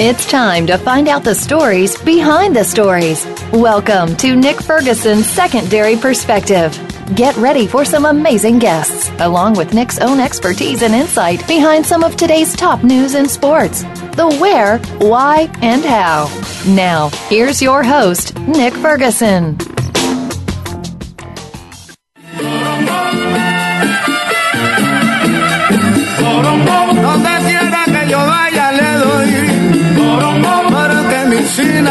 It's 0.00 0.26
time 0.30 0.64
to 0.68 0.78
find 0.78 1.08
out 1.08 1.24
the 1.24 1.34
stories 1.34 2.00
behind 2.00 2.54
the 2.54 2.62
stories. 2.62 3.26
Welcome 3.52 4.14
to 4.18 4.36
Nick 4.36 4.62
Ferguson's 4.62 5.26
Secondary 5.26 5.96
Perspective. 5.96 6.72
Get 7.16 7.36
ready 7.36 7.66
for 7.66 7.84
some 7.84 8.04
amazing 8.04 8.60
guests, 8.60 9.10
along 9.18 9.54
with 9.54 9.74
Nick's 9.74 9.98
own 9.98 10.20
expertise 10.20 10.82
and 10.82 10.94
insight 10.94 11.44
behind 11.48 11.84
some 11.84 12.04
of 12.04 12.14
today's 12.14 12.54
top 12.54 12.84
news 12.84 13.16
in 13.16 13.28
sports. 13.28 13.82
The 14.14 14.38
where, 14.40 14.78
why, 14.98 15.52
and 15.62 15.84
how. 15.84 16.28
Now, 16.68 17.08
here's 17.28 17.60
your 17.60 17.82
host, 17.82 18.38
Nick 18.38 18.74
Ferguson. 18.74 19.58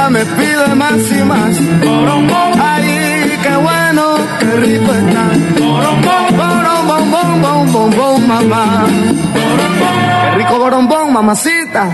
Me 0.10 0.24
pide 0.26 0.76
más 0.76 1.12
y 1.12 1.24
más. 1.24 1.58
Ay, 2.60 3.38
qué 3.44 3.56
bueno, 3.58 4.18
qué 4.40 4.46
rico 4.58 4.94
está. 4.94 5.32
Borombón, 7.42 7.92
bom, 7.96 8.28
mamá. 8.28 8.88
Qué 9.34 10.38
rico 10.38 10.60
borombón, 10.60 11.14
mamacita. 11.14 11.94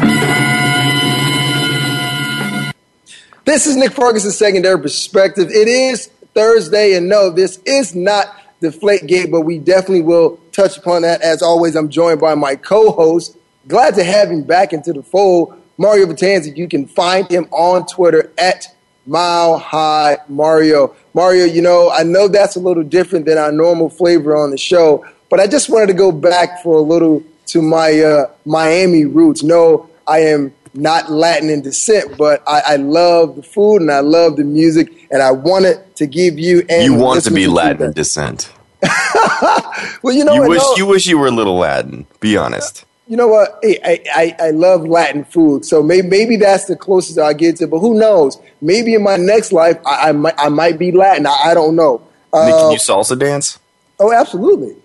This 3.46 3.68
is 3.68 3.76
Nick 3.76 3.92
Ferguson's 3.92 4.38
secondary 4.38 4.80
perspective. 4.82 5.50
It 5.50 5.68
is 5.68 6.10
Thursday, 6.34 6.96
and 6.96 7.10
no, 7.10 7.30
this 7.30 7.60
is 7.66 7.94
not 7.94 8.28
Deflate 8.62 9.06
Gate, 9.06 9.30
but 9.30 9.42
we 9.42 9.60
definitely 9.60 10.02
will 10.02 10.40
touch 10.54 10.78
upon 10.78 11.02
that. 11.02 11.22
As 11.22 11.42
always, 11.42 11.76
I'm 11.76 11.90
joined 11.90 12.22
by 12.22 12.36
my 12.36 12.56
co-host. 12.56 13.36
Glad 13.68 13.96
to 13.96 14.04
have 14.04 14.32
him 14.32 14.44
back 14.44 14.72
into 14.72 14.94
the 14.94 15.04
fold, 15.04 15.62
Mario 15.78 16.06
Batanzi. 16.06 16.56
You 16.56 16.68
can 16.68 16.86
find 16.86 17.30
him 17.30 17.48
on 17.52 17.86
Twitter 17.86 18.32
at 18.38 18.68
Mile 19.06 19.58
High 19.58 20.18
Mario. 20.30 20.96
Mario, 21.14 21.46
you 21.46 21.62
know, 21.62 21.92
I 21.92 22.04
know 22.04 22.28
that's 22.28 22.56
a 22.56 22.60
little 22.60 22.84
different 22.84 23.26
than 23.26 23.38
our 23.38 23.52
normal 23.52 23.90
flavor 23.90 24.36
on 24.36 24.52
the 24.52 24.58
show, 24.58 25.06
but 25.30 25.40
I 25.40 25.48
just 25.48 25.70
wanted 25.70 25.88
to 25.88 25.94
go 25.94 26.12
back 26.12 26.62
for 26.64 26.78
a 26.78 26.82
little 26.82 27.24
to 27.48 27.62
my 27.62 28.00
uh, 28.00 28.32
Miami 28.46 29.06
roots. 29.06 29.44
No, 29.44 29.90
I 30.08 30.20
am 30.20 30.54
not 30.74 31.12
Latin 31.12 31.50
in 31.50 31.62
descent, 31.62 32.18
but 32.18 32.42
I, 32.48 32.62
I, 32.66 32.76
love 32.78 33.36
the 33.36 33.44
food 33.44 33.82
and 33.82 33.92
I 33.92 34.00
love 34.00 34.38
the 34.38 34.44
music, 34.44 35.08
and 35.12 35.22
I 35.22 35.32
wanted 35.32 35.96
to 35.98 36.08
give 36.08 36.40
you 36.40 36.66
and 36.70 36.84
you 36.84 36.96
want 36.96 37.24
to 37.24 37.32
be 37.32 37.48
Latin 37.48 37.84
in 37.88 37.92
descent. 37.94 38.52
well, 40.02 40.14
you 40.14 40.26
know, 40.26 40.34
you 40.34 40.50
wish 40.50 40.62
no, 40.62 40.76
you 40.78 40.86
wish 40.86 41.06
you 41.06 41.18
were 41.18 41.28
a 41.28 41.32
little 41.32 41.58
Latin. 41.58 42.08
Be 42.20 42.38
honest. 42.38 42.86
You 43.08 43.18
know 43.18 43.28
what? 43.28 43.60
Hey, 43.62 43.80
I, 43.84 44.04
I, 44.40 44.48
I 44.48 44.50
love 44.52 44.88
Latin 44.88 45.26
food, 45.26 45.66
so 45.66 45.84
maybe 45.84 46.08
maybe 46.08 46.38
that's 46.38 46.66
the 46.66 46.76
closest 46.76 47.20
I 47.20 47.34
get 47.34 47.58
to. 47.58 47.68
But 47.68 47.80
who 47.80 48.00
knows? 48.00 48.38
Maybe 48.62 48.94
in 48.94 49.04
my 49.04 49.18
next 49.18 49.52
life, 49.52 49.78
I, 49.86 50.10
I 50.10 50.12
might 50.14 50.36
I 50.38 50.50
might 50.50 50.80
be 50.80 50.92
Latin. 50.92 51.26
I, 51.28 51.32
I 51.48 51.54
don't 51.54 51.76
know. 51.76 51.98
Nick, 52.34 52.56
can 52.56 52.68
Uh, 52.68 52.72
you 52.72 52.78
salsa 52.78 53.20
dance? 53.20 53.60
oh, 54.00 54.12
absolutely. 54.14 54.70
You 54.70 54.82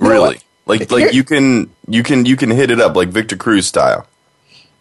know 0.00 0.08
Really? 0.10 0.40
Like 0.66 0.90
like 0.90 1.12
you 1.12 1.22
can 1.24 1.70
you 1.86 2.02
can 2.02 2.26
you 2.26 2.36
can 2.36 2.50
hit 2.50 2.70
it 2.70 2.80
up 2.80 2.96
like 2.96 3.08
Victor 3.08 3.36
Cruz 3.36 3.66
style. 3.66 4.06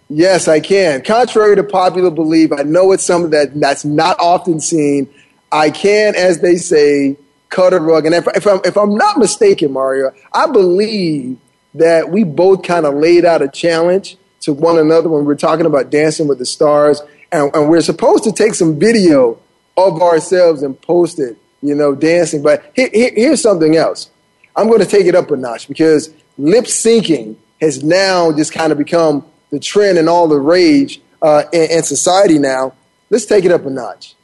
Yes, 0.10 0.48
I 0.48 0.60
can. 0.60 1.04
Contrary 1.04 1.56
to 1.56 1.64
popular 1.64 2.10
belief, 2.10 2.52
I 2.52 2.64
know 2.64 2.92
it's 2.92 3.04
something 3.04 3.30
that 3.32 3.60
that's 3.60 3.86
not 3.86 4.20
often 4.20 4.60
seen. 4.60 5.08
I 5.52 5.70
can, 5.70 6.16
as 6.16 6.40
they 6.42 6.56
say, 6.56 7.18
cut 7.50 7.74
a 7.74 7.80
rug. 7.80 8.06
And 8.08 8.16
if, 8.16 8.28
if 8.36 8.48
I'm 8.48 8.60
if 8.66 8.76
I'm 8.78 8.96
not 8.96 9.18
mistaken, 9.20 9.72
Mario, 9.74 10.12
I 10.34 10.48
believe 10.48 11.38
that 11.74 12.10
we 12.10 12.24
both 12.24 12.64
kind 12.64 12.86
of 12.86 12.96
laid 12.96 13.26
out 13.26 13.42
a 13.42 13.48
challenge 13.48 14.18
to 14.42 14.54
one 14.54 14.78
another 14.78 15.10
when 15.10 15.22
we 15.22 15.28
were 15.28 15.36
talking 15.36 15.66
about 15.66 15.90
Dancing 15.90 16.28
with 16.28 16.40
the 16.40 16.46
Stars, 16.46 17.02
and, 17.32 17.54
and 17.54 17.70
we're 17.70 17.82
supposed 17.82 18.24
to 18.24 18.32
take 18.32 18.54
some 18.54 18.80
video 18.80 19.40
of 19.78 20.02
ourselves 20.02 20.64
and 20.64 20.80
post 20.82 21.20
it, 21.20 21.38
you 21.62 21.76
know, 21.76 21.96
dancing. 21.96 22.42
But 22.42 22.72
here, 22.76 22.90
here, 22.94 23.12
here's 23.14 23.42
something 23.42 23.76
else. 23.76 24.10
I'm 24.56 24.68
going 24.68 24.80
to 24.80 24.86
take 24.86 25.06
it 25.06 25.16
up 25.16 25.32
a 25.32 25.38
notch 25.38 25.68
because 25.68 26.14
lip 26.38 26.66
syncing 26.66 27.36
has 27.62 27.84
now 27.84 28.32
just 28.32 28.52
kind 28.54 28.72
of 28.72 28.78
become 28.78 29.26
the 29.52 29.60
trend 29.60 29.98
and 29.98 30.10
all 30.10 30.28
the 30.28 30.40
rage 30.40 31.02
uh, 31.22 31.44
in, 31.54 31.72
in 31.72 31.84
society 31.84 32.40
now. 32.40 32.74
Let's 33.10 33.26
take 33.26 33.46
it 33.46 33.52
up 33.52 33.66
a 33.66 33.70
notch. 33.70 34.16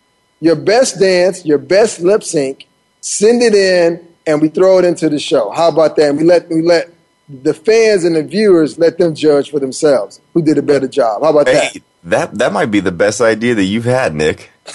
Your 0.42 0.56
best 0.56 1.00
dance, 1.00 1.46
your 1.46 1.58
best 1.58 2.02
lip 2.02 2.24
sync, 2.24 2.68
send 3.02 3.42
it 3.42 3.54
in, 3.54 4.06
and 4.28 4.42
we 4.42 4.50
throw 4.50 4.80
it 4.80 4.86
into 4.86 5.10
the 5.10 5.20
show. 5.20 5.52
How 5.52 5.70
about 5.70 5.96
that? 5.96 6.10
And 6.10 6.18
we 6.18 6.24
let 6.24 6.50
we 6.50 6.62
let 6.62 6.90
the 7.28 7.54
fans 7.54 8.04
and 8.04 8.16
the 8.16 8.24
viewers 8.24 8.78
let 8.78 8.98
them 8.98 9.16
judge 9.16 9.50
for 9.52 9.60
themselves 9.60 10.22
who 10.34 10.42
did 10.42 10.58
a 10.58 10.62
better 10.62 10.88
job. 10.88 11.24
How 11.24 11.30
about 11.30 11.46
that? 11.48 11.72
Hey, 11.74 11.82
that 12.04 12.38
that 12.38 12.54
might 12.54 12.68
be 12.72 12.80
the 12.80 12.92
best 12.92 13.20
idea 13.22 13.56
that 13.56 13.64
you've 13.64 13.86
had, 13.86 14.14
Nick. 14.16 14.52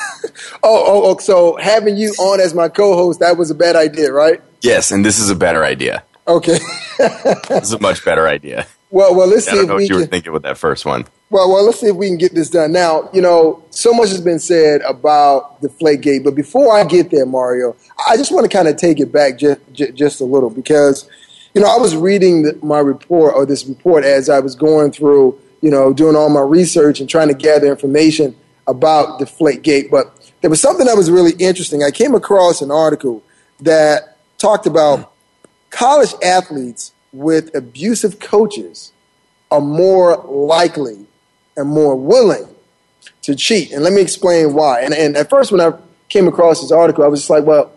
Oh, 0.62 0.84
oh, 0.86 1.10
oh, 1.10 1.18
so 1.18 1.56
having 1.56 1.96
you 1.96 2.10
on 2.18 2.38
as 2.38 2.52
my 2.54 2.68
co-host, 2.68 3.20
that 3.20 3.38
was 3.38 3.50
a 3.50 3.54
bad 3.54 3.76
idea, 3.76 4.12
right? 4.12 4.40
Yes, 4.60 4.90
and 4.90 5.04
this 5.04 5.18
is 5.18 5.30
a 5.30 5.34
better 5.34 5.64
idea. 5.64 6.04
Okay. 6.28 6.58
This 7.48 7.62
is 7.62 7.72
a 7.72 7.80
much 7.80 8.04
better 8.04 8.28
idea. 8.28 8.66
well, 8.90 9.14
well, 9.14 9.26
let's 9.26 9.48
I 9.48 9.52
see 9.52 9.56
don't 9.56 9.64
if 9.64 9.68
know 9.68 9.76
we 9.76 9.82
what 9.84 9.88
you 9.88 9.94
were 9.96 10.00
can. 10.02 10.10
thinking 10.10 10.32
with 10.34 10.42
that 10.42 10.58
first 10.58 10.84
one. 10.84 11.06
Well, 11.30 11.50
well, 11.50 11.64
let's 11.64 11.80
see 11.80 11.86
if 11.86 11.96
we 11.96 12.08
can 12.08 12.18
get 12.18 12.34
this 12.34 12.50
done. 12.50 12.72
Now, 12.72 13.08
you 13.14 13.22
know, 13.22 13.64
so 13.70 13.92
much 13.94 14.10
has 14.10 14.20
been 14.20 14.38
said 14.38 14.82
about 14.82 15.60
the 15.62 15.68
Gate, 16.00 16.22
but 16.24 16.34
before 16.34 16.76
I 16.76 16.84
get 16.84 17.10
there, 17.10 17.24
Mario, 17.24 17.74
I 18.06 18.16
just 18.18 18.32
want 18.32 18.48
to 18.50 18.54
kind 18.54 18.68
of 18.68 18.76
take 18.76 19.00
it 19.00 19.10
back 19.10 19.38
just, 19.38 19.60
just 19.72 20.20
a 20.20 20.24
little 20.24 20.50
because, 20.50 21.08
you 21.54 21.60
know, 21.60 21.68
I 21.68 21.78
was 21.78 21.96
reading 21.96 22.42
the, 22.42 22.58
my 22.62 22.78
report 22.78 23.34
or 23.34 23.44
this 23.46 23.64
report 23.66 24.04
as 24.04 24.28
I 24.28 24.40
was 24.40 24.54
going 24.54 24.92
through, 24.92 25.40
you 25.60 25.70
know, 25.70 25.92
doing 25.92 26.16
all 26.16 26.28
my 26.28 26.40
research 26.40 27.00
and 27.00 27.08
trying 27.08 27.28
to 27.28 27.34
gather 27.34 27.66
information 27.66 28.36
about 28.66 29.18
the 29.18 29.60
Gate. 29.62 29.90
But 29.90 30.32
there 30.40 30.50
was 30.50 30.60
something 30.60 30.86
that 30.86 30.96
was 30.96 31.10
really 31.10 31.32
interesting. 31.38 31.82
I 31.82 31.90
came 31.90 32.14
across 32.14 32.62
an 32.62 32.70
article 32.70 33.22
that 33.60 34.16
talked 34.38 34.66
about 34.66 35.12
college 35.70 36.14
athletes 36.22 36.92
with 37.12 37.54
abusive 37.54 38.20
coaches 38.20 38.92
are 39.50 39.60
more 39.60 40.16
likely 40.18 41.06
and 41.56 41.68
more 41.68 41.96
willing 41.96 42.46
to 43.22 43.34
cheat. 43.34 43.72
And 43.72 43.82
let 43.82 43.92
me 43.92 44.00
explain 44.00 44.54
why. 44.54 44.82
And, 44.82 44.94
and 44.94 45.16
at 45.16 45.28
first, 45.28 45.50
when 45.52 45.60
I 45.60 45.72
came 46.08 46.28
across 46.28 46.60
this 46.60 46.72
article, 46.72 47.04
I 47.04 47.08
was 47.08 47.20
just 47.20 47.30
like, 47.30 47.44
well, 47.44 47.72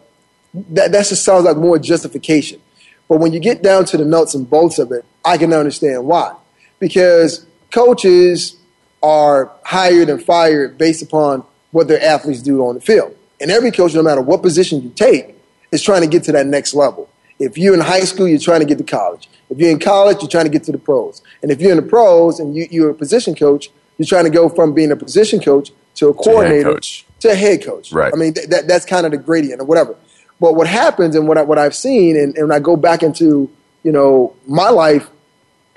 that, 0.53 0.91
that 0.91 1.07
just 1.07 1.25
sounds 1.25 1.45
like 1.45 1.57
more 1.57 1.79
justification. 1.79 2.61
But 3.07 3.19
when 3.19 3.33
you 3.33 3.39
get 3.39 3.61
down 3.61 3.85
to 3.85 3.97
the 3.97 4.05
nuts 4.05 4.33
and 4.33 4.49
bolts 4.49 4.79
of 4.79 4.91
it, 4.91 5.05
I 5.23 5.37
can 5.37 5.53
understand 5.53 6.05
why. 6.05 6.35
Because 6.79 7.45
coaches 7.71 8.55
are 9.01 9.51
hired 9.63 10.09
and 10.09 10.23
fired 10.23 10.77
based 10.77 11.01
upon 11.01 11.43
what 11.71 11.87
their 11.87 12.01
athletes 12.01 12.41
do 12.41 12.65
on 12.65 12.75
the 12.75 12.81
field. 12.81 13.15
And 13.41 13.51
every 13.51 13.71
coach, 13.71 13.93
no 13.93 14.01
matter 14.01 14.21
what 14.21 14.41
position 14.41 14.81
you 14.81 14.89
take, 14.89 15.35
is 15.71 15.81
trying 15.81 16.01
to 16.01 16.07
get 16.07 16.23
to 16.25 16.31
that 16.31 16.45
next 16.45 16.73
level. 16.73 17.09
If 17.39 17.57
you're 17.57 17.73
in 17.73 17.81
high 17.81 18.01
school, 18.01 18.27
you're 18.27 18.39
trying 18.39 18.61
to 18.61 18.65
get 18.65 18.77
to 18.77 18.83
college. 18.83 19.27
If 19.49 19.57
you're 19.57 19.71
in 19.71 19.79
college, 19.79 20.17
you're 20.21 20.29
trying 20.29 20.45
to 20.45 20.51
get 20.51 20.63
to 20.65 20.71
the 20.71 20.77
pros. 20.77 21.21
And 21.41 21.51
if 21.51 21.59
you're 21.59 21.71
in 21.71 21.77
the 21.77 21.89
pros 21.89 22.39
and 22.39 22.55
you, 22.55 22.67
you're 22.71 22.91
a 22.91 22.93
position 22.93 23.35
coach, 23.35 23.69
you're 23.97 24.05
trying 24.05 24.23
to 24.23 24.29
go 24.29 24.49
from 24.49 24.73
being 24.73 24.91
a 24.91 24.95
position 24.95 25.39
coach 25.41 25.71
to 25.95 26.07
a 26.07 26.13
coordinator 26.13 26.73
coach. 26.73 27.05
to 27.19 27.31
a 27.31 27.35
head 27.35 27.63
coach. 27.63 27.91
Right. 27.91 28.13
I 28.13 28.17
mean, 28.17 28.33
th- 28.33 28.47
that, 28.47 28.67
that's 28.67 28.85
kind 28.85 29.05
of 29.05 29.11
the 29.11 29.17
gradient 29.17 29.61
or 29.61 29.65
whatever. 29.65 29.95
But 30.43 30.55
what 30.55 30.67
happens 30.67 31.15
and 31.15 31.25
what, 31.25 31.37
I, 31.37 31.43
what 31.43 31.57
I've 31.57 31.73
seen, 31.73 32.17
and, 32.17 32.35
and 32.35 32.49
when 32.49 32.51
I 32.51 32.59
go 32.59 32.75
back 32.75 33.01
into, 33.01 33.49
you 33.81 33.93
know, 33.93 34.35
my 34.45 34.67
life 34.67 35.09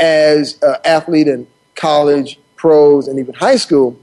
as 0.01 0.61
an 0.61 0.75
athlete 0.85 1.29
in 1.29 1.47
college, 1.77 2.37
pros, 2.57 3.07
and 3.07 3.21
even 3.21 3.33
high 3.33 3.59
school, 3.59 3.97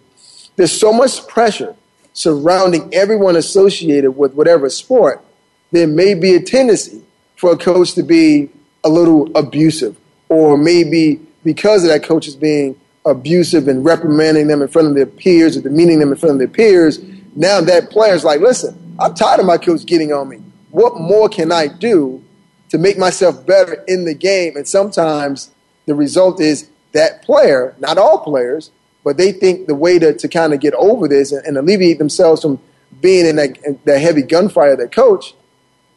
there's 0.55 0.71
so 0.71 0.93
much 0.93 1.27
pressure 1.27 1.75
surrounding 2.13 2.93
everyone 2.93 3.35
associated 3.35 4.11
with 4.11 4.35
whatever 4.35 4.69
sport, 4.69 5.21
there 5.71 5.85
may 5.85 6.13
be 6.13 6.33
a 6.35 6.41
tendency 6.41 7.03
for 7.35 7.51
a 7.51 7.57
coach 7.57 7.91
to 7.95 8.01
be 8.01 8.49
a 8.85 8.89
little 8.89 9.35
abusive, 9.35 9.97
or 10.29 10.57
maybe 10.57 11.19
because 11.43 11.83
of 11.83 11.89
that 11.89 12.03
coach 12.03 12.25
is 12.25 12.37
being 12.37 12.79
abusive 13.05 13.67
and 13.67 13.83
reprimanding 13.83 14.47
them 14.47 14.61
in 14.61 14.69
front 14.69 14.87
of 14.87 14.95
their 14.95 15.07
peers 15.07 15.57
or 15.57 15.61
demeaning 15.61 15.99
them 15.99 16.13
in 16.13 16.17
front 16.17 16.31
of 16.31 16.39
their 16.39 16.47
peers, 16.47 17.01
now 17.35 17.59
that 17.59 17.89
player's 17.89 18.23
like, 18.23 18.39
listen, 18.39 18.95
I'm 18.97 19.13
tired 19.13 19.41
of 19.41 19.45
my 19.45 19.57
coach 19.57 19.85
getting 19.85 20.13
on 20.13 20.29
me. 20.29 20.39
What 20.73 20.99
more 20.99 21.29
can 21.29 21.51
I 21.51 21.67
do 21.67 22.23
to 22.69 22.79
make 22.79 22.97
myself 22.97 23.45
better 23.45 23.83
in 23.87 24.05
the 24.05 24.15
game? 24.15 24.57
And 24.57 24.67
sometimes 24.67 25.51
the 25.85 25.93
result 25.93 26.41
is 26.41 26.67
that 26.93 27.21
player, 27.21 27.75
not 27.77 27.99
all 27.99 28.23
players, 28.23 28.71
but 29.03 29.17
they 29.17 29.31
think 29.31 29.67
the 29.67 29.75
way 29.75 29.99
to, 29.99 30.15
to 30.15 30.27
kind 30.27 30.51
of 30.51 30.59
get 30.59 30.73
over 30.73 31.07
this 31.07 31.31
and, 31.31 31.45
and 31.45 31.57
alleviate 31.57 31.99
themselves 31.99 32.41
from 32.41 32.59
being 32.99 33.27
in 33.27 33.35
that, 33.35 33.55
in 33.63 33.79
that 33.85 33.99
heavy 33.99 34.23
gunfire 34.23 34.75
their 34.75 34.87
coach, 34.87 35.35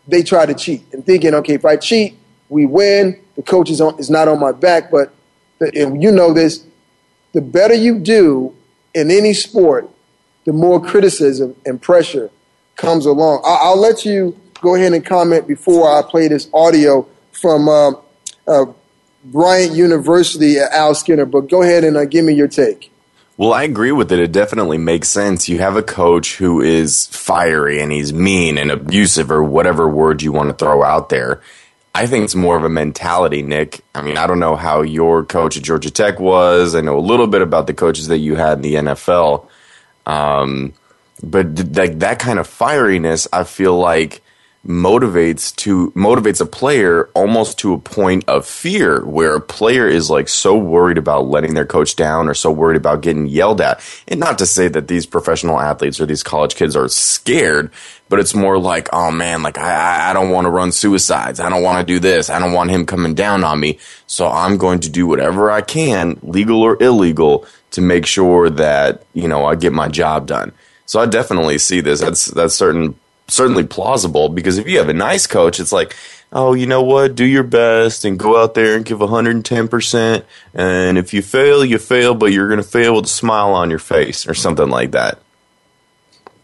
they 0.07 0.23
try 0.23 0.45
to 0.45 0.53
cheat 0.53 0.85
and 0.93 1.07
thinking, 1.07 1.33
okay, 1.33 1.55
if 1.55 1.65
I 1.65 1.77
cheat, 1.77 2.19
we 2.51 2.67
win. 2.67 3.19
The 3.37 3.43
coach 3.43 3.71
is, 3.71 3.81
on, 3.81 3.99
is 3.99 4.11
not 4.11 4.29
on 4.29 4.39
my 4.39 4.53
back. 4.53 4.91
But 4.91 5.11
the, 5.59 5.73
and 5.75 6.03
you 6.03 6.13
know 6.13 6.35
this, 6.35 6.67
the 7.33 7.41
better 7.41 7.75
you 7.75 7.99
do 7.99 8.55
in 8.95 9.11
any 9.11 9.33
sport, 9.33 9.89
the 10.45 10.53
more 10.53 10.85
criticism 10.85 11.57
and 11.65 11.81
pressure 11.81 12.29
comes 12.77 13.07
along. 13.07 13.43
I, 13.47 13.61
I'll 13.63 13.81
let 13.81 14.05
you 14.05 14.39
go 14.61 14.75
ahead 14.75 14.93
and 14.93 15.05
comment 15.05 15.47
before 15.47 15.91
I 15.91 16.03
play 16.03 16.29
this 16.29 16.49
audio 16.53 17.07
from 17.33 17.69
uh, 17.69 17.93
uh, 18.47 18.67
Bryant 19.25 19.75
University, 19.75 20.59
Al 20.59 20.95
Skinner. 20.95 21.27
But 21.27 21.49
go 21.49 21.63
ahead 21.63 21.85
and 21.85 21.97
uh, 21.97 22.05
give 22.05 22.25
me 22.25 22.35
your 22.35 22.49
take. 22.49 22.91
Well, 23.39 23.53
I 23.53 23.65
agree 23.65 23.93
with 23.93 24.11
it. 24.13 24.19
It 24.19 24.33
definitely 24.33 24.79
makes 24.79 25.09
sense. 25.09 25.49
You 25.49 25.59
have 25.59 25.77
a 25.77 25.83
coach 25.83 26.37
who 26.37 26.63
is 26.63 27.07
fiery 27.09 27.83
and 27.83 27.93
he's 27.93 28.13
mean 28.13 28.57
and 28.57 28.71
abusive 28.71 29.31
or 29.31 29.43
whatever 29.43 29.87
word 29.87 30.23
you 30.23 30.33
want 30.33 30.49
to 30.49 30.55
throw 30.55 30.83
out 30.83 31.11
there. 31.11 31.43
I 31.95 32.07
think 32.07 32.25
it's 32.25 32.35
more 32.35 32.57
of 32.57 32.65
a 32.65 32.69
mentality, 32.69 33.43
Nick. 33.43 33.83
I 33.95 34.03
mean, 34.03 34.17
I 34.17 34.27
don't 34.27 34.39
know 34.39 34.57
how 34.57 34.83
your 34.83 35.25
coach 35.25 35.57
at 35.57 35.63
Georgia 35.63 35.91
Tech 35.91 36.19
was. 36.19 36.75
I 36.75 36.81
know 36.81 36.99
a 36.99 37.01
little 37.01 37.27
bit 37.27 37.43
about 37.43 37.67
the 37.67 37.75
coaches 37.75 38.09
that 38.09 38.19
you 38.19 38.37
had 38.37 38.59
in 38.59 38.63
the 38.63 38.75
NFL. 38.75 39.49
Um, 40.07 40.73
but 41.23 41.47
like 41.75 41.99
that 42.01 42.19
kind 42.19 42.39
of 42.39 42.49
fieriness, 42.49 43.27
I 43.33 43.45
feel 43.45 43.79
like 43.79 44.23
motivates 44.67 45.55
to 45.57 45.91
motivates 45.93 46.41
a 46.41 46.47
player 46.47 47.09
almost 47.15 47.59
to 47.61 47.73
a 47.73 47.79
point 47.79 48.29
of 48.29 48.47
fear 48.47 49.05
where 49.05 49.37
a 49.37 49.41
player 49.41 49.87
is 49.87 50.11
like 50.11 50.29
so 50.29 50.57
worried 50.57 50.99
about 50.99 51.29
letting 51.29 51.55
their 51.55 51.67
coach 51.67 51.97
down 51.97 52.29
or 52.29 52.35
so 52.35 52.51
worried 52.51 52.77
about 52.77 53.01
getting 53.01 53.27
yelled 53.27 53.61
at. 53.61 53.81
And 54.09 54.19
not 54.19 54.39
to 54.39 54.47
say 54.47 54.69
that 54.69 54.89
these 54.89 55.07
professional 55.07 55.61
athletes 55.61 56.01
or 56.01 56.07
these 56.07 56.23
college 56.23 56.57
kids 56.57 56.75
are 56.77 56.89
scared 56.89 57.71
but 58.09 58.21
it's 58.21 58.35
more 58.35 58.59
like 58.59 58.89
oh 58.93 59.11
man 59.11 59.43
like 59.43 59.59
i 59.59 60.11
i 60.11 60.13
don't 60.13 60.31
want 60.31 60.45
to 60.45 60.51
run 60.51 60.73
suicides. 60.73 61.41
I 61.41 61.49
don't 61.49 61.63
want 61.63 61.87
to 61.87 61.93
do 61.93 61.99
this. 61.99 62.31
I 62.31 62.39
don't 62.39 62.53
want 62.53 62.71
him 62.71 62.87
coming 62.87 63.15
down 63.15 63.45
on 63.45 63.59
me. 63.59 63.79
So 64.07 64.29
i'm 64.29 64.57
going 64.57 64.81
to 64.81 64.91
do 64.91 65.07
whatever 65.07 65.51
i 65.51 65.61
can 65.61 66.19
legal 66.23 66.63
or 66.63 66.81
illegal 66.83 67.47
to 67.73 67.81
make 67.81 68.07
sure 68.07 68.51
that 68.51 69.05
you 69.13 69.29
know 69.29 69.45
i 69.45 69.55
get 69.55 69.73
my 69.73 69.89
job 69.89 70.27
done. 70.27 70.53
So 70.87 71.01
i 71.01 71.07
definitely 71.07 71.59
see 71.59 71.81
this. 71.81 72.01
That's 72.01 72.27
that's 72.27 72.55
certain 72.55 72.99
certainly 73.29 73.65
plausible 73.65 74.29
because 74.29 74.59
if 74.59 74.69
you 74.69 74.79
have 74.79 74.89
a 74.89 74.95
nice 74.95 75.27
coach, 75.27 75.61
it's 75.61 75.73
like, 75.73 75.97
oh, 76.33 76.55
you 76.55 76.67
know 76.67 76.83
what, 76.83 77.15
do 77.15 77.25
your 77.25 77.43
best 77.43 78.05
and 78.05 78.19
go 78.19 78.41
out 78.41 78.55
there 78.55 78.77
and 78.77 78.85
give 78.85 78.99
110%. 78.99 80.25
And 80.55 80.99
if 80.99 81.15
you 81.15 81.23
fail, 81.23 81.65
you 81.65 81.79
fail, 81.79 82.15
but 82.15 82.33
you're 82.33 82.49
going 82.49 82.63
to 82.63 82.69
fail 82.69 82.97
with 82.97 83.07
a 83.07 83.09
smile 83.09 83.53
on 83.53 83.71
your 83.71 83.79
face 83.79 84.27
or 84.27 84.35
something 84.35 84.69
like 84.69 84.93
that. 84.93 85.19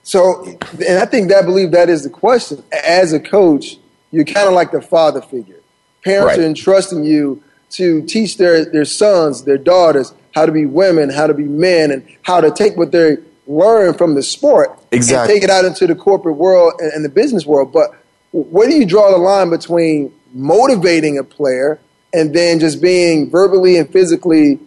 So, 0.02 0.44
and 0.87 0.99
I 0.99 1.06
think 1.06 1.29
that 1.29 1.43
I 1.43 1.46
believe 1.46 1.70
that 1.73 1.88
is 1.88 2.02
the 2.02 2.11
question. 2.11 2.62
As 2.84 3.12
a 3.12 3.20
coach, 3.20 3.76
you're 4.11 4.25
kind 4.25 4.49
of 4.49 4.55
like 4.55 4.73
the 4.73 4.82
father 4.82 5.23
figure. 5.23 5.61
Parents 6.05 6.37
right. 6.37 6.40
are 6.40 6.46
entrusting 6.46 7.05
you 7.05 7.43
to 7.70 8.02
teach 8.06 8.37
their, 8.37 8.64
their 8.64 8.84
sons, 8.84 9.44
their 9.44 9.58
daughters, 9.58 10.12
how 10.34 10.46
to 10.46 10.52
be 10.52 10.67
women, 10.67 11.11
how 11.11 11.26
to 11.26 11.34
be 11.34 11.44
men, 11.44 11.90
and 11.90 12.06
how 12.23 12.40
to 12.40 12.50
take 12.50 12.76
what 12.76 12.93
they 12.93 13.17
learn 13.47 13.94
from 13.94 14.15
the 14.15 14.23
sport 14.23 14.79
exactly. 14.91 15.35
and 15.35 15.41
take 15.41 15.44
it 15.44 15.50
out 15.50 15.65
into 15.65 15.87
the 15.87 15.94
corporate 15.94 16.37
world 16.37 16.75
and, 16.79 16.93
and 16.93 17.05
the 17.05 17.09
business 17.09 17.44
world. 17.44 17.73
But 17.73 17.91
where 18.33 18.69
do 18.69 18.75
you 18.75 18.87
draw 18.87 19.11
the 19.11 19.19
line 19.19 19.50
between 19.50 20.12
motivating 20.33 21.19
a 21.19 21.25
player 21.25 21.81
and 22.12 22.35
then 22.35 22.61
just 22.61 22.81
being 22.81 23.31
verbally 23.31 23.77
and 23.77 23.91
physically 23.91 24.59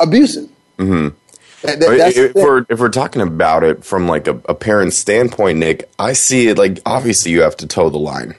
abusive? 0.00 0.48
Mm-hmm. 0.78 1.16
That, 1.62 1.78
that, 1.78 2.16
if, 2.16 2.34
we're, 2.34 2.66
if 2.68 2.80
we're 2.80 2.88
talking 2.88 3.22
about 3.22 3.62
it 3.62 3.84
from 3.84 4.08
like 4.08 4.26
a, 4.26 4.40
a 4.46 4.54
parent's 4.54 4.96
standpoint, 4.96 5.58
Nick, 5.58 5.88
I 5.96 6.12
see 6.12 6.48
it 6.48 6.58
like 6.58 6.80
obviously 6.84 7.30
you 7.30 7.42
have 7.42 7.56
to 7.58 7.68
toe 7.68 7.88
the 7.88 7.98
line. 7.98 8.34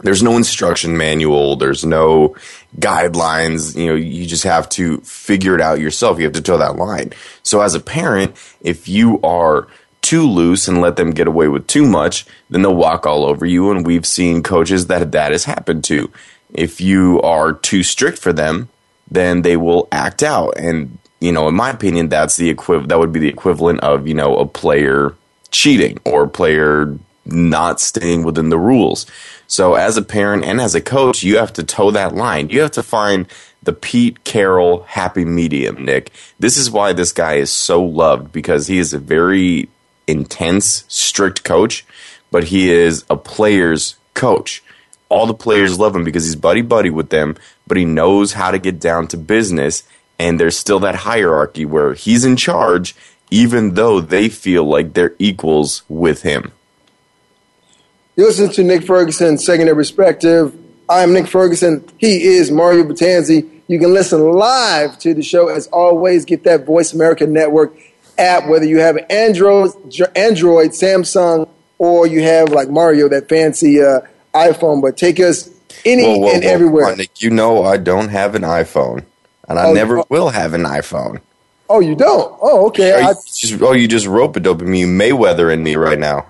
There's 0.00 0.22
no 0.22 0.36
instruction 0.36 0.96
manual. 0.96 1.56
There's 1.56 1.84
no 1.84 2.36
guidelines. 2.78 3.76
You 3.76 3.86
know, 3.86 3.94
you 3.94 4.26
just 4.26 4.44
have 4.44 4.68
to 4.70 4.98
figure 4.98 5.54
it 5.54 5.60
out 5.60 5.80
yourself. 5.80 6.18
You 6.18 6.24
have 6.24 6.32
to 6.34 6.42
toe 6.42 6.58
that 6.58 6.76
line. 6.76 7.12
So 7.42 7.60
as 7.60 7.74
a 7.74 7.80
parent, 7.80 8.36
if 8.60 8.88
you 8.88 9.20
are 9.22 9.68
too 10.02 10.28
loose 10.28 10.68
and 10.68 10.80
let 10.80 10.96
them 10.96 11.12
get 11.12 11.26
away 11.26 11.48
with 11.48 11.66
too 11.66 11.86
much, 11.86 12.26
then 12.50 12.62
they'll 12.62 12.74
walk 12.74 13.06
all 13.06 13.24
over 13.24 13.46
you. 13.46 13.70
And 13.70 13.86
we've 13.86 14.04
seen 14.04 14.42
coaches 14.42 14.88
that 14.88 15.12
that 15.12 15.32
has 15.32 15.44
happened 15.44 15.84
to. 15.84 16.10
If 16.52 16.80
you 16.80 17.20
are 17.22 17.52
too 17.52 17.82
strict 17.82 18.18
for 18.18 18.32
them, 18.32 18.68
then 19.10 19.42
they 19.42 19.56
will 19.56 19.88
act 19.90 20.22
out. 20.22 20.58
And 20.58 20.98
you 21.20 21.32
know, 21.32 21.48
in 21.48 21.54
my 21.54 21.70
opinion, 21.70 22.10
that's 22.10 22.36
the 22.36 22.52
equiv- 22.52 22.88
That 22.88 22.98
would 22.98 23.12
be 23.12 23.20
the 23.20 23.28
equivalent 23.28 23.80
of 23.80 24.06
you 24.06 24.14
know 24.14 24.36
a 24.36 24.46
player 24.46 25.14
cheating 25.50 25.98
or 26.04 26.24
a 26.24 26.28
player 26.28 26.98
not 27.24 27.80
staying 27.80 28.24
within 28.24 28.50
the 28.50 28.58
rules. 28.58 29.06
So 29.46 29.74
as 29.74 29.96
a 29.96 30.02
parent 30.02 30.44
and 30.44 30.60
as 30.60 30.74
a 30.74 30.80
coach, 30.80 31.22
you 31.22 31.38
have 31.38 31.52
to 31.54 31.62
toe 31.62 31.90
that 31.90 32.14
line. 32.14 32.50
You 32.50 32.60
have 32.60 32.72
to 32.72 32.82
find 32.82 33.26
the 33.62 33.72
Pete 33.72 34.24
Carroll 34.24 34.82
happy 34.82 35.24
medium, 35.24 35.84
Nick. 35.84 36.10
This 36.38 36.56
is 36.56 36.70
why 36.70 36.92
this 36.92 37.12
guy 37.12 37.34
is 37.34 37.50
so 37.50 37.82
loved 37.82 38.32
because 38.32 38.66
he 38.66 38.78
is 38.78 38.92
a 38.92 38.98
very 38.98 39.68
intense, 40.06 40.84
strict 40.88 41.44
coach, 41.44 41.84
but 42.30 42.44
he 42.44 42.70
is 42.70 43.04
a 43.08 43.16
player's 43.16 43.96
coach. 44.12 44.62
All 45.08 45.26
the 45.26 45.34
players 45.34 45.78
love 45.78 45.94
him 45.94 46.04
because 46.04 46.24
he's 46.24 46.36
buddy 46.36 46.62
buddy 46.62 46.90
with 46.90 47.10
them, 47.10 47.36
but 47.66 47.76
he 47.76 47.84
knows 47.84 48.32
how 48.32 48.50
to 48.50 48.58
get 48.58 48.80
down 48.80 49.06
to 49.08 49.16
business. 49.16 49.84
And 50.18 50.38
there's 50.38 50.56
still 50.56 50.80
that 50.80 50.94
hierarchy 50.96 51.64
where 51.64 51.94
he's 51.94 52.24
in 52.24 52.36
charge, 52.36 52.94
even 53.30 53.74
though 53.74 54.00
they 54.00 54.28
feel 54.28 54.64
like 54.64 54.92
they're 54.92 55.14
equals 55.18 55.82
with 55.88 56.22
him. 56.22 56.52
You 58.16 58.26
listen 58.26 58.48
to 58.50 58.62
Nick 58.62 58.84
Ferguson, 58.84 59.38
Secondary 59.38 59.74
Perspective. 59.74 60.56
I'm 60.88 61.12
Nick 61.12 61.26
Ferguson. 61.26 61.84
He 61.98 62.22
is 62.22 62.48
Mario 62.48 62.84
Batanzi. 62.84 63.50
You 63.66 63.80
can 63.80 63.92
listen 63.92 64.20
live 64.20 65.00
to 65.00 65.14
the 65.14 65.22
show 65.22 65.48
as 65.48 65.66
always. 65.66 66.24
Get 66.24 66.44
that 66.44 66.64
Voice 66.64 66.92
America 66.92 67.26
Network 67.26 67.74
app, 68.16 68.46
whether 68.46 68.66
you 68.66 68.78
have 68.78 68.98
Android, 69.10 69.72
Android, 70.14 70.70
Samsung, 70.70 71.48
or 71.78 72.06
you 72.06 72.22
have 72.22 72.50
like 72.50 72.70
Mario 72.70 73.08
that 73.08 73.28
fancy 73.28 73.82
uh, 73.82 74.02
iPhone. 74.32 74.80
But 74.80 74.96
take 74.96 75.18
us 75.18 75.50
any 75.84 76.04
whoa, 76.04 76.18
whoa, 76.18 76.34
and 76.34 76.44
whoa, 76.44 76.50
everywhere. 76.50 76.94
Nick, 76.94 77.20
you 77.20 77.30
know 77.30 77.64
I 77.64 77.78
don't 77.78 78.10
have 78.10 78.36
an 78.36 78.42
iPhone, 78.42 79.04
and 79.48 79.58
I 79.58 79.70
oh, 79.70 79.72
never 79.72 79.98
oh, 79.98 80.06
will 80.08 80.28
have 80.28 80.54
an 80.54 80.62
iPhone. 80.62 81.20
Oh, 81.68 81.80
you 81.80 81.96
don't? 81.96 82.32
Oh, 82.40 82.68
okay. 82.68 82.92
I, 82.92 83.12
just, 83.14 83.60
oh, 83.60 83.72
you 83.72 83.88
just 83.88 84.06
rope 84.06 84.36
a 84.36 84.40
dope 84.40 84.60
me, 84.60 84.84
Mayweather 84.84 85.52
in 85.52 85.64
me 85.64 85.74
right 85.74 85.98
now. 85.98 86.26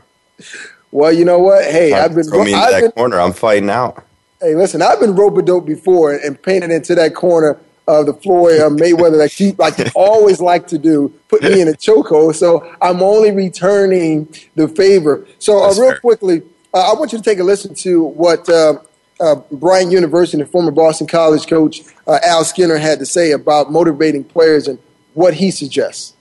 Well, 0.94 1.12
you 1.12 1.24
know 1.24 1.40
what? 1.40 1.64
Hey, 1.64 1.92
I've 1.92 2.14
been 2.14 2.22
throw 2.22 2.44
me 2.44 2.52
into 2.52 2.64
I've 2.64 2.70
that 2.70 2.80
been, 2.82 2.92
corner. 2.92 3.18
I'm 3.18 3.32
fighting 3.32 3.68
out. 3.68 4.06
Hey, 4.40 4.54
listen, 4.54 4.80
I've 4.80 5.00
been 5.00 5.16
rope 5.16 5.44
dope 5.44 5.66
before 5.66 6.14
and 6.14 6.40
painted 6.40 6.70
into 6.70 6.94
that 6.94 7.16
corner 7.16 7.58
of 7.88 8.06
the 8.06 8.14
Floyd 8.14 8.60
uh, 8.60 8.68
Mayweather 8.70 9.18
that 9.18 9.40
you 9.40 9.56
like 9.58 9.76
you 9.76 9.86
always 9.96 10.40
like 10.40 10.68
to 10.68 10.78
do, 10.78 11.12
put 11.26 11.42
me 11.42 11.60
in 11.60 11.66
a 11.66 11.72
chokehold. 11.72 12.36
So 12.36 12.72
I'm 12.80 13.02
only 13.02 13.32
returning 13.32 14.32
the 14.54 14.68
favor. 14.68 15.26
So 15.40 15.64
uh, 15.64 15.74
real 15.74 15.90
fair. 15.90 15.98
quickly, 15.98 16.42
uh, 16.72 16.92
I 16.92 16.94
want 16.96 17.10
you 17.10 17.18
to 17.18 17.24
take 17.24 17.40
a 17.40 17.44
listen 17.44 17.74
to 17.74 18.04
what 18.04 18.48
uh, 18.48 18.74
uh 19.18 19.34
Bryant 19.50 19.90
University, 19.90 20.40
the 20.40 20.48
former 20.48 20.70
Boston 20.70 21.08
College 21.08 21.48
coach 21.48 21.80
uh, 22.06 22.20
Al 22.22 22.44
Skinner, 22.44 22.76
had 22.76 23.00
to 23.00 23.06
say 23.06 23.32
about 23.32 23.72
motivating 23.72 24.22
players 24.22 24.68
and 24.68 24.78
what 25.14 25.34
he 25.34 25.50
suggests. 25.50 26.14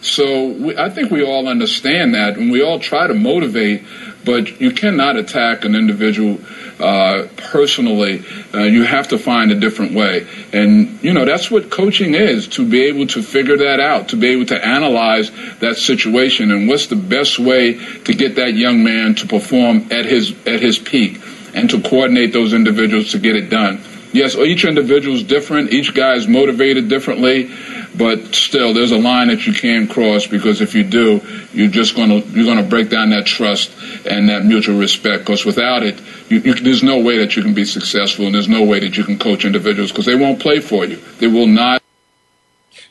So 0.00 0.48
we, 0.48 0.76
I 0.76 0.90
think 0.90 1.10
we 1.10 1.24
all 1.24 1.48
understand 1.48 2.14
that, 2.14 2.36
and 2.36 2.50
we 2.50 2.62
all 2.62 2.78
try 2.78 3.06
to 3.06 3.14
motivate, 3.14 3.84
but 4.24 4.60
you 4.60 4.70
cannot 4.70 5.16
attack 5.16 5.64
an 5.64 5.74
individual 5.74 6.38
uh, 6.78 7.26
personally. 7.36 8.24
Uh, 8.54 8.62
you 8.62 8.84
have 8.84 9.08
to 9.08 9.18
find 9.18 9.50
a 9.50 9.54
different 9.54 9.92
way. 9.92 10.26
And, 10.52 11.02
you 11.02 11.12
know, 11.12 11.24
that's 11.24 11.50
what 11.50 11.70
coaching 11.70 12.14
is 12.14 12.48
to 12.48 12.68
be 12.68 12.82
able 12.82 13.06
to 13.08 13.22
figure 13.22 13.56
that 13.56 13.80
out, 13.80 14.08
to 14.08 14.16
be 14.16 14.28
able 14.28 14.46
to 14.46 14.64
analyze 14.64 15.30
that 15.58 15.76
situation 15.76 16.50
and 16.50 16.68
what's 16.68 16.86
the 16.86 16.96
best 16.96 17.38
way 17.38 17.74
to 18.04 18.14
get 18.14 18.36
that 18.36 18.54
young 18.54 18.82
man 18.82 19.14
to 19.16 19.26
perform 19.26 19.88
at 19.90 20.04
his, 20.04 20.34
at 20.46 20.60
his 20.60 20.78
peak 20.78 21.20
and 21.54 21.70
to 21.70 21.80
coordinate 21.80 22.32
those 22.32 22.52
individuals 22.52 23.12
to 23.12 23.18
get 23.18 23.36
it 23.36 23.50
done. 23.50 23.80
Yes, 24.12 24.36
each 24.36 24.64
individual 24.66 25.16
is 25.16 25.22
different. 25.22 25.72
Each 25.72 25.94
guy 25.94 26.14
is 26.14 26.28
motivated 26.28 26.88
differently. 26.88 27.50
But 27.96 28.34
still, 28.34 28.72
there's 28.72 28.90
a 28.90 28.98
line 28.98 29.28
that 29.28 29.46
you 29.46 29.52
can't 29.52 29.88
cross 29.90 30.26
because 30.26 30.60
if 30.60 30.74
you 30.74 30.82
do, 30.82 31.20
you're 31.52 31.68
just 31.68 31.94
gonna 31.94 32.18
you're 32.18 32.46
gonna 32.46 32.62
break 32.62 32.88
down 32.88 33.10
that 33.10 33.26
trust 33.26 33.70
and 34.06 34.28
that 34.30 34.44
mutual 34.44 34.78
respect. 34.78 35.24
Because 35.24 35.44
without 35.44 35.82
it, 35.82 36.00
you, 36.28 36.38
you, 36.38 36.54
there's 36.54 36.82
no 36.82 36.98
way 37.00 37.18
that 37.18 37.36
you 37.36 37.42
can 37.42 37.52
be 37.52 37.64
successful, 37.66 38.24
and 38.24 38.34
there's 38.34 38.48
no 38.48 38.64
way 38.64 38.80
that 38.80 38.96
you 38.96 39.04
can 39.04 39.18
coach 39.18 39.44
individuals 39.44 39.90
because 39.90 40.06
they 40.06 40.14
won't 40.14 40.40
play 40.40 40.60
for 40.60 40.86
you. 40.86 40.96
They 41.18 41.26
will 41.26 41.46
not. 41.46 41.82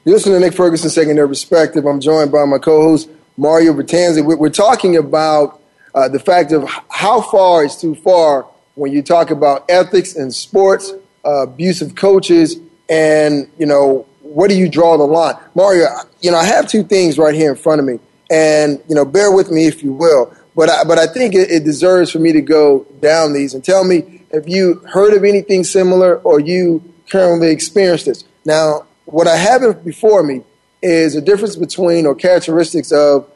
You 0.05 0.13
listen 0.13 0.33
to 0.33 0.39
Nick 0.39 0.53
Ferguson, 0.53 0.89
Secondary 0.89 1.27
Perspective. 1.27 1.85
I'm 1.85 1.99
joined 1.99 2.31
by 2.31 2.45
my 2.45 2.59
co-host 2.59 3.09
Mario 3.37 3.73
Bertanzi. 3.73 4.23
We're 4.23 4.49
talking 4.49 4.97
about 4.97 5.61
uh, 5.95 6.09
the 6.09 6.19
fact 6.19 6.51
of 6.51 6.69
how 6.89 7.21
far 7.21 7.63
is 7.63 7.75
too 7.75 7.95
far 7.95 8.47
when 8.75 8.91
you 8.91 9.01
talk 9.01 9.31
about 9.31 9.65
ethics 9.69 10.15
in 10.15 10.31
sports, 10.31 10.93
uh, 11.25 11.43
abusive 11.43 11.95
coaches, 11.95 12.57
and 12.89 13.49
you 13.57 13.65
know 13.65 14.05
where 14.33 14.47
do 14.47 14.55
you 14.55 14.69
draw 14.69 14.97
the 14.97 15.03
line? 15.03 15.35
Mario, 15.55 15.87
you 16.21 16.31
know, 16.31 16.37
I 16.37 16.45
have 16.45 16.67
two 16.67 16.83
things 16.83 17.17
right 17.17 17.35
here 17.35 17.51
in 17.51 17.57
front 17.57 17.79
of 17.79 17.85
me, 17.85 17.99
and 18.29 18.81
you 18.87 18.95
know, 18.95 19.05
bear 19.05 19.31
with 19.31 19.51
me 19.51 19.67
if 19.67 19.83
you 19.83 19.91
will. 19.91 20.33
But 20.55 20.69
I, 20.69 20.83
but 20.83 20.97
I 20.97 21.07
think 21.07 21.33
it, 21.35 21.49
it 21.49 21.63
deserves 21.63 22.11
for 22.11 22.19
me 22.19 22.31
to 22.33 22.41
go 22.41 22.85
down 23.01 23.33
these 23.33 23.53
and 23.53 23.63
tell 23.63 23.83
me 23.83 24.23
if 24.31 24.47
you 24.47 24.75
heard 24.91 25.13
of 25.13 25.23
anything 25.23 25.63
similar 25.63 26.17
or 26.19 26.39
you 26.39 26.83
currently 27.09 27.51
experienced 27.51 28.05
this. 28.05 28.23
Now, 28.45 28.85
what 29.05 29.27
I 29.27 29.35
have 29.35 29.83
before 29.83 30.23
me 30.23 30.43
is 30.81 31.15
a 31.15 31.21
difference 31.21 31.55
between 31.55 32.05
or 32.05 32.15
characteristics 32.15 32.91
of 32.91 33.29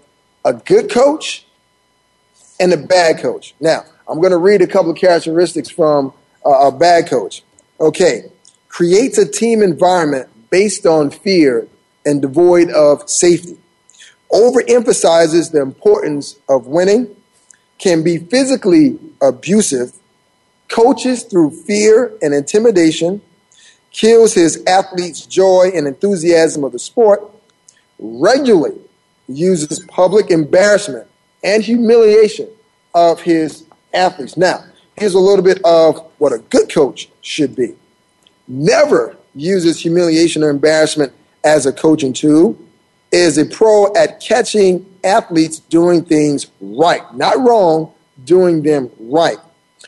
a 0.43 0.53
good 0.53 0.89
coach 0.89 1.45
and 2.59 2.73
a 2.73 2.77
bad 2.77 3.19
coach. 3.19 3.53
Now, 3.59 3.83
I'm 4.07 4.19
going 4.19 4.31
to 4.31 4.37
read 4.37 4.61
a 4.61 4.67
couple 4.67 4.91
of 4.91 4.97
characteristics 4.97 5.69
from 5.69 6.13
a 6.45 6.71
bad 6.71 7.07
coach. 7.07 7.43
Okay, 7.79 8.31
creates 8.69 9.17
a 9.17 9.29
team 9.29 9.61
environment 9.61 10.29
based 10.49 10.85
on 10.85 11.09
fear 11.09 11.67
and 12.05 12.21
devoid 12.21 12.69
of 12.69 13.09
safety. 13.09 13.57
Overemphasizes 14.31 15.51
the 15.51 15.61
importance 15.61 16.37
of 16.49 16.67
winning, 16.67 17.15
can 17.77 18.03
be 18.03 18.17
physically 18.17 18.97
abusive, 19.21 19.93
coaches 20.69 21.23
through 21.23 21.51
fear 21.51 22.13
and 22.21 22.33
intimidation, 22.33 23.21
kills 23.91 24.33
his 24.33 24.63
athletes' 24.65 25.25
joy 25.25 25.71
and 25.73 25.87
enthusiasm 25.87 26.63
of 26.63 26.71
the 26.71 26.79
sport, 26.79 27.21
regularly 27.99 28.79
uses 29.27 29.79
public 29.87 30.29
embarrassment 30.29 31.07
and 31.43 31.63
humiliation 31.63 32.47
of 32.93 33.21
his 33.21 33.65
athletes. 33.93 34.37
Now, 34.37 34.63
here's 34.97 35.13
a 35.13 35.19
little 35.19 35.43
bit 35.43 35.59
of 35.63 35.99
what 36.17 36.33
a 36.33 36.39
good 36.39 36.71
coach 36.71 37.09
should 37.21 37.55
be. 37.55 37.75
Never 38.47 39.17
uses 39.35 39.79
humiliation 39.79 40.43
or 40.43 40.49
embarrassment 40.49 41.13
as 41.43 41.65
a 41.65 41.73
coaching 41.73 42.13
tool. 42.13 42.57
Is 43.11 43.37
a 43.37 43.45
pro 43.45 43.93
at 43.95 44.19
catching 44.19 44.85
athletes 45.03 45.59
doing 45.59 46.03
things 46.03 46.47
right, 46.59 47.01
not 47.15 47.37
wrong, 47.39 47.93
doing 48.23 48.63
them 48.63 48.89
right. 48.99 49.37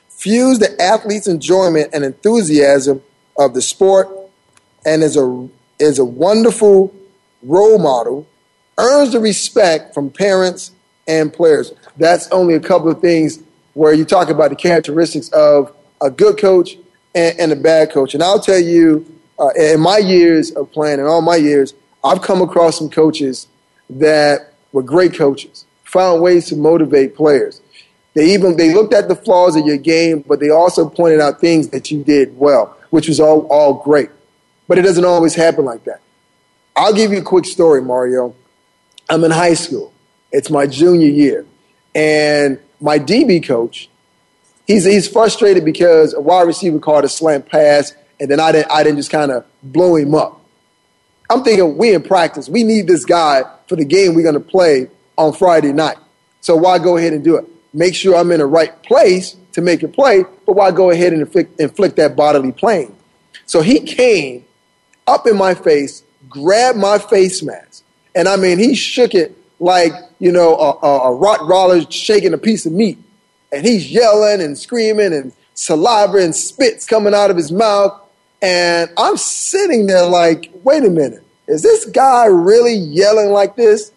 Fuse 0.10 0.60
the 0.60 0.82
athlete's 0.82 1.28
enjoyment 1.28 1.90
and 1.94 2.06
enthusiasm 2.06 3.02
of 3.38 3.54
the 3.54 3.62
sport 3.62 4.08
and 4.86 5.04
is 5.04 5.18
a 5.18 5.50
is 5.80 6.00
a 6.00 6.06
wonderful 6.06 6.94
role 7.44 7.78
model, 7.78 8.28
earns 8.78 9.12
the 9.12 9.20
respect 9.20 9.94
from 9.94 10.10
parents 10.10 10.72
and 11.08 11.32
players. 11.32 11.72
That's 11.98 12.30
only 12.32 12.56
a 12.56 12.60
couple 12.60 12.90
of 12.90 13.00
things 13.00 13.40
where 13.74 13.94
you 13.94 14.06
talk 14.06 14.30
about 14.30 14.50
the 14.50 14.56
characteristics 14.56 15.30
of 15.30 15.76
a 16.02 16.10
good 16.10 16.40
coach 16.40 16.78
and, 17.14 17.40
and 17.40 17.52
a 17.52 17.56
bad 17.56 17.92
coach. 17.92 18.14
And 18.14 18.24
I'll 18.24 18.40
tell 18.40 18.60
you, 18.60 19.06
uh, 19.40 19.50
in 19.50 19.80
my 19.80 19.98
years 19.98 20.52
of 20.52 20.72
playing, 20.72 21.00
in 21.00 21.06
all 21.06 21.22
my 21.22 21.36
years, 21.36 21.74
I've 22.04 22.22
come 22.22 22.42
across 22.42 22.78
some 22.78 22.90
coaches 22.90 23.48
that 23.90 24.54
were 24.72 24.84
great 24.84 25.14
coaches, 25.16 25.66
found 25.84 26.22
ways 26.22 26.48
to 26.48 26.56
motivate 26.56 27.16
players. 27.16 27.62
They 28.14 28.34
even 28.34 28.58
they 28.58 28.74
looked 28.74 28.94
at 28.94 29.08
the 29.08 29.16
flaws 29.16 29.56
of 29.56 29.66
your 29.66 29.78
game, 29.78 30.24
but 30.28 30.40
they 30.40 30.50
also 30.50 30.90
pointed 30.90 31.20
out 31.20 31.40
things 31.40 31.70
that 31.70 31.92
you 31.92 32.04
did 32.04 32.38
well, 32.38 32.76
which 32.90 33.08
was 33.08 33.20
all, 33.20 33.42
all 33.48 33.76
great. 33.76 34.10
But 34.68 34.80
it 34.80 34.82
doesn't 34.82 35.06
always 35.06 35.36
happen 35.36 35.66
like 35.66 35.84
that. 35.84 36.02
I'll 36.76 36.94
give 36.94 37.12
you 37.12 37.20
a 37.20 37.24
quick 37.24 37.46
story, 37.46 37.82
Mario. 37.82 38.36
I'm 39.10 39.24
in 39.24 39.32
high 39.32 39.54
school. 39.54 39.94
It's 40.32 40.50
my 40.50 40.68
junior 40.68 41.08
year. 41.08 41.46
And 41.96 42.60
my 42.80 43.00
DB 43.00 43.46
coach, 43.46 43.90
he's, 44.68 44.84
he's 44.84 45.08
frustrated 45.08 45.66
because 45.66 46.14
a 46.14 46.22
wide 46.22 46.48
receiver 46.48 46.80
called 46.80 47.06
a 47.06 47.10
slant 47.10 47.48
pass, 47.48 47.94
and 48.20 48.30
then 48.30 48.40
I 48.40 48.52
didn't, 48.52 48.72
I 48.72 48.84
didn't 48.84 48.98
just 48.98 49.12
kind 49.12 49.32
of 49.32 49.46
blow 49.64 49.96
him 49.96 50.16
up. 50.16 50.42
I'm 51.30 51.44
thinking, 51.44 51.78
we 51.78 51.94
in 51.94 52.04
practice. 52.04 52.48
We 52.48 52.64
need 52.64 52.88
this 52.88 53.06
guy 53.06 53.44
for 53.68 53.76
the 53.76 53.86
game 53.86 54.16
we're 54.16 54.24
going 54.24 54.34
to 54.34 54.40
play 54.40 54.90
on 55.18 55.34
Friday 55.34 55.74
night. 55.74 55.98
So 56.42 56.56
why 56.56 56.80
go 56.80 56.98
ahead 56.98 57.14
and 57.14 57.24
do 57.24 57.36
it? 57.36 57.46
Make 57.74 57.96
sure 57.96 58.16
I'm 58.16 58.32
in 58.32 58.40
the 58.40 58.46
right 58.46 58.82
place 58.84 59.36
to 59.54 59.62
make 59.62 59.84
a 59.84 59.88
play, 59.88 60.24
but 60.46 60.54
why 60.54 60.72
go 60.72 60.92
ahead 60.92 61.14
and 61.14 61.22
inflict, 61.22 61.60
inflict 61.60 61.98
that 61.98 62.16
bodily 62.16 62.52
pain? 62.52 62.96
So 63.46 63.62
he 63.62 63.80
came 63.80 64.46
up 65.06 65.28
in 65.28 65.38
my 65.38 65.54
face, 65.54 66.04
grabbed 66.30 66.78
my 66.78 66.98
face 66.98 67.44
mask, 67.44 67.84
and 68.16 68.28
I 68.28 68.36
mean, 68.36 68.58
he 68.58 68.74
shook 68.74 69.14
it 69.14 69.38
like, 69.60 69.92
you 70.20 70.32
know, 70.32 70.56
a, 70.56 70.72
a, 70.86 71.14
a 71.14 71.18
Rottweiler 71.18 71.92
shaking 71.92 72.34
a 72.34 72.38
piece 72.38 72.66
of 72.66 72.72
meat. 72.72 72.98
And 73.52 73.66
he's 73.66 73.92
yelling 73.92 74.42
and 74.42 74.58
screaming 74.58 75.14
and 75.14 75.34
saliva 75.54 76.18
and 76.18 76.36
spits 76.36 76.86
coming 76.86 77.14
out 77.14 77.32
of 77.32 77.38
his 77.38 77.52
mouth. 77.52 78.00
And 78.42 78.90
I'm 78.98 79.18
sitting 79.18 79.88
there 79.88 80.06
like, 80.06 80.52
wait 80.64 80.84
a 80.84 80.90
minute, 80.90 81.24
is 81.48 81.64
this 81.64 81.86
guy 81.86 82.26
really 82.26 82.76
yelling 82.76 83.32
like 83.32 83.56
this? 83.56 83.92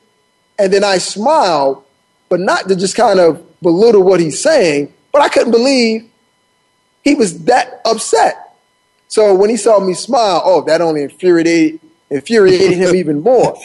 And 0.59 0.73
then 0.73 0.85
I 0.85 0.99
smile, 0.99 1.85
but 2.29 2.41
not 2.41 2.69
to 2.69 2.77
just 2.77 2.97
kind 2.97 3.21
of 3.21 3.45
belittle 3.61 4.03
what 4.03 4.21
he's 4.21 4.41
saying, 4.41 4.93
but 5.13 5.23
I 5.23 5.29
couldn't 5.29 5.51
believe 5.51 6.09
he 7.03 7.15
was 7.15 7.45
that 7.45 7.81
upset. 7.85 8.57
So 9.09 9.35
when 9.35 9.51
he 9.51 9.57
saw 9.57 9.81
me 9.81 9.95
smile, 9.95 10.43
oh, 10.45 10.63
that 10.63 10.81
only 10.81 11.03
infuriated 11.03 11.81
infuriated 12.11 12.73
him 12.73 12.95
even 12.95 13.23
more. 13.23 13.57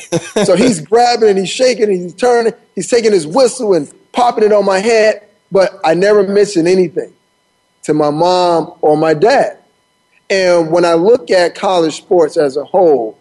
So 0.43 0.55
he's 0.57 0.79
grabbing 0.79 1.29
and 1.29 1.37
he's 1.37 1.49
shaking 1.49 1.85
and 1.85 1.93
he's 1.93 2.13
turning, 2.13 2.53
he's 2.75 2.89
taking 2.89 3.11
his 3.11 3.25
whistle 3.25 3.73
and 3.73 3.91
popping 4.11 4.43
it 4.43 4.53
on 4.53 4.65
my 4.65 4.79
head, 4.79 5.27
but 5.51 5.79
I 5.83 5.95
never 5.95 6.23
mention 6.23 6.67
anything 6.67 7.11
to 7.83 7.93
my 7.93 8.11
mom 8.11 8.73
or 8.81 8.97
my 8.97 9.13
dad. 9.13 9.57
And 10.29 10.71
when 10.71 10.85
I 10.85 10.93
look 10.93 11.29
at 11.29 11.55
college 11.55 11.95
sports 11.95 12.37
as 12.37 12.57
a 12.57 12.63
whole, 12.63 13.17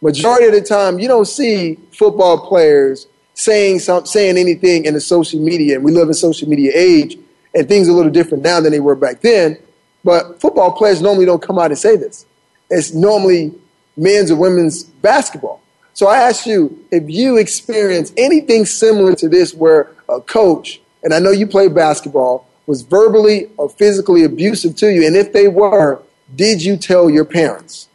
majority 0.00 0.46
of 0.46 0.52
the 0.52 0.60
time 0.60 0.98
you 0.98 1.08
don't 1.08 1.26
see 1.26 1.76
football 1.92 2.46
players 2.46 3.06
saying 3.34 3.78
some, 3.80 4.06
saying 4.06 4.38
anything 4.38 4.86
in 4.86 4.94
the 4.94 5.00
social 5.00 5.40
media. 5.40 5.76
And 5.76 5.84
we 5.84 5.92
live 5.92 6.08
in 6.08 6.14
social 6.14 6.48
media 6.48 6.72
age, 6.74 7.16
and 7.54 7.68
things 7.68 7.88
are 7.88 7.92
a 7.92 7.94
little 7.94 8.12
different 8.12 8.42
now 8.42 8.60
than 8.60 8.72
they 8.72 8.80
were 8.80 8.96
back 8.96 9.20
then. 9.20 9.58
But 10.02 10.40
football 10.40 10.72
players 10.72 11.02
normally 11.02 11.26
don't 11.26 11.42
come 11.42 11.58
out 11.58 11.70
and 11.70 11.78
say 11.78 11.96
this. 11.96 12.26
It's 12.70 12.94
normally 12.94 13.54
men's 13.96 14.30
or 14.30 14.36
women's 14.36 14.84
basketball. 14.84 15.60
So 15.94 16.08
I 16.08 16.18
ask 16.18 16.46
you 16.46 16.84
if 16.90 17.08
you 17.08 17.36
experience 17.36 18.12
anything 18.16 18.66
similar 18.66 19.14
to 19.16 19.28
this 19.28 19.54
where 19.54 19.90
a 20.08 20.20
coach, 20.20 20.80
and 21.02 21.12
I 21.12 21.18
know 21.18 21.30
you 21.30 21.46
play 21.46 21.68
basketball, 21.68 22.46
was 22.66 22.82
verbally 22.82 23.50
or 23.56 23.68
physically 23.68 24.24
abusive 24.24 24.76
to 24.76 24.92
you, 24.92 25.06
and 25.06 25.16
if 25.16 25.32
they 25.32 25.48
were, 25.48 26.02
did 26.34 26.62
you 26.62 26.76
tell 26.76 27.08
your 27.08 27.24
parents? 27.24 27.88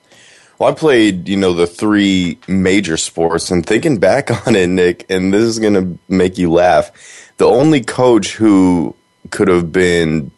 Well, 0.57 0.69
I 0.69 0.75
played, 0.75 1.27
you 1.27 1.37
know, 1.37 1.53
the 1.53 1.65
three 1.65 2.37
major 2.47 2.95
sports, 2.95 3.49
and 3.49 3.65
thinking 3.65 3.97
back 3.97 4.29
on 4.47 4.55
it, 4.55 4.67
Nick, 4.67 5.05
and 5.09 5.33
this 5.33 5.43
is 5.43 5.59
going 5.59 5.73
to 5.73 5.97
make 6.07 6.37
you 6.37 6.51
laugh. 6.51 7.33
The 7.37 7.47
only 7.47 7.81
coach 7.81 8.35
who 8.35 8.95
could 9.31 9.47
have 9.47 9.71
been, 9.71 10.31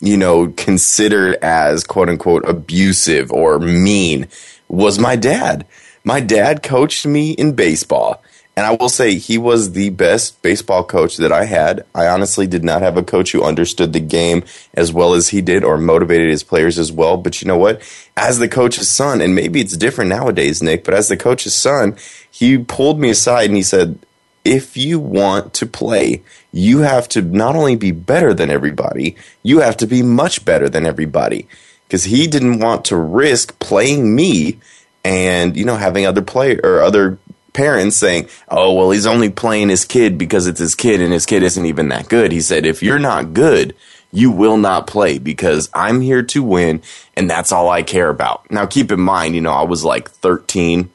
you 0.00 0.16
know, 0.16 0.48
considered 0.56 1.36
as 1.42 1.84
quote 1.84 2.08
unquote 2.08 2.48
abusive 2.48 3.30
or 3.30 3.60
mean 3.60 4.26
was 4.68 4.98
my 4.98 5.16
dad. 5.16 5.64
My 6.04 6.20
dad 6.20 6.62
coached 6.62 7.06
me 7.06 7.32
in 7.32 7.52
baseball. 7.52 8.22
And 8.58 8.66
I 8.66 8.72
will 8.72 8.88
say 8.88 9.14
he 9.14 9.38
was 9.38 9.70
the 9.70 9.90
best 9.90 10.42
baseball 10.42 10.82
coach 10.82 11.18
that 11.18 11.30
I 11.30 11.44
had. 11.44 11.86
I 11.94 12.08
honestly 12.08 12.48
did 12.48 12.64
not 12.64 12.82
have 12.82 12.96
a 12.96 13.04
coach 13.04 13.30
who 13.30 13.44
understood 13.44 13.92
the 13.92 14.00
game 14.00 14.42
as 14.74 14.92
well 14.92 15.14
as 15.14 15.28
he 15.28 15.40
did 15.40 15.62
or 15.62 15.78
motivated 15.78 16.28
his 16.28 16.42
players 16.42 16.76
as 16.76 16.90
well. 16.90 17.16
But 17.18 17.40
you 17.40 17.46
know 17.46 17.56
what? 17.56 17.80
As 18.16 18.40
the 18.40 18.48
coach's 18.48 18.88
son, 18.88 19.20
and 19.20 19.32
maybe 19.32 19.60
it's 19.60 19.76
different 19.76 20.08
nowadays, 20.08 20.60
Nick, 20.60 20.82
but 20.82 20.94
as 20.94 21.06
the 21.06 21.16
coach's 21.16 21.54
son, 21.54 21.96
he 22.28 22.58
pulled 22.58 22.98
me 22.98 23.10
aside 23.10 23.44
and 23.44 23.54
he 23.54 23.62
said, 23.62 23.96
if 24.44 24.76
you 24.76 24.98
want 24.98 25.54
to 25.54 25.64
play, 25.64 26.24
you 26.50 26.80
have 26.80 27.08
to 27.10 27.22
not 27.22 27.54
only 27.54 27.76
be 27.76 27.92
better 27.92 28.34
than 28.34 28.50
everybody, 28.50 29.14
you 29.44 29.60
have 29.60 29.76
to 29.76 29.86
be 29.86 30.02
much 30.02 30.44
better 30.44 30.68
than 30.68 30.84
everybody 30.84 31.46
because 31.86 32.02
he 32.02 32.26
didn't 32.26 32.58
want 32.58 32.86
to 32.86 32.96
risk 32.96 33.56
playing 33.60 34.16
me 34.16 34.58
and 35.04 35.56
you 35.56 35.64
know 35.64 35.76
having 35.76 36.04
other 36.04 36.22
play 36.22 36.58
or 36.58 36.82
other 36.82 37.18
parents 37.58 37.96
saying, 37.96 38.28
"Oh, 38.48 38.72
well, 38.72 38.92
he's 38.92 39.06
only 39.06 39.30
playing 39.30 39.68
his 39.68 39.84
kid 39.84 40.16
because 40.16 40.46
it's 40.46 40.60
his 40.60 40.76
kid 40.76 41.00
and 41.00 41.12
his 41.12 41.26
kid 41.26 41.42
isn't 41.42 41.66
even 41.66 41.88
that 41.88 42.08
good." 42.08 42.30
He 42.30 42.40
said, 42.40 42.64
"If 42.64 42.84
you're 42.84 43.00
not 43.00 43.34
good, 43.34 43.74
you 44.12 44.30
will 44.30 44.56
not 44.56 44.86
play 44.86 45.18
because 45.18 45.68
I'm 45.74 46.00
here 46.00 46.22
to 46.22 46.42
win 46.42 46.82
and 47.16 47.28
that's 47.28 47.50
all 47.50 47.68
I 47.68 47.82
care 47.82 48.10
about." 48.10 48.48
Now, 48.48 48.64
keep 48.64 48.92
in 48.92 49.00
mind, 49.00 49.34
you 49.34 49.40
know, 49.40 49.52
I 49.52 49.64
was 49.64 49.84
like 49.84 50.08
13, 50.08 50.88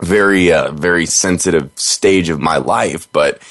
very 0.00 0.50
uh, 0.50 0.72
very 0.72 1.04
sensitive 1.04 1.70
stage 1.74 2.30
of 2.30 2.40
my 2.40 2.56
life, 2.56 3.06
but 3.12 3.42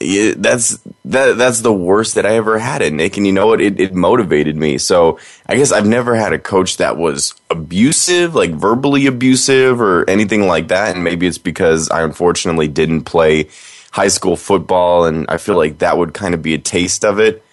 that's 0.00 0.78
that 1.04 1.36
that's 1.36 1.60
the 1.60 1.72
worst 1.72 2.14
that 2.14 2.24
I 2.24 2.36
ever 2.36 2.58
had 2.58 2.80
it, 2.80 2.92
Nick. 2.92 3.16
And 3.16 3.26
you 3.26 3.32
know 3.32 3.48
what? 3.48 3.60
It, 3.60 3.78
it 3.78 3.94
motivated 3.94 4.56
me. 4.56 4.78
So 4.78 5.18
I 5.46 5.56
guess 5.56 5.72
I've 5.72 5.86
never 5.86 6.14
had 6.14 6.32
a 6.32 6.38
coach 6.38 6.78
that 6.78 6.96
was 6.96 7.34
abusive, 7.50 8.34
like 8.34 8.50
verbally 8.52 9.06
abusive 9.06 9.80
or 9.80 10.08
anything 10.08 10.46
like 10.46 10.68
that. 10.68 10.94
And 10.94 11.04
maybe 11.04 11.26
it's 11.26 11.38
because 11.38 11.90
I 11.90 12.02
unfortunately 12.02 12.68
didn't 12.68 13.02
play 13.02 13.48
high 13.92 14.08
school 14.08 14.36
football, 14.36 15.04
and 15.04 15.26
I 15.28 15.36
feel 15.36 15.56
like 15.56 15.78
that 15.78 15.98
would 15.98 16.14
kind 16.14 16.32
of 16.32 16.42
be 16.42 16.54
a 16.54 16.58
taste 16.58 17.04
of 17.04 17.18
it. 17.18 17.44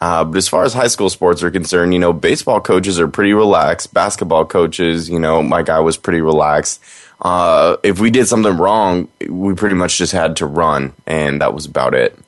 Uh, 0.00 0.24
but 0.24 0.36
as 0.36 0.48
far 0.48 0.64
as 0.64 0.74
high 0.74 0.88
school 0.88 1.08
sports 1.08 1.42
are 1.42 1.50
concerned, 1.50 1.94
you 1.94 2.00
know, 2.00 2.12
baseball 2.12 2.60
coaches 2.60 3.00
are 3.00 3.08
pretty 3.08 3.32
relaxed. 3.32 3.94
Basketball 3.94 4.44
coaches, 4.44 5.08
you 5.08 5.18
know, 5.18 5.42
my 5.42 5.62
guy 5.62 5.80
was 5.80 5.96
pretty 5.96 6.20
relaxed 6.20 6.82
uh, 7.24 7.76
if 7.82 7.98
we 7.98 8.10
did 8.10 8.28
something 8.28 8.56
wrong, 8.56 9.08
we 9.28 9.54
pretty 9.54 9.74
much 9.74 9.98
just 9.98 10.12
had 10.12 10.36
to 10.36 10.46
run, 10.46 10.92
and 11.06 11.40
that 11.40 11.54
was 11.54 11.66
about 11.66 11.94
it. 11.94 12.18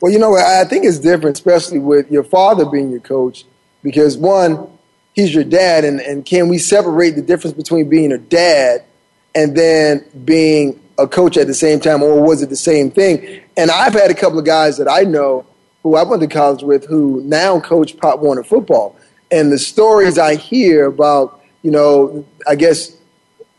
Well, 0.00 0.10
you 0.10 0.18
know, 0.18 0.36
I 0.36 0.64
think 0.64 0.84
it's 0.84 0.98
different, 0.98 1.36
especially 1.36 1.78
with 1.78 2.10
your 2.10 2.24
father 2.24 2.64
being 2.64 2.90
your 2.90 3.00
coach, 3.00 3.44
because 3.82 4.16
one, 4.16 4.68
he's 5.14 5.34
your 5.34 5.44
dad, 5.44 5.84
and, 5.84 6.00
and 6.00 6.24
can 6.24 6.48
we 6.48 6.58
separate 6.58 7.10
the 7.10 7.22
difference 7.22 7.56
between 7.56 7.88
being 7.88 8.10
a 8.10 8.18
dad 8.18 8.84
and 9.34 9.54
then 9.56 10.04
being 10.24 10.80
a 10.98 11.06
coach 11.06 11.36
at 11.36 11.46
the 11.46 11.54
same 11.54 11.78
time, 11.78 12.02
or 12.02 12.22
was 12.22 12.40
it 12.40 12.48
the 12.48 12.56
same 12.56 12.90
thing? 12.90 13.42
And 13.56 13.70
I've 13.70 13.92
had 13.92 14.10
a 14.10 14.14
couple 14.14 14.38
of 14.38 14.46
guys 14.46 14.78
that 14.78 14.88
I 14.88 15.02
know 15.02 15.44
who 15.82 15.94
I 15.94 16.02
went 16.02 16.22
to 16.22 16.28
college 16.28 16.62
with 16.62 16.86
who 16.86 17.22
now 17.24 17.60
coach 17.60 17.96
Pop 17.98 18.20
Warner 18.20 18.42
football. 18.42 18.96
And 19.30 19.52
the 19.52 19.58
stories 19.58 20.18
I 20.18 20.36
hear 20.36 20.86
about, 20.86 21.42
you 21.62 21.70
know, 21.70 22.24
I 22.48 22.54
guess 22.54 22.95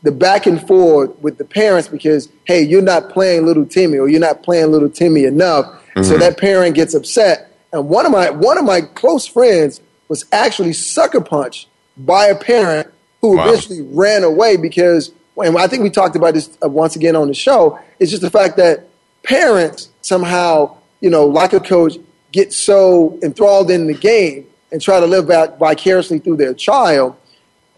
the 0.02 0.12
back 0.12 0.46
and 0.46 0.64
forth 0.66 1.16
with 1.20 1.38
the 1.38 1.44
parents 1.44 1.88
because 1.88 2.28
hey, 2.44 2.62
you're 2.62 2.82
not 2.82 3.10
playing 3.10 3.44
little 3.46 3.66
Timmy 3.66 3.98
or 3.98 4.08
you're 4.08 4.20
not 4.20 4.42
playing 4.42 4.70
little 4.70 4.90
Timmy 4.90 5.24
enough. 5.24 5.66
Mm-hmm. 5.66 6.02
So 6.04 6.18
that 6.18 6.38
parent 6.38 6.74
gets 6.74 6.94
upset. 6.94 7.52
And 7.72 7.88
one 7.88 8.06
of 8.06 8.12
my 8.12 8.30
one 8.30 8.58
of 8.58 8.64
my 8.64 8.82
close 8.82 9.26
friends 9.26 9.80
was 10.08 10.24
actually 10.32 10.72
sucker 10.72 11.20
punched 11.20 11.68
by 11.96 12.26
a 12.26 12.36
parent 12.36 12.88
who 13.20 13.36
wow. 13.36 13.48
eventually 13.48 13.82
ran 13.82 14.22
away 14.22 14.56
because 14.56 15.12
and 15.36 15.56
I 15.56 15.66
think 15.66 15.82
we 15.82 15.90
talked 15.90 16.16
about 16.16 16.34
this 16.34 16.56
uh, 16.64 16.68
once 16.68 16.96
again 16.96 17.14
on 17.16 17.28
the 17.28 17.34
show. 17.34 17.78
It's 17.98 18.10
just 18.10 18.22
the 18.22 18.30
fact 18.30 18.56
that 18.56 18.88
parents 19.22 19.90
somehow, 20.00 20.76
you 21.00 21.10
know, 21.10 21.26
like 21.26 21.52
a 21.52 21.60
coach, 21.60 21.96
get 22.32 22.52
so 22.52 23.18
enthralled 23.22 23.70
in 23.70 23.86
the 23.86 23.94
game 23.94 24.46
and 24.72 24.82
try 24.82 25.00
to 25.00 25.06
live 25.06 25.30
out 25.30 25.58
vicariously 25.58 26.18
through 26.18 26.36
their 26.36 26.54
child, 26.54 27.16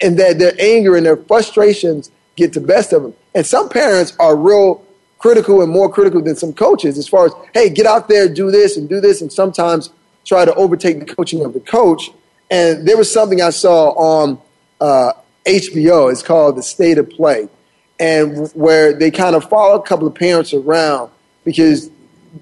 and 0.01 0.19
that 0.19 0.39
their 0.39 0.55
anger 0.59 0.97
and 0.97 1.05
their 1.05 1.17
frustrations 1.17 2.11
get 2.37 2.53
the 2.53 2.61
best 2.61 2.93
of 2.93 3.03
them. 3.03 3.15
And 3.35 3.47
some 3.47 3.69
parents 3.69 4.17
are 4.19 4.37
real 4.37 4.85
critical 5.19 5.63
and 5.63 5.71
more 5.71 5.93
critical 5.93 6.23
than 6.23 6.35
some 6.35 6.53
coaches 6.53 6.99
as 6.99 7.07
far 7.07 7.27
as, 7.27 7.33
hey, 7.53 7.69
get 7.69 7.87
out 7.87 8.09
there, 8.09 8.29
do 8.29 8.51
this 8.51 8.77
and 8.77 8.89
do 8.89 9.01
this, 9.01 9.21
and 9.21 9.33
sometimes 9.33 9.91
try 10.25 10.45
to 10.45 10.55
overtake 10.55 10.99
the 10.99 11.15
coaching 11.15 11.45
of 11.45 11.53
the 11.53 11.61
coach. 11.61 12.11
And 12.51 12.89
there 12.89 12.97
was 12.97 13.13
something 13.13 13.41
I 13.41 13.51
saw 13.51 13.91
on 13.91 14.41
uh, 14.81 15.13
HBO. 15.47 16.11
It's 16.11 16.23
called 16.23 16.57
The 16.57 16.63
State 16.63 16.99
of 16.99 17.09
Play, 17.11 17.49
and 17.99 18.49
where 18.53 18.93
they 18.93 19.11
kind 19.11 19.37
of 19.37 19.49
follow 19.49 19.79
a 19.79 19.83
couple 19.83 20.07
of 20.07 20.15
parents 20.15 20.55
around 20.55 21.11
because 21.45 21.91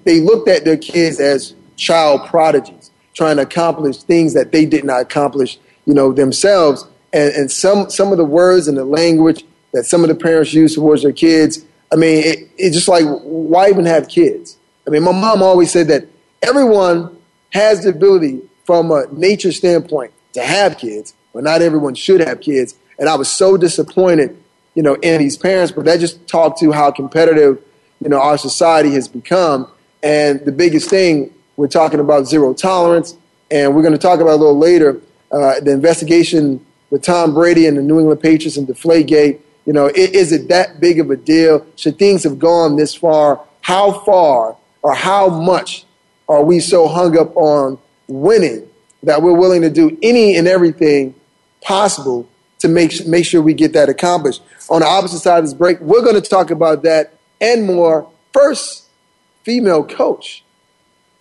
they 0.05 0.21
looked 0.21 0.47
at 0.47 0.65
their 0.65 0.77
kids 0.77 1.19
as 1.19 1.53
child 1.75 2.27
prodigies, 2.27 2.91
trying 3.13 3.37
to 3.37 3.43
accomplish 3.43 3.97
things 4.03 4.33
that 4.33 4.51
they 4.51 4.65
did 4.65 4.83
not 4.83 5.01
accomplish, 5.01 5.59
you 5.85 5.93
know, 5.93 6.13
themselves. 6.13 6.85
And, 7.11 7.33
and 7.33 7.51
some 7.51 7.89
some 7.89 8.11
of 8.11 8.17
the 8.17 8.25
words 8.25 8.67
and 8.67 8.77
the 8.77 8.85
language 8.85 9.43
that 9.73 9.85
some 9.85 10.03
of 10.03 10.09
the 10.09 10.15
parents 10.15 10.53
use 10.53 10.75
towards 10.75 11.03
their 11.03 11.11
kids, 11.11 11.65
I 11.91 11.95
mean, 11.95 12.23
it, 12.23 12.51
it's 12.57 12.75
just 12.75 12.87
like, 12.87 13.05
why 13.05 13.69
even 13.69 13.85
have 13.85 14.07
kids? 14.07 14.57
I 14.87 14.91
mean, 14.91 15.03
my 15.03 15.11
mom 15.11 15.43
always 15.43 15.71
said 15.71 15.87
that 15.87 16.05
everyone 16.41 17.15
has 17.51 17.83
the 17.83 17.89
ability 17.89 18.41
from 18.65 18.91
a 18.91 19.05
nature 19.11 19.51
standpoint 19.51 20.11
to 20.33 20.41
have 20.41 20.77
kids, 20.77 21.13
but 21.33 21.43
not 21.43 21.61
everyone 21.61 21.95
should 21.95 22.21
have 22.21 22.41
kids. 22.41 22.75
And 22.97 23.09
I 23.09 23.15
was 23.15 23.29
so 23.29 23.57
disappointed, 23.57 24.37
you 24.75 24.83
know, 24.83 24.95
in 24.95 25.19
these 25.19 25.37
parents. 25.37 25.71
But 25.71 25.85
that 25.85 25.99
just 25.99 26.27
talked 26.27 26.59
to 26.59 26.71
how 26.71 26.91
competitive, 26.91 27.61
you 28.01 28.09
know, 28.09 28.19
our 28.19 28.37
society 28.37 28.91
has 28.91 29.07
become. 29.07 29.71
And 30.03 30.39
the 30.41 30.51
biggest 30.51 30.89
thing 30.89 31.33
we're 31.57 31.67
talking 31.67 31.99
about 31.99 32.25
zero 32.25 32.53
tolerance, 32.53 33.17
and 33.51 33.75
we're 33.75 33.81
going 33.81 33.93
to 33.93 33.99
talk 33.99 34.19
about 34.19 34.33
a 34.33 34.41
little 34.41 34.57
later 34.57 35.01
uh, 35.31 35.59
the 35.59 35.71
investigation 35.71 36.65
with 36.89 37.03
Tom 37.03 37.33
Brady 37.33 37.65
and 37.65 37.77
the 37.77 37.81
New 37.81 37.99
England 37.99 38.21
Patriots 38.21 38.57
and 38.57 38.67
Deflategate. 38.67 39.39
You 39.65 39.73
know, 39.73 39.87
is 39.93 40.31
it 40.31 40.47
that 40.47 40.79
big 40.79 40.99
of 40.99 41.11
a 41.11 41.15
deal? 41.15 41.65
Should 41.75 41.99
things 41.99 42.23
have 42.23 42.39
gone 42.39 42.75
this 42.75 42.95
far? 42.95 43.41
How 43.61 43.99
far 43.99 44.55
or 44.81 44.95
how 44.95 45.29
much 45.29 45.85
are 46.27 46.43
we 46.43 46.59
so 46.59 46.87
hung 46.87 47.17
up 47.17 47.35
on 47.35 47.77
winning 48.07 48.67
that 49.03 49.21
we're 49.21 49.37
willing 49.37 49.61
to 49.61 49.69
do 49.69 49.97
any 50.01 50.35
and 50.35 50.47
everything 50.47 51.15
possible 51.61 52.27
to 52.59 52.67
make, 52.67 53.05
make 53.07 53.25
sure 53.25 53.41
we 53.41 53.53
get 53.53 53.73
that 53.73 53.89
accomplished. 53.89 54.41
On 54.69 54.81
the 54.81 54.87
opposite 54.87 55.19
side 55.19 55.39
of 55.39 55.45
this 55.45 55.53
break, 55.53 55.79
we're 55.79 56.01
going 56.01 56.21
to 56.21 56.21
talk 56.21 56.51
about 56.51 56.83
that 56.83 57.13
and 57.41 57.65
more. 57.65 58.09
First, 58.33 58.87
female 59.43 59.83
coach 59.83 60.43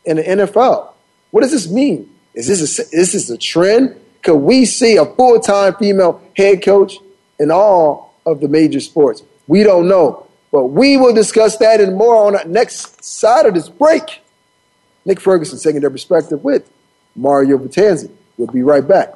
in 0.04 0.16
the 0.16 0.22
NFL. 0.22 0.92
What 1.30 1.42
does 1.42 1.52
this 1.52 1.70
mean? 1.70 2.10
Is 2.34 2.46
this 2.46 2.78
a, 2.78 2.82
is 2.92 3.12
this 3.12 3.30
a 3.30 3.38
trend? 3.38 3.98
Could 4.22 4.36
we 4.36 4.64
see 4.64 4.96
a 4.96 5.04
full 5.04 5.40
time 5.40 5.74
female 5.76 6.22
head 6.36 6.62
coach 6.62 6.98
in 7.38 7.50
all 7.50 8.14
of 8.26 8.40
the 8.40 8.48
major 8.48 8.80
sports? 8.80 9.22
We 9.46 9.62
don't 9.62 9.88
know. 9.88 10.26
But 10.50 10.66
we 10.66 10.96
will 10.96 11.14
discuss 11.14 11.58
that 11.58 11.80
and 11.80 11.96
more 11.96 12.26
on 12.26 12.32
the 12.32 12.44
next 12.46 13.04
side 13.04 13.46
of 13.46 13.54
this 13.54 13.68
break. 13.68 14.20
Nick 15.04 15.20
Ferguson, 15.20 15.58
secondary 15.58 15.90
perspective 15.90 16.42
with 16.42 16.70
Mario 17.14 17.58
Vitanzi. 17.58 18.10
We'll 18.36 18.48
be 18.48 18.62
right 18.62 18.86
back. 18.86 19.14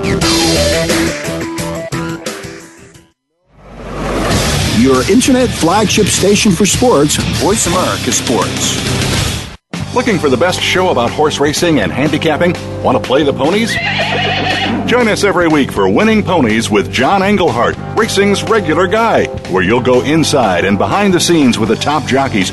Your 4.86 5.02
internet 5.10 5.48
flagship 5.48 6.06
station 6.06 6.52
for 6.52 6.64
sports, 6.64 7.16
Voice 7.42 7.66
America 7.66 8.12
Sports. 8.12 8.76
Looking 9.96 10.16
for 10.16 10.30
the 10.30 10.36
best 10.36 10.60
show 10.60 10.90
about 10.90 11.10
horse 11.10 11.40
racing 11.40 11.80
and 11.80 11.90
handicapping? 11.90 12.54
Want 12.84 12.96
to 12.96 13.02
play 13.02 13.24
the 13.24 13.32
ponies? 13.32 13.74
Join 14.88 15.08
us 15.08 15.24
every 15.24 15.48
week 15.48 15.72
for 15.72 15.88
Winning 15.88 16.22
Ponies 16.22 16.70
with 16.70 16.92
John 16.92 17.24
Englehart, 17.24 17.76
racing's 17.98 18.44
regular 18.44 18.86
guy, 18.86 19.26
where 19.50 19.64
you'll 19.64 19.80
go 19.80 20.04
inside 20.04 20.64
and 20.64 20.78
behind 20.78 21.12
the 21.12 21.18
scenes 21.18 21.58
with 21.58 21.70
the 21.70 21.74
top 21.74 22.06
jockeys, 22.06 22.52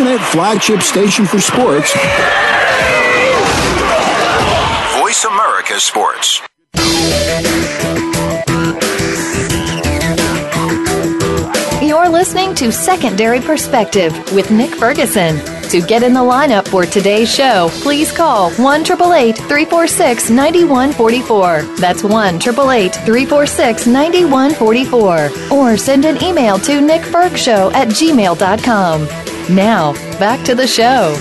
Internet 0.00 0.20
flagship 0.32 0.82
station 0.82 1.24
for 1.24 1.38
sports. 1.38 1.92
Voice 4.98 5.24
America 5.24 5.78
Sports. 5.78 6.40
You're 11.80 12.08
listening 12.08 12.56
to 12.56 12.72
Secondary 12.72 13.38
Perspective 13.40 14.12
with 14.34 14.50
Nick 14.50 14.70
Ferguson. 14.70 15.38
To 15.70 15.80
get 15.80 16.02
in 16.02 16.12
the 16.12 16.20
lineup 16.20 16.66
for 16.66 16.84
today's 16.86 17.32
show, 17.32 17.68
please 17.82 18.10
call 18.10 18.50
1 18.54 18.84
346 18.84 20.28
9144. 20.30 21.62
That's 21.76 22.02
1 22.02 22.40
346 22.40 23.86
9144. 23.86 25.30
Or 25.52 25.76
send 25.76 26.04
an 26.04 26.20
email 26.20 26.58
to 26.58 26.80
nickfergshow 26.80 27.72
at 27.74 27.88
gmail.com. 27.88 29.33
Now, 29.50 29.92
back 30.18 30.42
to 30.46 30.54
the 30.54 30.66
show. 30.66 31.14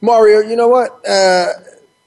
Mario, 0.00 0.40
you 0.40 0.56
know 0.56 0.68
what? 0.68 1.06
Uh, 1.06 1.52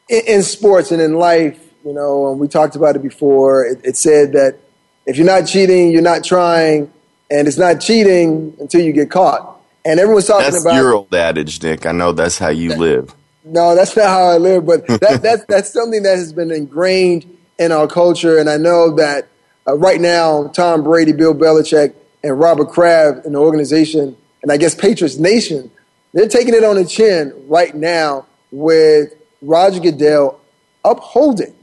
in, 0.10 0.22
in, 0.28 0.42
sports 0.42 0.92
and 0.92 1.00
in 1.00 1.14
life, 1.14 1.60
you 1.86 1.94
know, 1.94 2.32
we 2.32 2.48
talked 2.48 2.76
about 2.76 2.96
it 2.96 3.04
before. 3.04 3.66
It, 3.66 3.82
it 3.84 3.98
said 3.98 4.32
that 4.32 4.58
if 5.06 5.18
you're 5.18 5.28
not 5.28 5.42
cheating, 5.42 5.92
you're 5.92 6.02
not 6.02 6.24
trying 6.24 6.92
and 7.32 7.48
it's 7.48 7.58
not 7.58 7.80
cheating 7.82 8.56
until 8.60 8.82
you 8.82 8.92
get 8.92 9.10
caught. 9.10 9.60
And 9.84 10.00
everyone's 10.00 10.28
talking 10.28 10.52
that's 10.52 10.64
about 10.64 10.76
your 10.76 10.94
old 10.94 11.14
adage, 11.14 11.64
Nick. 11.64 11.86
I 11.86 11.92
know 11.92 12.12
that's 12.12 12.38
how 12.38 12.50
you 12.50 12.70
that, 12.70 12.80
live. 12.80 13.16
No, 13.44 13.74
that's 13.74 13.96
not 13.98 14.08
how 14.08 14.26
I 14.26 14.38
live, 14.38 14.66
but 14.66 14.86
that, 14.88 15.22
that's 15.24 15.46
that's 15.46 15.74
something 15.74 16.04
that 16.04 16.18
has 16.18 16.34
been 16.34 16.52
ingrained 16.52 17.26
in 17.58 17.72
our 17.72 17.88
culture. 17.88 18.38
And 18.38 18.50
I 18.50 18.58
know 18.58 18.96
that 18.98 19.28
uh, 19.68 19.76
right 19.76 20.00
now, 20.00 20.50
Tom 20.50 20.84
Brady, 20.84 21.14
Bill 21.14 21.34
Belichick, 21.34 21.96
and 22.24 22.40
Robert 22.40 22.70
Kraft 22.70 23.26
in 23.26 23.34
the 23.34 23.40
organization, 23.40 24.16
and 24.44 24.52
I 24.52 24.58
guess 24.58 24.76
Patriots 24.76 25.18
Nation, 25.18 25.72
they're 26.14 26.28
taking 26.28 26.54
it 26.54 26.64
on 26.64 26.76
the 26.76 26.86
chin 26.86 27.34
right 27.48 27.74
now 27.74 28.28
with 28.52 29.14
Roger 29.42 29.80
Goodell 29.80 30.40
upholding 30.84 31.54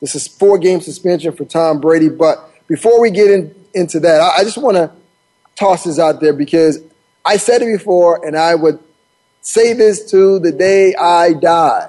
This 0.00 0.14
is 0.14 0.26
four 0.26 0.58
game 0.58 0.80
suspension 0.80 1.32
for 1.32 1.44
Tom 1.44 1.80
Brady. 1.80 2.08
But 2.08 2.38
before 2.66 3.00
we 3.00 3.10
get 3.10 3.30
in, 3.30 3.54
into 3.74 4.00
that, 4.00 4.20
I, 4.20 4.38
I 4.38 4.44
just 4.44 4.58
want 4.58 4.76
to 4.76 4.90
toss 5.56 5.84
this 5.84 5.98
out 5.98 6.20
there 6.20 6.32
because 6.32 6.80
I 7.24 7.36
said 7.36 7.62
it 7.62 7.76
before, 7.76 8.24
and 8.26 8.36
I 8.36 8.54
would 8.54 8.78
say 9.40 9.72
this 9.72 10.10
to 10.10 10.38
the 10.38 10.52
day 10.52 10.94
I 10.94 11.32
die. 11.34 11.88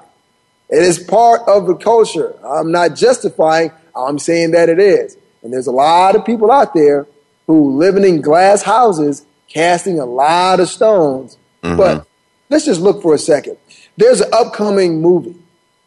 It 0.70 0.84
is 0.84 1.00
part 1.00 1.42
of 1.48 1.68
the 1.68 1.76
culture. 1.76 2.34
I'm 2.46 2.72
not 2.72 2.96
justifying, 2.96 3.72
I'm 3.96 4.20
saying 4.20 4.52
that 4.52 4.70
it 4.70 4.80
is. 4.80 5.18
And 5.44 5.52
there's 5.52 5.68
a 5.68 5.72
lot 5.72 6.16
of 6.16 6.26
people 6.26 6.52
out 6.52 6.74
there 6.74 7.08
who 7.48 7.78
living 7.78 8.06
in 8.06 8.22
glass 8.22 8.62
houses, 8.62 9.26
casting 9.48 10.00
a 10.00 10.06
lot 10.06 10.60
of 10.60 10.70
stones. 10.70 11.38
Mm-hmm. 11.64 11.78
But 11.78 12.08
let's 12.50 12.66
just 12.66 12.80
look 12.80 13.02
for 13.02 13.14
a 13.14 13.18
second. 13.18 13.58
There's 13.98 14.22
an 14.22 14.30
upcoming 14.34 15.02
movie, 15.02 15.36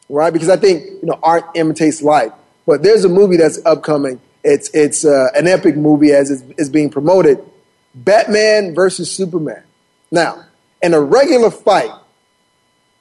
right? 0.08 0.32
Because 0.32 0.48
I 0.48 0.56
think 0.56 0.84
you 0.84 1.06
know 1.06 1.18
art 1.22 1.44
imitates 1.54 2.02
life. 2.02 2.32
But 2.66 2.82
there's 2.82 3.04
a 3.04 3.08
movie 3.08 3.36
that's 3.36 3.64
upcoming. 3.64 4.20
It's 4.44 4.70
it's 4.74 5.04
uh, 5.04 5.28
an 5.34 5.48
epic 5.48 5.76
movie 5.76 6.12
as 6.12 6.30
it's, 6.30 6.42
it's 6.58 6.68
being 6.68 6.90
promoted. 6.90 7.42
Batman 7.94 8.74
versus 8.74 9.10
Superman. 9.10 9.62
Now, 10.10 10.44
in 10.82 10.92
a 10.92 11.00
regular 11.00 11.50
fight, 11.50 11.90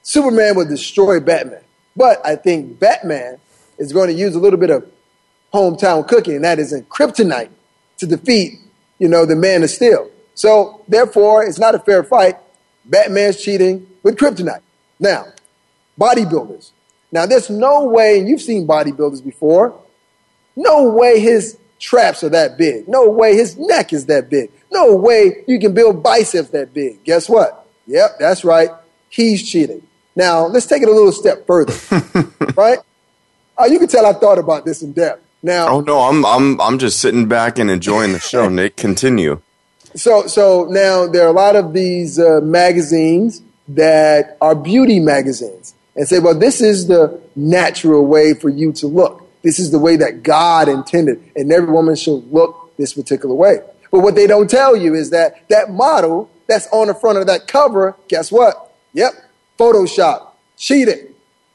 Superman 0.02 0.56
would 0.56 0.68
destroy 0.68 1.20
Batman. 1.20 1.62
But 1.94 2.24
I 2.24 2.36
think 2.36 2.80
Batman 2.80 3.38
is 3.78 3.92
going 3.92 4.08
to 4.08 4.14
use 4.14 4.34
a 4.34 4.38
little 4.38 4.58
bit 4.58 4.70
of 4.70 4.90
hometown 5.52 6.08
cooking, 6.08 6.36
and 6.36 6.44
that 6.44 6.58
is 6.58 6.72
in 6.72 6.84
kryptonite 6.84 7.50
to 7.98 8.06
defeat, 8.06 8.58
you 8.98 9.08
know, 9.08 9.26
the 9.26 9.36
man 9.36 9.62
of 9.62 9.70
steel. 9.70 10.10
So 10.34 10.82
therefore, 10.88 11.44
it's 11.44 11.58
not 11.58 11.74
a 11.74 11.78
fair 11.78 12.02
fight. 12.02 12.36
Batman's 12.84 13.40
cheating 13.40 13.86
with 14.02 14.16
kryptonite. 14.16 14.62
Now, 14.98 15.26
bodybuilders. 16.00 16.70
Now, 17.12 17.26
there's 17.26 17.50
no 17.50 17.84
way, 17.84 18.18
and 18.18 18.28
you've 18.28 18.40
seen 18.40 18.66
bodybuilders 18.66 19.22
before, 19.22 19.80
no 20.56 20.90
way 20.90 21.20
his 21.20 21.58
traps 21.78 22.24
are 22.24 22.28
that 22.30 22.56
big. 22.56 22.88
No 22.88 23.08
way 23.08 23.34
his 23.34 23.58
neck 23.58 23.92
is 23.92 24.06
that 24.06 24.30
big. 24.30 24.50
No 24.70 24.94
way 24.94 25.44
you 25.46 25.58
can 25.58 25.74
build 25.74 26.02
biceps 26.02 26.50
that 26.50 26.72
big. 26.72 27.04
Guess 27.04 27.28
what? 27.28 27.66
Yep, 27.86 28.16
that's 28.18 28.44
right. 28.44 28.70
He's 29.08 29.48
cheating. 29.48 29.86
Now, 30.16 30.46
let's 30.46 30.66
take 30.66 30.82
it 30.82 30.88
a 30.88 30.92
little 30.92 31.12
step 31.12 31.46
further, 31.46 31.74
right? 32.56 32.78
Uh, 33.58 33.64
you 33.66 33.78
can 33.78 33.88
tell 33.88 34.06
I 34.06 34.12
thought 34.12 34.38
about 34.38 34.64
this 34.64 34.82
in 34.82 34.92
depth. 34.92 35.22
Now, 35.42 35.68
oh 35.68 35.80
no, 35.80 36.00
I'm 36.00 36.24
I'm 36.24 36.60
I'm 36.60 36.78
just 36.78 37.00
sitting 37.00 37.28
back 37.28 37.58
and 37.58 37.70
enjoying 37.70 38.12
the 38.12 38.18
show. 38.18 38.48
Nick, 38.60 38.76
continue. 38.76 39.42
So 39.94 40.26
so 40.26 40.66
now 40.70 41.06
there 41.06 41.24
are 41.24 41.28
a 41.28 41.32
lot 41.32 41.54
of 41.54 41.72
these 41.74 42.18
uh, 42.18 42.40
magazines 42.42 43.42
that 43.68 44.36
are 44.40 44.54
beauty 44.54 45.00
magazines 45.00 45.74
and 45.96 46.08
say, 46.08 46.18
well, 46.18 46.36
this 46.36 46.60
is 46.60 46.86
the 46.86 47.20
natural 47.36 48.06
way 48.06 48.34
for 48.34 48.48
you 48.48 48.72
to 48.72 48.86
look. 48.86 49.23
This 49.44 49.58
is 49.58 49.70
the 49.70 49.78
way 49.78 49.96
that 49.96 50.22
God 50.22 50.68
intended, 50.68 51.22
and 51.36 51.52
every 51.52 51.70
woman 51.70 51.94
should 51.94 52.32
look 52.32 52.74
this 52.78 52.94
particular 52.94 53.34
way. 53.34 53.58
But 53.92 54.00
what 54.00 54.16
they 54.16 54.26
don't 54.26 54.50
tell 54.50 54.74
you 54.74 54.94
is 54.94 55.10
that 55.10 55.46
that 55.50 55.70
model 55.70 56.30
that's 56.48 56.66
on 56.72 56.88
the 56.88 56.94
front 56.94 57.18
of 57.18 57.26
that 57.26 57.46
cover, 57.46 57.94
guess 58.08 58.32
what? 58.32 58.72
Yep, 58.94 59.12
Photoshop, 59.58 60.28
cheating. 60.56 61.14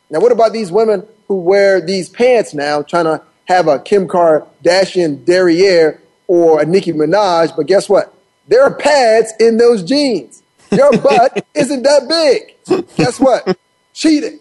Now, 0.10 0.20
what 0.20 0.32
about 0.32 0.54
these 0.54 0.72
women 0.72 1.06
who 1.28 1.36
wear 1.42 1.82
these 1.82 2.10
pants 2.10 2.54
now, 2.54 2.84
trying 2.84 3.06
to 3.06 3.22
have 3.46 3.68
a 3.68 3.80
Kim 3.80 4.08
Kardashian 4.08 5.26
derriere 5.26 6.00
or 6.28 6.62
a 6.62 6.66
Nicki 6.66 6.94
Minaj, 6.94 7.56
but 7.56 7.66
guess 7.66 7.90
what? 7.90 8.14
There 8.48 8.64
are 8.64 8.74
pads 8.74 9.34
in 9.40 9.58
those 9.58 9.84
jeans. 9.84 10.44
Your 10.72 10.92
butt 10.92 11.46
isn't 11.56 11.84
that 11.84 12.08
big. 12.08 12.86
Guess 12.96 13.20
what? 13.20 13.58
Cheating, 13.94 14.40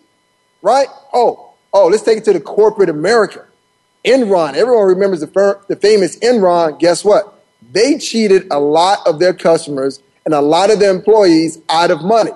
right? 0.61 0.89
Oh, 1.15 1.48
oh, 1.73 1.87
let's 1.87 2.03
take 2.03 2.19
it 2.19 2.25
to 2.25 2.33
the 2.33 2.41
corporate 2.41 2.89
America. 2.89 3.45
Enron, 4.05 4.55
everyone 4.55 4.87
remembers 4.87 5.21
the, 5.21 5.61
the 5.69 5.77
famous 5.77 6.19
Enron. 6.19 6.79
Guess 6.79 7.05
what? 7.05 7.35
They 7.73 7.99
cheated 7.99 8.47
a 8.51 8.59
lot 8.59 9.07
of 9.07 9.19
their 9.19 9.35
customers 9.35 10.01
and 10.25 10.35
a 10.35 10.41
lot 10.41 10.71
of 10.71 10.79
their 10.79 10.91
employees 10.91 11.59
out 11.69 11.91
of 11.91 12.03
money. 12.03 12.31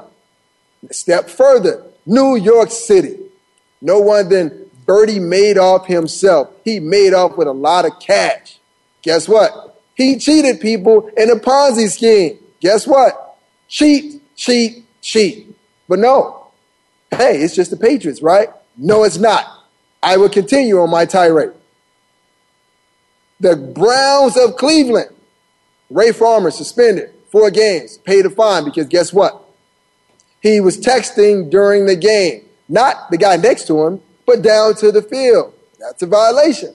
Step 0.90 1.30
further, 1.30 1.84
New 2.04 2.36
York 2.36 2.70
City. 2.70 3.18
No 3.80 3.98
one 4.00 4.28
than 4.28 4.70
Bernie 4.86 5.18
Madoff 5.18 5.86
himself. 5.86 6.50
He 6.64 6.80
made 6.80 7.14
off 7.14 7.36
with 7.36 7.48
a 7.48 7.52
lot 7.52 7.84
of 7.84 7.98
cash. 8.00 8.58
Guess 9.02 9.28
what? 9.28 9.80
He 9.94 10.18
cheated 10.18 10.60
people 10.60 11.08
in 11.16 11.30
a 11.30 11.36
Ponzi 11.36 11.88
scheme. 11.88 12.38
Guess 12.60 12.86
what? 12.86 13.36
Cheat, 13.68 14.22
cheat, 14.36 14.84
cheat. 15.00 15.54
But 15.88 15.98
no. 15.98 16.48
Hey, 17.10 17.42
it's 17.42 17.54
just 17.54 17.70
the 17.70 17.76
Patriots, 17.76 18.22
right? 18.22 18.48
No, 18.76 19.04
it's 19.04 19.18
not. 19.18 19.46
I 20.02 20.16
will 20.16 20.28
continue 20.28 20.80
on 20.80 20.90
my 20.90 21.04
tirade. 21.04 21.52
The 23.40 23.56
Browns 23.56 24.36
of 24.36 24.56
Cleveland. 24.56 25.10
Ray 25.90 26.12
Farmer 26.12 26.50
suspended 26.50 27.12
four 27.30 27.50
games, 27.50 27.98
paid 27.98 28.24
a 28.24 28.30
fine 28.30 28.64
because 28.64 28.86
guess 28.86 29.12
what? 29.12 29.42
He 30.40 30.60
was 30.60 30.78
texting 30.78 31.50
during 31.50 31.86
the 31.86 31.96
game. 31.96 32.44
Not 32.68 33.10
the 33.10 33.18
guy 33.18 33.36
next 33.36 33.66
to 33.66 33.84
him, 33.84 34.00
but 34.26 34.42
down 34.42 34.74
to 34.76 34.90
the 34.90 35.02
field. 35.02 35.52
That's 35.78 36.02
a 36.02 36.06
violation. 36.06 36.74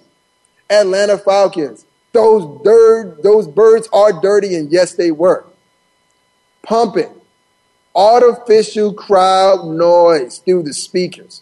Atlanta 0.70 1.18
Falcons. 1.18 1.86
Those 2.14 2.64
dirt, 2.64 3.24
those 3.24 3.48
birds 3.48 3.90
are 3.92 4.22
dirty, 4.22 4.56
and 4.56 4.72
yes, 4.72 4.94
they 4.94 5.12
were. 5.12 5.46
Pumping 6.62 7.18
artificial 7.98 8.94
crowd 8.94 9.66
noise 9.66 10.38
through 10.38 10.62
the 10.62 10.74
speakers. 10.74 11.42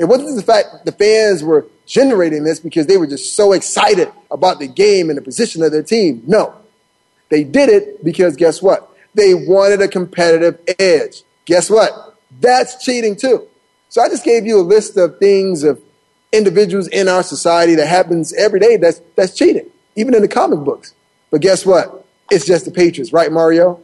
It 0.00 0.08
wasn't 0.08 0.34
the 0.34 0.42
fact 0.42 0.86
the 0.86 0.92
fans 0.92 1.44
were 1.44 1.66
generating 1.84 2.42
this 2.42 2.58
because 2.58 2.86
they 2.86 2.96
were 2.96 3.06
just 3.06 3.36
so 3.36 3.52
excited 3.52 4.10
about 4.30 4.58
the 4.58 4.66
game 4.66 5.10
and 5.10 5.18
the 5.18 5.22
position 5.22 5.62
of 5.62 5.72
their 5.72 5.82
team. 5.82 6.22
No. 6.26 6.54
They 7.28 7.44
did 7.44 7.68
it 7.68 8.02
because 8.02 8.34
guess 8.34 8.62
what? 8.62 8.90
They 9.14 9.34
wanted 9.34 9.82
a 9.82 9.88
competitive 9.88 10.58
edge. 10.78 11.22
Guess 11.44 11.68
what? 11.68 12.16
That's 12.40 12.82
cheating 12.82 13.14
too. 13.14 13.46
So 13.90 14.00
I 14.00 14.08
just 14.08 14.24
gave 14.24 14.46
you 14.46 14.58
a 14.58 14.62
list 14.62 14.96
of 14.96 15.18
things 15.18 15.64
of 15.64 15.82
individuals 16.32 16.88
in 16.88 17.06
our 17.06 17.22
society 17.22 17.74
that 17.74 17.86
happens 17.86 18.32
every 18.32 18.58
day 18.58 18.78
that's, 18.78 19.02
that's 19.16 19.34
cheating, 19.34 19.68
even 19.96 20.14
in 20.14 20.22
the 20.22 20.28
comic 20.28 20.60
books. 20.60 20.94
But 21.30 21.42
guess 21.42 21.66
what? 21.66 22.06
It's 22.30 22.46
just 22.46 22.64
the 22.64 22.70
Patriots, 22.70 23.12
right, 23.12 23.30
Mario? 23.30 23.82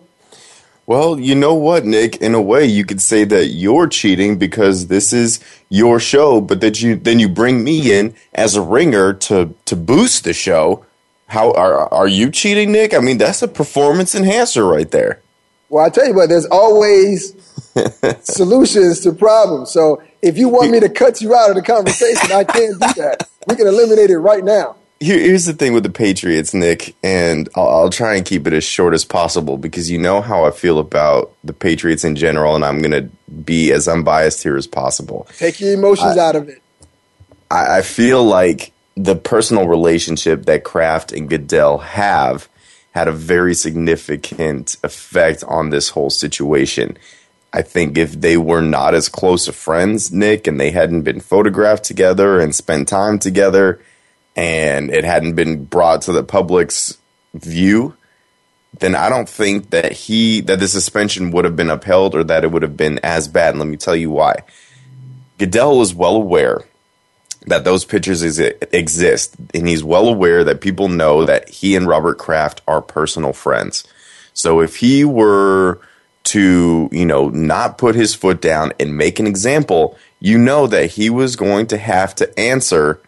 Well, 0.87 1.19
you 1.19 1.35
know 1.35 1.55
what, 1.55 1.85
Nick? 1.85 2.19
In 2.19 2.35
a 2.35 2.41
way, 2.41 2.65
you 2.65 2.85
could 2.85 3.01
say 3.01 3.25
that 3.25 3.47
you're 3.47 3.89
cheating 3.89 4.39
because 4.39 4.87
this 4.87 5.13
is 5.13 5.41
your 5.69 5.99
show, 5.99 6.41
but 6.41 6.61
that 6.61 6.81
you 6.81 6.95
then 6.95 7.19
you 7.19 7.29
bring 7.29 7.65
me 7.65 7.93
in 7.93 8.15
as 8.35 8.55
a 8.55 8.63
ringer 8.63 9.13
to 9.13 9.55
to 9.65 9.77
boost 9.77 10.25
the 10.25 10.33
show. 10.33 10.87
How 11.29 11.53
are 11.53 11.93
are 11.93 12.07
you 12.07 12.31
cheating, 12.31 12.71
Nick? 12.71 12.95
I 12.95 13.01
mean, 13.01 13.19
that's 13.19 13.43
a 13.43 13.49
performance 13.49 14.15
enhancer 14.15 14.65
right 14.65 14.91
there. 14.91 15.21
Well, 15.69 15.85
I 15.85 15.91
tell 15.91 16.07
you 16.07 16.15
what, 16.15 16.29
there's 16.29 16.47
always 16.47 17.35
solutions 18.23 19.01
to 19.01 19.13
problems. 19.13 19.73
So 19.73 20.03
if 20.23 20.39
you 20.39 20.49
want 20.49 20.71
me 20.71 20.79
to 20.81 20.89
cut 20.89 21.21
you 21.21 21.35
out 21.35 21.51
of 21.51 21.57
the 21.57 21.63
conversation, 21.63 22.31
I 22.31 22.45
can't 22.45 22.75
do 22.75 23.03
that. 23.03 23.29
We 23.49 23.57
can 23.57 23.67
eliminate 23.67 24.11
it 24.11 24.19
right 24.19 24.45
now. 24.45 24.77
Here, 24.99 25.19
here's 25.19 25.45
the 25.45 25.53
thing 25.53 25.75
with 25.75 25.83
the 25.83 25.91
Patriots, 25.91 26.55
Nick, 26.55 26.97
and 27.03 27.49
I'll, 27.55 27.69
I'll, 27.69 27.91
try 27.91 28.15
and 28.15 28.25
keep 28.25 28.47
it 28.47 28.55
as 28.55 28.65
short 28.65 28.95
as 28.95 29.05
possible 29.05 29.59
because 29.59 29.91
you 29.91 29.99
know 29.99 30.23
how 30.23 30.47
I 30.47 30.51
feel 30.51 30.79
about 30.79 31.35
the 31.45 31.53
Patriots 31.53 32.03
in 32.03 32.17
general, 32.17 32.55
and 32.55 32.65
I'm 32.65 32.81
going 32.81 32.93
to 32.93 33.11
be 33.31 33.73
as 33.73 33.89
unbiased 33.89 34.43
here 34.43 34.57
as 34.57 34.67
possible. 34.67 35.29
Take 35.37 35.61
your 35.61 35.75
emotions 35.75 36.17
I, 36.17 36.29
out 36.29 36.37
of 36.37 36.49
it. 36.49 36.63
I, 37.51 37.79
I 37.79 37.83
feel 37.83 38.25
like 38.25 38.73
the 38.97 39.15
personal 39.17 39.69
relationship 39.69 40.47
that 40.47 40.65
Kraft 40.65 41.13
and 41.13 41.29
Goodell 41.29 41.79
have 41.79 42.49
had 42.93 43.09
a 43.09 43.13
very 43.13 43.55
significant 43.55 44.79
effect 44.83 45.45
on 45.45 45.69
this 45.69 45.91
whole 45.91 46.09
situation. 46.09 46.97
I 47.53 47.61
think 47.61 47.99
if 47.99 48.13
they 48.13 48.39
were 48.39 48.63
not 48.63 48.95
as 48.95 49.11
close 49.11 49.47
of 49.49 49.55
friends, 49.55 50.11
Nick, 50.11 50.47
and 50.47 50.59
they 50.59 50.71
hadn't 50.71 51.03
been 51.03 51.21
photographed 51.21 51.85
together 51.85 52.41
and 52.41 52.55
spent 52.55 52.89
time 52.89 53.19
together, 53.19 53.83
and 54.37 54.91
it 54.91 55.05
hadn't 55.05 55.35
been 55.35 55.65
brought 55.65 56.03
to 56.03 56.13
the 56.13 56.23
public's 56.23 56.99
view, 57.35 57.97
then 58.79 58.95
I 58.95 59.09
don't 59.09 59.29
think 59.29 59.71
that 59.71 59.93
he 59.93 60.43
that 60.43 60.61
the 60.61 60.69
suspension 60.69 61.31
would 61.31 61.47
have 61.47 61.57
been 61.57 61.71
upheld 61.71 62.15
or 62.15 62.23
that 62.25 62.45
it 62.45 62.53
would 62.53 62.63
have 62.63 62.77
been 62.77 63.01
as 63.03 63.27
bad. 63.27 63.51
And 63.51 63.59
let 63.59 63.69
me 63.69 63.79
tell 63.79 63.97
you 63.97 64.11
why. 64.11 64.43
Goodell 65.39 65.81
is 65.81 65.95
well 65.95 66.17
aware 66.17 66.63
that 67.47 67.65
those 67.65 67.85
pictures 67.85 68.23
is, 68.23 68.39
exist, 68.39 69.37
and 69.55 69.69
he's 69.69 69.85
well 69.85 70.09
aware 70.09 70.45
that 70.45 70.61
people 70.61 70.89
know 70.89 71.25
that 71.25 71.49
he 71.49 71.77
and 71.77 71.87
Robert 71.87 72.19
Kraft 72.19 72.61
are 72.67 72.83
personal 72.83 73.33
friends. 73.33 73.85
So 74.35 74.61
if 74.61 74.77
he 74.77 75.05
were 75.05 75.81
to, 76.25 76.89
you 76.91 77.07
know, 77.07 77.29
not 77.29 77.79
put 77.79 77.95
his 77.95 78.15
foot 78.15 78.41
down 78.41 78.73
and 78.81 78.97
make 78.97 79.21
an 79.21 79.27
example, 79.27 79.97
you 80.19 80.39
know 80.39 80.67
that 80.67 80.93
he 80.93 81.09
was 81.09 81.37
going 81.37 81.69
to 81.69 81.79
have 81.79 82.15
to 82.17 82.39
answer 82.39 83.01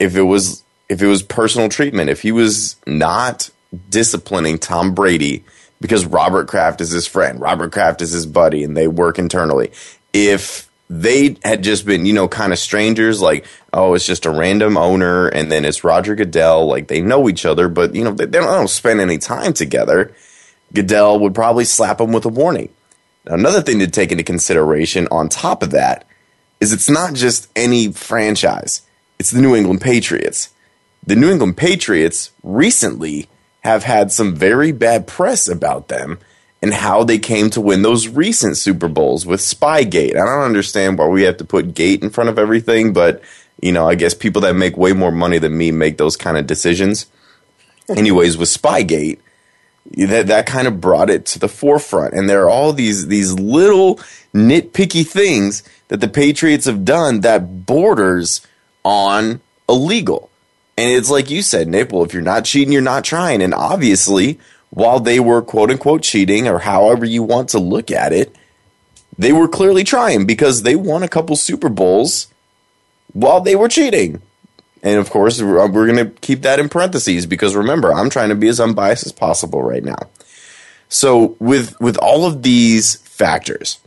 if 0.00 0.16
it 0.16 0.22
was 0.22 0.64
if 0.88 1.00
it 1.00 1.06
was 1.06 1.22
personal 1.22 1.68
treatment, 1.68 2.10
if 2.10 2.22
he 2.22 2.32
was 2.32 2.74
not 2.84 3.50
disciplining 3.88 4.58
Tom 4.58 4.92
Brady 4.92 5.44
because 5.80 6.04
Robert 6.04 6.48
Kraft 6.48 6.80
is 6.80 6.90
his 6.90 7.06
friend, 7.06 7.40
Robert 7.40 7.70
Kraft 7.70 8.02
is 8.02 8.10
his 8.10 8.26
buddy, 8.26 8.64
and 8.64 8.76
they 8.76 8.88
work 8.88 9.18
internally. 9.18 9.70
If 10.12 10.68
they 10.90 11.36
had 11.44 11.62
just 11.62 11.86
been, 11.86 12.04
you 12.04 12.12
know, 12.12 12.26
kind 12.26 12.52
of 12.52 12.58
strangers, 12.58 13.22
like, 13.22 13.46
oh, 13.72 13.94
it's 13.94 14.04
just 14.04 14.26
a 14.26 14.30
random 14.30 14.76
owner, 14.76 15.28
and 15.28 15.50
then 15.50 15.64
it's 15.64 15.84
Roger 15.84 16.16
Goodell. 16.16 16.66
Like, 16.66 16.88
they 16.88 17.00
know 17.00 17.28
each 17.28 17.46
other, 17.46 17.68
but, 17.68 17.94
you 17.94 18.02
know, 18.02 18.10
they, 18.10 18.26
they, 18.26 18.40
don't, 18.40 18.48
they 18.48 18.56
don't, 18.56 18.68
spend 18.68 19.00
any 19.00 19.16
time 19.16 19.52
together. 19.52 20.12
Goodell 20.74 21.20
would 21.20 21.34
probably 21.34 21.64
slap 21.64 22.00
him 22.00 22.12
with 22.12 22.24
a 22.24 22.28
warning. 22.28 22.70
Now, 23.24 23.34
another 23.34 23.62
thing 23.62 23.78
to 23.78 23.86
take 23.86 24.10
into 24.10 24.24
consideration 24.24 25.06
on 25.12 25.28
top 25.28 25.62
of 25.62 25.70
that 25.70 26.06
is 26.58 26.72
it's 26.72 26.90
not 26.90 27.14
just 27.14 27.48
any 27.54 27.92
franchise, 27.92 28.82
it's 29.20 29.32
the 29.32 29.42
New 29.42 29.54
England 29.54 29.82
Patriots. 29.82 30.48
The 31.06 31.14
New 31.14 31.30
England 31.30 31.58
Patriots 31.58 32.32
recently 32.42 33.28
have 33.60 33.84
had 33.84 34.10
some 34.10 34.34
very 34.34 34.72
bad 34.72 35.06
press 35.06 35.46
about 35.46 35.88
them 35.88 36.18
and 36.62 36.72
how 36.72 37.04
they 37.04 37.18
came 37.18 37.50
to 37.50 37.60
win 37.60 37.82
those 37.82 38.08
recent 38.08 38.56
Super 38.56 38.88
Bowls 38.88 39.26
with 39.26 39.40
Spygate. 39.40 40.16
I 40.16 40.24
don't 40.24 40.46
understand 40.46 40.96
why 40.96 41.06
we 41.06 41.24
have 41.24 41.36
to 41.36 41.44
put 41.44 41.74
gate 41.74 42.02
in 42.02 42.08
front 42.08 42.30
of 42.30 42.38
everything, 42.38 42.94
but 42.94 43.22
you 43.60 43.72
know, 43.72 43.86
I 43.86 43.94
guess 43.94 44.14
people 44.14 44.40
that 44.40 44.56
make 44.56 44.78
way 44.78 44.94
more 44.94 45.12
money 45.12 45.36
than 45.36 45.54
me 45.54 45.70
make 45.70 45.98
those 45.98 46.16
kind 46.16 46.38
of 46.38 46.46
decisions. 46.46 47.04
Anyways, 47.90 48.38
with 48.38 48.48
Spygate, 48.48 49.18
that 49.96 50.28
that 50.28 50.46
kind 50.46 50.66
of 50.66 50.80
brought 50.80 51.10
it 51.10 51.26
to 51.26 51.38
the 51.38 51.48
forefront, 51.48 52.14
and 52.14 52.26
there 52.26 52.44
are 52.44 52.48
all 52.48 52.72
these 52.72 53.08
these 53.08 53.34
little 53.34 53.96
nitpicky 54.34 55.06
things 55.06 55.62
that 55.88 56.00
the 56.00 56.08
Patriots 56.08 56.64
have 56.64 56.86
done 56.86 57.20
that 57.20 57.66
borders 57.66 58.46
on 58.84 59.40
illegal. 59.68 60.30
And 60.76 60.90
it's 60.90 61.10
like 61.10 61.30
you 61.30 61.42
said. 61.42 61.70
Well, 61.92 62.04
if 62.04 62.12
you're 62.12 62.22
not 62.22 62.44
cheating, 62.44 62.72
you're 62.72 62.82
not 62.82 63.04
trying. 63.04 63.42
And 63.42 63.52
obviously, 63.52 64.38
while 64.70 65.00
they 65.00 65.20
were 65.20 65.42
quote 65.42 65.70
unquote 65.70 66.02
cheating, 66.02 66.48
or 66.48 66.58
however 66.60 67.04
you 67.04 67.22
want 67.22 67.50
to 67.50 67.58
look 67.58 67.90
at 67.90 68.12
it, 68.12 68.34
they 69.18 69.32
were 69.32 69.48
clearly 69.48 69.84
trying 69.84 70.24
because 70.24 70.62
they 70.62 70.76
won 70.76 71.02
a 71.02 71.08
couple 71.08 71.36
Super 71.36 71.68
Bowls 71.68 72.28
while 73.12 73.40
they 73.40 73.56
were 73.56 73.68
cheating. 73.68 74.22
And 74.82 74.98
of 74.98 75.10
course, 75.10 75.42
we're 75.42 75.60
uh, 75.60 75.68
going 75.68 75.96
to 75.96 76.06
keep 76.20 76.42
that 76.42 76.58
in 76.58 76.68
parentheses 76.70 77.26
because 77.26 77.54
remember, 77.54 77.92
I'm 77.92 78.08
trying 78.08 78.30
to 78.30 78.34
be 78.34 78.48
as 78.48 78.60
unbiased 78.60 79.04
as 79.04 79.12
possible 79.12 79.62
right 79.62 79.84
now. 79.84 80.08
So 80.88 81.36
with 81.38 81.78
with 81.80 81.98
all 81.98 82.24
of 82.24 82.42
these 82.42 82.96
factors, 82.96 83.78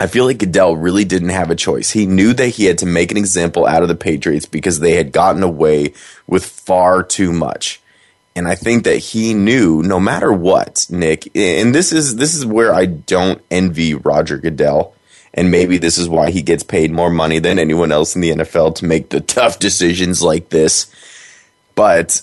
I 0.00 0.06
feel 0.06 0.24
like 0.24 0.38
Goodell 0.38 0.76
really 0.76 1.04
didn't 1.04 1.28
have 1.28 1.50
a 1.50 1.54
choice. 1.54 1.90
He 1.90 2.06
knew 2.06 2.32
that 2.32 2.48
he 2.48 2.64
had 2.64 2.78
to 2.78 2.86
make 2.86 3.10
an 3.10 3.18
example 3.18 3.66
out 3.66 3.82
of 3.82 3.88
the 3.88 3.94
Patriots 3.94 4.46
because 4.46 4.80
they 4.80 4.94
had 4.94 5.12
gotten 5.12 5.42
away 5.42 5.92
with 6.26 6.46
far 6.46 7.02
too 7.02 7.32
much. 7.32 7.82
And 8.34 8.48
I 8.48 8.54
think 8.54 8.84
that 8.84 8.96
he 8.96 9.34
knew 9.34 9.82
no 9.82 10.00
matter 10.00 10.32
what, 10.32 10.86
Nick, 10.88 11.28
and 11.36 11.74
this 11.74 11.92
is 11.92 12.16
this 12.16 12.34
is 12.34 12.46
where 12.46 12.72
I 12.72 12.86
don't 12.86 13.42
envy 13.50 13.92
Roger 13.94 14.38
Goodell. 14.38 14.94
And 15.34 15.50
maybe 15.50 15.78
this 15.78 15.98
is 15.98 16.08
why 16.08 16.30
he 16.30 16.42
gets 16.42 16.62
paid 16.62 16.90
more 16.90 17.10
money 17.10 17.38
than 17.38 17.58
anyone 17.58 17.92
else 17.92 18.16
in 18.16 18.20
the 18.20 18.30
NFL 18.30 18.76
to 18.76 18.86
make 18.86 19.10
the 19.10 19.20
tough 19.20 19.58
decisions 19.58 20.22
like 20.22 20.48
this. 20.48 20.92
But 21.74 22.22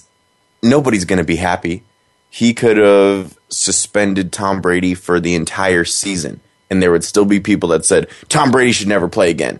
nobody's 0.63 1.05
going 1.05 1.19
to 1.19 1.23
be 1.25 1.37
happy. 1.37 1.83
He 2.29 2.53
could 2.53 2.77
have 2.77 3.37
suspended 3.49 4.33
Tom 4.33 4.61
Brady 4.61 4.93
for 4.93 5.19
the 5.19 5.35
entire 5.35 5.85
season, 5.85 6.41
and 6.69 6.81
there 6.81 6.91
would 6.91 7.03
still 7.03 7.25
be 7.25 7.39
people 7.39 7.69
that 7.69 7.85
said 7.85 8.07
Tom 8.29 8.51
Brady 8.51 8.71
should 8.71 8.87
never 8.87 9.07
play 9.07 9.29
again. 9.29 9.59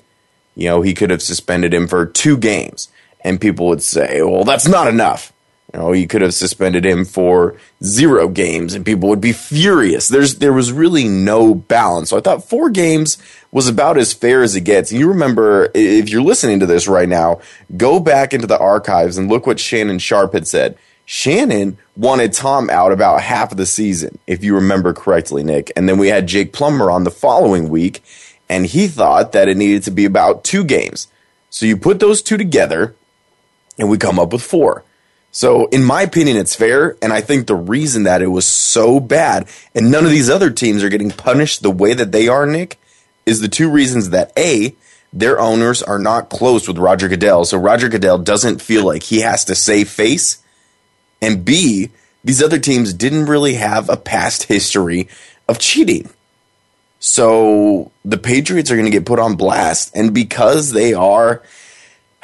You 0.56 0.70
know, 0.70 0.82
he 0.82 0.94
could 0.94 1.12
have 1.12 1.22
suspended 1.22 1.74
him 1.74 1.88
for 1.88 2.06
two 2.06 2.38
games, 2.38 2.90
and 3.22 3.40
people 3.40 3.68
would 3.68 3.84
say, 3.84 4.22
well, 4.22 4.44
that's 4.44 4.68
not 4.68 4.88
enough. 4.88 5.32
You 5.74 5.80
know, 5.80 5.92
you 5.92 6.08
could 6.08 6.22
have 6.22 6.34
suspended 6.34 6.86
him 6.86 7.04
for 7.04 7.58
zero 7.84 8.30
games 8.30 8.74
and 8.74 8.86
people 8.86 9.10
would 9.10 9.20
be 9.20 9.34
furious. 9.34 10.08
There's 10.08 10.36
there 10.36 10.54
was 10.54 10.72
really 10.72 11.10
no 11.10 11.54
balance. 11.54 12.10
So 12.10 12.18
I 12.18 12.22
thought 12.22 12.48
four 12.48 12.70
games 12.70 13.18
was 13.52 13.68
about 13.68 13.98
as 13.98 14.14
fair 14.14 14.44
as 14.44 14.56
it 14.56 14.62
gets. 14.62 14.94
You 14.94 15.10
remember 15.10 15.70
if 15.76 16.10
you're 16.10 16.22
listening 16.22 16.62
to 16.62 16.66
this 16.66 16.88
right 16.88 17.10
now, 17.10 17.42
go 17.76 18.00
back 18.00 18.34
into 18.34 18.48
the 18.48 18.58
archives 18.58 19.18
and 19.18 19.30
look 19.30 19.46
what 19.46 19.60
Shannon 19.60 20.00
Sharpe 20.00 20.34
had 20.34 20.48
said. 20.48 20.78
Shannon 21.10 21.78
wanted 21.96 22.34
Tom 22.34 22.70
out 22.70 22.92
about 22.92 23.22
half 23.22 23.52
of 23.54 23.58
the 23.58 23.66
season, 23.66 24.20
if 24.28 24.44
you 24.44 24.54
remember 24.56 24.94
correctly, 24.94 25.42
Nick. 25.42 25.72
And 25.78 25.88
then 25.88 25.98
we 25.98 26.10
had 26.10 26.28
Jake 26.28 26.52
Plummer 26.52 26.92
on 26.92 27.06
the 27.06 27.12
following 27.12 27.70
week, 27.70 28.04
and 28.50 28.66
he 28.66 28.90
thought 28.90 29.32
that 29.32 29.48
it 29.48 29.56
needed 29.56 29.84
to 29.84 29.92
be 29.92 30.04
about 30.04 30.44
two 30.44 30.66
games. 30.66 31.08
So 31.50 31.66
you 31.66 31.78
put 31.78 32.02
those 32.02 32.22
two 32.22 32.36
together, 32.36 32.94
and 33.80 33.90
we 33.90 33.98
come 33.98 34.20
up 34.20 34.34
with 34.34 34.42
four. 34.42 34.84
So, 35.32 35.68
in 35.68 35.82
my 35.82 36.02
opinion, 36.02 36.36
it's 36.36 36.56
fair. 36.56 36.98
And 37.02 37.14
I 37.14 37.22
think 37.22 37.48
the 37.48 37.56
reason 37.56 38.04
that 38.04 38.22
it 38.22 38.28
was 38.28 38.46
so 38.46 39.00
bad 39.00 39.48
and 39.74 39.90
none 39.90 40.04
of 40.04 40.12
these 40.12 40.30
other 40.30 40.50
teams 40.50 40.84
are 40.84 40.90
getting 40.90 41.12
punished 41.12 41.64
the 41.64 41.72
way 41.72 41.94
that 41.94 42.12
they 42.12 42.28
are, 42.28 42.46
Nick, 42.46 42.78
is 43.26 43.40
the 43.40 43.48
two 43.48 43.70
reasons 43.70 44.10
that 44.10 44.34
A, 44.38 44.76
their 45.14 45.40
owners 45.40 45.82
are 45.82 46.00
not 46.00 46.30
close 46.30 46.68
with 46.68 46.78
Roger 46.78 47.08
Goodell. 47.08 47.46
So, 47.46 47.58
Roger 47.58 47.88
Goodell 47.88 48.18
doesn't 48.18 48.62
feel 48.62 48.86
like 48.86 49.04
he 49.04 49.22
has 49.22 49.46
to 49.46 49.56
save 49.56 49.88
face. 49.88 50.44
And 51.22 51.44
B, 51.44 51.90
these 52.24 52.44
other 52.44 52.60
teams 52.60 52.94
didn't 52.94 53.26
really 53.26 53.56
have 53.56 53.90
a 53.90 53.98
past 53.98 54.44
history 54.44 55.08
of 55.48 55.60
cheating. 55.60 56.10
So, 57.00 57.92
the 58.04 58.18
Patriots 58.18 58.72
are 58.72 58.76
going 58.76 58.86
to 58.86 58.92
get 58.92 59.06
put 59.06 59.20
on 59.20 59.36
blast. 59.36 59.96
And 59.96 60.14
because 60.14 60.72
they 60.72 60.94
are 60.94 61.44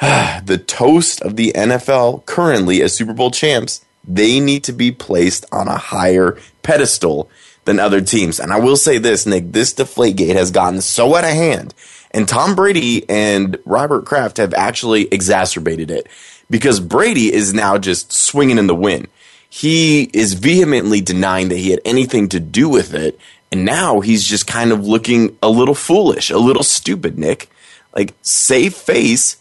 the 0.00 0.62
toast 0.66 1.20
of 1.22 1.36
the 1.36 1.52
NFL 1.54 2.26
currently 2.26 2.82
as 2.82 2.94
Super 2.94 3.12
Bowl 3.12 3.30
champs, 3.30 3.84
they 4.06 4.40
need 4.40 4.64
to 4.64 4.72
be 4.72 4.90
placed 4.90 5.46
on 5.52 5.68
a 5.68 5.76
higher 5.76 6.38
pedestal 6.62 7.30
than 7.64 7.80
other 7.80 8.00
teams. 8.00 8.38
And 8.38 8.52
I 8.52 8.58
will 8.58 8.76
say 8.76 8.98
this, 8.98 9.26
Nick, 9.26 9.52
this 9.52 9.72
Deflategate 9.72 10.34
has 10.34 10.50
gotten 10.50 10.80
so 10.80 11.16
out 11.16 11.24
of 11.24 11.30
hand. 11.30 11.74
And 12.10 12.28
Tom 12.28 12.54
Brady 12.54 13.08
and 13.08 13.58
Robert 13.64 14.04
Kraft 14.04 14.36
have 14.36 14.54
actually 14.54 15.08
exacerbated 15.08 15.90
it 15.90 16.06
because 16.54 16.78
Brady 16.78 17.34
is 17.34 17.52
now 17.52 17.78
just 17.78 18.12
swinging 18.12 18.58
in 18.58 18.68
the 18.68 18.76
wind. 18.76 19.08
He 19.50 20.04
is 20.12 20.34
vehemently 20.34 21.00
denying 21.00 21.48
that 21.48 21.58
he 21.58 21.72
had 21.72 21.80
anything 21.84 22.28
to 22.28 22.38
do 22.38 22.68
with 22.68 22.94
it. 22.94 23.18
And 23.50 23.64
now 23.64 23.98
he's 23.98 24.24
just 24.24 24.46
kind 24.46 24.70
of 24.70 24.86
looking 24.86 25.36
a 25.42 25.48
little 25.48 25.74
foolish, 25.74 26.30
a 26.30 26.38
little 26.38 26.62
stupid, 26.62 27.18
Nick. 27.18 27.50
Like, 27.92 28.14
save 28.22 28.72
face 28.72 29.38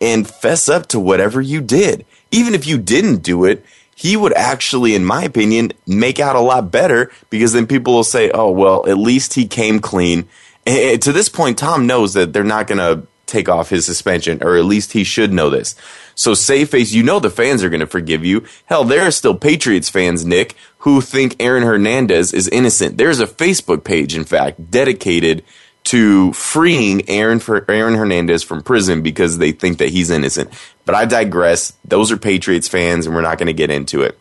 and 0.00 0.26
fess 0.26 0.66
up 0.70 0.86
to 0.86 0.98
whatever 0.98 1.42
you 1.42 1.60
did. 1.60 2.06
Even 2.30 2.54
if 2.54 2.66
you 2.66 2.78
didn't 2.78 3.18
do 3.18 3.44
it, 3.44 3.62
he 3.94 4.16
would 4.16 4.32
actually, 4.32 4.94
in 4.94 5.04
my 5.04 5.22
opinion, 5.22 5.72
make 5.86 6.18
out 6.18 6.34
a 6.34 6.40
lot 6.40 6.70
better 6.70 7.12
because 7.28 7.52
then 7.52 7.66
people 7.66 7.92
will 7.92 8.04
say, 8.04 8.30
oh, 8.30 8.50
well, 8.50 8.88
at 8.88 8.96
least 8.96 9.34
he 9.34 9.46
came 9.46 9.80
clean. 9.80 10.26
And 10.64 11.02
to 11.02 11.12
this 11.12 11.28
point, 11.28 11.58
Tom 11.58 11.86
knows 11.86 12.14
that 12.14 12.32
they're 12.32 12.42
not 12.42 12.68
going 12.68 12.78
to 12.78 13.06
take 13.26 13.48
off 13.50 13.70
his 13.70 13.84
suspension, 13.84 14.42
or 14.42 14.56
at 14.56 14.64
least 14.64 14.92
he 14.92 15.04
should 15.04 15.32
know 15.32 15.50
this. 15.50 15.74
So 16.14 16.34
save 16.34 16.70
face, 16.70 16.92
you 16.92 17.02
know 17.02 17.20
the 17.20 17.30
fans 17.30 17.64
are 17.64 17.70
going 17.70 17.80
to 17.80 17.86
forgive 17.86 18.24
you. 18.24 18.44
Hell, 18.66 18.84
there 18.84 19.06
are 19.06 19.10
still 19.10 19.34
Patriots 19.34 19.88
fans, 19.88 20.24
Nick, 20.24 20.54
who 20.78 21.00
think 21.00 21.36
Aaron 21.40 21.62
Hernandez 21.62 22.32
is 22.32 22.48
innocent. 22.48 22.98
There's 22.98 23.20
a 23.20 23.26
Facebook 23.26 23.84
page, 23.84 24.16
in 24.16 24.24
fact, 24.24 24.70
dedicated 24.70 25.44
to 25.84 26.32
freeing 26.32 27.08
Aaron 27.08 27.40
for 27.40 27.70
Aaron 27.70 27.94
Hernandez 27.94 28.42
from 28.42 28.62
prison 28.62 29.02
because 29.02 29.38
they 29.38 29.52
think 29.52 29.78
that 29.78 29.90
he's 29.90 30.10
innocent. 30.10 30.50
But 30.84 30.94
I 30.94 31.04
digress. 31.04 31.74
Those 31.84 32.10
are 32.10 32.16
Patriots 32.16 32.68
fans, 32.68 33.06
and 33.06 33.14
we're 33.14 33.22
not 33.22 33.38
going 33.38 33.48
to 33.48 33.52
get 33.52 33.70
into 33.70 34.02
it. 34.02 34.18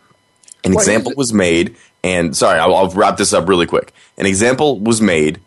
An 0.65 0.73
example 0.73 1.13
was 1.15 1.33
made, 1.33 1.75
and 2.03 2.35
sorry, 2.35 2.59
I'll, 2.59 2.73
I'll 2.73 2.89
wrap 2.89 3.17
this 3.17 3.33
up 3.33 3.49
really 3.49 3.65
quick. 3.65 3.93
An 4.17 4.25
example 4.25 4.79
was 4.79 5.01
made, 5.01 5.41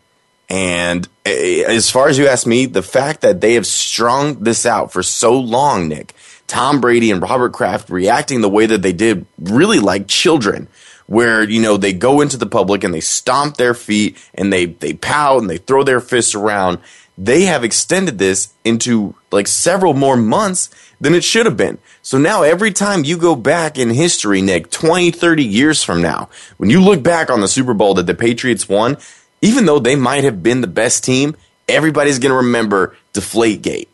and 0.49 1.07
eh, 1.25 1.63
eh, 1.63 1.63
as 1.67 1.89
far 1.89 2.07
as 2.07 2.17
you 2.17 2.27
ask 2.27 2.45
me, 2.45 2.67
the 2.67 2.83
fact 2.83 3.21
that 3.21 3.41
they 3.41 3.55
have 3.55 3.65
strung 3.65 4.43
this 4.43 4.65
out 4.65 4.93
for 4.93 5.01
so 5.01 5.37
long, 5.37 5.87
Nick, 5.87 6.13
Tom 6.47 6.81
Brady 6.81 7.11
and 7.11 7.21
Robert 7.21 7.53
Kraft 7.53 7.89
reacting 7.89 8.41
the 8.41 8.49
way 8.49 8.65
that 8.65 8.81
they 8.81 8.93
did, 8.93 9.25
really 9.39 9.79
like 9.79 10.07
children 10.07 10.67
where 11.05 11.43
you 11.43 11.61
know 11.61 11.77
they 11.77 11.93
go 11.93 12.19
into 12.19 12.37
the 12.37 12.45
public 12.45 12.83
and 12.83 12.93
they 12.93 12.99
stomp 12.99 13.55
their 13.57 13.73
feet 13.73 14.17
and 14.33 14.51
they 14.51 14.65
they 14.65 14.93
pout 14.93 15.41
and 15.41 15.49
they 15.49 15.57
throw 15.57 15.83
their 15.83 16.01
fists 16.01 16.35
around 16.35 16.79
they 17.17 17.43
have 17.43 17.63
extended 17.63 18.19
this 18.19 18.53
into 18.63 19.15
like 19.31 19.47
several 19.47 19.93
more 19.93 20.15
months 20.15 20.69
than 21.01 21.15
it 21.15 21.23
should 21.23 21.45
have 21.45 21.57
been. 21.57 21.79
So 22.01 22.17
now 22.17 22.43
every 22.43 22.71
time 22.71 23.03
you 23.03 23.17
go 23.17 23.35
back 23.35 23.77
in 23.77 23.89
history, 23.89 24.41
Nick, 24.41 24.69
20, 24.69 25.11
30 25.11 25.43
years 25.43 25.83
from 25.83 26.01
now, 26.01 26.29
when 26.57 26.69
you 26.69 26.79
look 26.79 27.01
back 27.01 27.31
on 27.31 27.41
the 27.41 27.47
Super 27.47 27.73
Bowl 27.73 27.95
that 27.95 28.05
the 28.05 28.13
Patriots 28.13 28.69
won, 28.69 28.97
even 29.41 29.65
though 29.65 29.79
they 29.79 29.95
might 29.95 30.23
have 30.23 30.43
been 30.43 30.61
the 30.61 30.67
best 30.67 31.03
team, 31.03 31.35
everybody's 31.67 32.19
going 32.19 32.31
to 32.31 32.37
remember 32.37 32.95
Deflategate. 33.13 33.87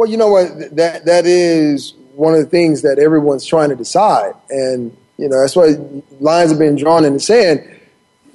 Well, 0.00 0.08
you 0.08 0.16
know 0.16 0.28
what? 0.28 0.76
That 0.76 1.04
that 1.04 1.26
is 1.26 1.92
one 2.14 2.32
of 2.32 2.40
the 2.40 2.46
things 2.46 2.80
that 2.80 2.98
everyone's 2.98 3.44
trying 3.44 3.68
to 3.68 3.76
decide. 3.76 4.32
And 4.48 4.96
you 5.18 5.28
know, 5.28 5.38
that's 5.38 5.54
why 5.54 5.74
lines 6.20 6.48
have 6.52 6.58
been 6.58 6.76
drawn 6.76 7.04
in 7.04 7.12
the 7.12 7.20
sand. 7.20 7.60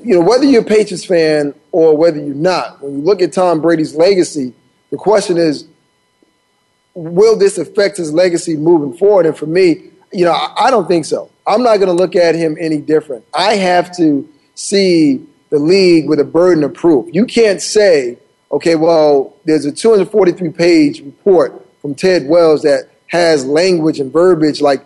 You 0.04 0.14
know, 0.14 0.22
whether 0.22 0.46
you're 0.46 0.62
a 0.62 0.64
Patriots 0.64 1.06
fan 1.06 1.56
or 1.72 1.98
whether 1.98 2.18
you're 2.18 2.36
not, 2.36 2.84
when 2.84 2.98
you 2.98 3.02
look 3.02 3.20
at 3.20 3.34
Tom 3.34 3.62
Brady's 3.62 3.96
legacy, 3.96 4.54
the 4.92 4.98
question 4.98 5.38
is, 5.38 5.68
will 6.94 7.36
this 7.36 7.58
affect 7.58 7.98
his 7.98 8.14
legacy 8.14 8.56
moving 8.58 8.96
forward? 8.96 9.26
And 9.26 9.36
for 9.36 9.48
me, 9.48 9.90
you 10.14 10.24
know, 10.24 10.34
I, 10.34 10.68
I 10.68 10.70
don't 10.70 10.88
think 10.88 11.06
so. 11.06 11.32
I'm 11.48 11.64
not 11.64 11.78
going 11.78 11.88
to 11.88 11.94
look 11.94 12.16
at 12.16 12.36
him 12.36 12.58
any 12.60 12.78
different. 12.78 13.26
I 13.34 13.56
have 13.56 13.98
to 13.98 14.32
see 14.54 15.26
the 15.50 15.58
league 15.58 16.08
with 16.08 16.20
a 16.20 16.26
burden 16.26 16.64
of 16.64 16.76
proof. 16.76 17.10
You 17.12 17.26
can't 17.26 17.60
say, 17.60 18.20
okay, 18.56 18.76
well, 18.76 19.36
there's 19.44 19.66
a 19.66 19.72
243 19.72 20.50
page 20.52 21.02
report 21.02 21.66
from 21.82 21.94
Ted 21.94 22.28
Wells 22.28 22.62
that 22.62 22.90
has 23.08 23.46
language 23.46 24.00
and 24.00 24.12
verbiage 24.12 24.62
like 24.62 24.84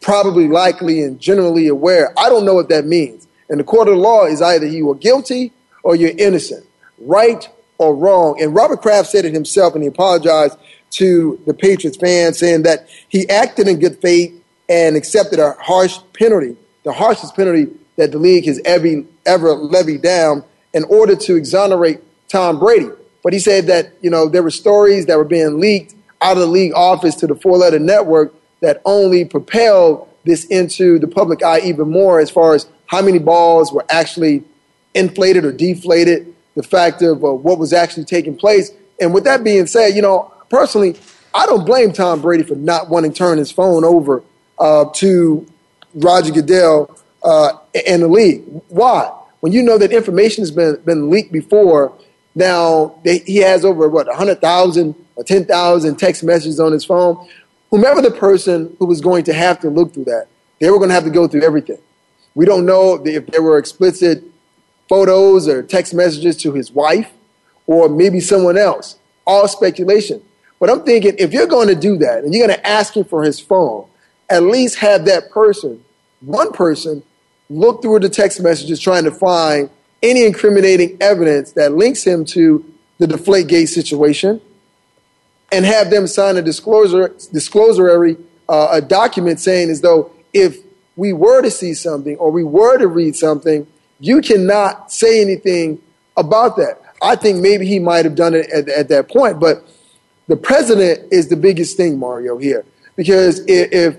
probably, 0.00 0.46
likely, 0.46 1.02
and 1.02 1.20
generally 1.20 1.66
aware. 1.66 2.12
I 2.16 2.28
don't 2.28 2.44
know 2.44 2.54
what 2.54 2.68
that 2.68 2.86
means. 2.86 3.26
And 3.48 3.58
the 3.58 3.64
court 3.64 3.88
of 3.88 3.96
law 3.96 4.26
is 4.26 4.40
either 4.40 4.66
you 4.66 4.88
are 4.90 4.94
guilty 4.94 5.52
or 5.82 5.96
you're 5.96 6.16
innocent, 6.16 6.64
right 7.00 7.48
or 7.78 7.94
wrong. 7.94 8.40
And 8.40 8.54
Robert 8.54 8.82
Kraft 8.82 9.10
said 9.10 9.24
it 9.24 9.34
himself, 9.34 9.74
and 9.74 9.82
he 9.82 9.88
apologized 9.88 10.56
to 10.90 11.40
the 11.44 11.54
Patriots 11.54 11.96
fans, 11.96 12.38
saying 12.38 12.62
that 12.62 12.88
he 13.08 13.28
acted 13.28 13.66
in 13.66 13.80
good 13.80 14.00
faith 14.00 14.32
and 14.68 14.96
accepted 14.96 15.40
a 15.40 15.52
harsh 15.58 15.98
penalty, 16.12 16.56
the 16.84 16.92
harshest 16.92 17.34
penalty 17.34 17.66
that 17.96 18.12
the 18.12 18.18
league 18.18 18.46
has 18.46 18.60
ever, 18.64 19.02
ever 19.26 19.54
levied 19.54 20.02
down 20.02 20.44
in 20.72 20.84
order 20.84 21.16
to 21.16 21.34
exonerate 21.34 22.00
Tom 22.28 22.60
Brady. 22.60 22.90
But 23.22 23.32
he 23.32 23.38
said 23.38 23.66
that, 23.66 23.92
you 24.00 24.10
know, 24.10 24.28
there 24.28 24.42
were 24.42 24.50
stories 24.50 25.06
that 25.06 25.16
were 25.16 25.24
being 25.24 25.60
leaked 25.60 25.94
out 26.20 26.32
of 26.32 26.38
the 26.38 26.46
league 26.46 26.72
office 26.74 27.14
to 27.16 27.26
the 27.26 27.34
four 27.34 27.56
letter 27.56 27.78
network 27.78 28.34
that 28.60 28.80
only 28.84 29.24
propelled 29.24 30.08
this 30.24 30.44
into 30.46 30.98
the 30.98 31.08
public 31.08 31.42
eye 31.42 31.60
even 31.60 31.90
more 31.90 32.20
as 32.20 32.30
far 32.30 32.54
as 32.54 32.66
how 32.86 33.02
many 33.02 33.18
balls 33.18 33.72
were 33.72 33.84
actually 33.88 34.42
inflated 34.94 35.44
or 35.44 35.52
deflated, 35.52 36.34
the 36.54 36.62
fact 36.62 37.02
of 37.02 37.24
uh, 37.24 37.32
what 37.32 37.58
was 37.58 37.72
actually 37.72 38.04
taking 38.04 38.36
place. 38.36 38.72
And 39.00 39.14
with 39.14 39.24
that 39.24 39.44
being 39.44 39.66
said, 39.66 39.94
you 39.94 40.02
know, 40.02 40.32
personally, 40.50 40.96
I 41.34 41.46
don't 41.46 41.64
blame 41.64 41.92
Tom 41.92 42.20
Brady 42.20 42.42
for 42.42 42.56
not 42.56 42.88
wanting 42.88 43.12
to 43.12 43.18
turn 43.18 43.38
his 43.38 43.50
phone 43.50 43.84
over 43.84 44.22
uh, 44.58 44.86
to 44.94 45.46
Roger 45.94 46.32
Goodell 46.32 46.98
uh, 47.22 47.52
and 47.86 48.02
the 48.02 48.08
league. 48.08 48.42
Why? 48.68 49.12
When 49.40 49.52
you 49.52 49.62
know 49.62 49.78
that 49.78 49.92
information 49.92 50.42
has 50.42 50.50
been, 50.50 50.80
been 50.84 51.10
leaked 51.10 51.32
before, 51.32 51.96
now 52.38 52.94
they, 53.04 53.18
he 53.18 53.38
has 53.38 53.64
over, 53.64 53.88
what, 53.88 54.06
100,000 54.06 54.94
or 55.16 55.24
10,000 55.24 55.96
text 55.96 56.24
messages 56.24 56.60
on 56.60 56.72
his 56.72 56.84
phone. 56.84 57.28
Whomever 57.70 58.00
the 58.00 58.10
person 58.10 58.74
who 58.78 58.86
was 58.86 59.00
going 59.00 59.24
to 59.24 59.34
have 59.34 59.60
to 59.60 59.68
look 59.68 59.92
through 59.92 60.04
that, 60.04 60.28
they 60.60 60.70
were 60.70 60.78
going 60.78 60.88
to 60.88 60.94
have 60.94 61.04
to 61.04 61.10
go 61.10 61.28
through 61.28 61.42
everything. 61.42 61.78
We 62.34 62.46
don't 62.46 62.64
know 62.64 63.02
if 63.04 63.26
there 63.26 63.42
were 63.42 63.58
explicit 63.58 64.22
photos 64.88 65.48
or 65.48 65.62
text 65.62 65.92
messages 65.92 66.36
to 66.38 66.52
his 66.52 66.70
wife 66.70 67.10
or 67.66 67.88
maybe 67.88 68.20
someone 68.20 68.56
else. 68.56 68.96
All 69.26 69.46
speculation. 69.48 70.22
But 70.58 70.70
I'm 70.70 70.84
thinking 70.84 71.16
if 71.18 71.32
you're 71.32 71.46
going 71.46 71.68
to 71.68 71.74
do 71.74 71.98
that 71.98 72.24
and 72.24 72.32
you're 72.32 72.46
going 72.46 72.58
to 72.58 72.66
ask 72.66 72.96
him 72.96 73.04
for 73.04 73.22
his 73.22 73.38
phone, 73.38 73.86
at 74.30 74.42
least 74.42 74.78
have 74.78 75.04
that 75.04 75.30
person, 75.30 75.84
one 76.20 76.52
person, 76.52 77.02
look 77.50 77.82
through 77.82 78.00
the 78.00 78.08
text 78.08 78.40
messages 78.40 78.80
trying 78.80 79.04
to 79.04 79.10
find 79.10 79.70
any 80.02 80.24
incriminating 80.24 80.96
evidence 81.00 81.52
that 81.52 81.72
links 81.72 82.04
him 82.04 82.24
to 82.24 82.64
the 82.98 83.06
Deflategate 83.06 83.68
situation 83.68 84.40
and 85.50 85.64
have 85.64 85.90
them 85.90 86.06
sign 86.06 86.36
a 86.36 86.42
disclosure, 86.42 87.08
disclosurary 87.08 88.22
uh, 88.48 88.68
a 88.72 88.80
document 88.80 89.40
saying 89.40 89.70
as 89.70 89.80
though 89.80 90.10
if 90.32 90.58
we 90.96 91.12
were 91.12 91.42
to 91.42 91.50
see 91.50 91.74
something 91.74 92.16
or 92.16 92.30
we 92.30 92.44
were 92.44 92.78
to 92.78 92.88
read 92.88 93.14
something, 93.14 93.66
you 94.00 94.20
cannot 94.20 94.92
say 94.92 95.20
anything 95.20 95.80
about 96.16 96.56
that. 96.56 96.80
I 97.00 97.16
think 97.16 97.38
maybe 97.38 97.66
he 97.66 97.78
might 97.78 98.04
have 98.04 98.14
done 98.14 98.34
it 98.34 98.50
at, 98.50 98.68
at 98.68 98.88
that 98.88 99.08
point, 99.08 99.38
but 99.38 99.66
the 100.26 100.36
president 100.36 101.12
is 101.12 101.28
the 101.28 101.36
biggest 101.36 101.76
thing, 101.76 101.98
Mario, 101.98 102.36
here. 102.36 102.64
Because 102.96 103.40
if, 103.46 103.72
if 103.72 103.98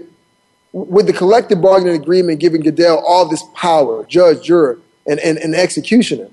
with 0.74 1.08
the 1.08 1.14
collective 1.14 1.62
bargaining 1.62 1.96
agreement 1.96 2.40
giving 2.40 2.62
Goodell 2.62 3.04
all 3.06 3.28
this 3.28 3.44
power, 3.56 4.06
judge, 4.06 4.44
juror, 4.44 4.80
and, 5.10 5.20
and, 5.20 5.38
and 5.40 5.56
executioner, 5.56 6.30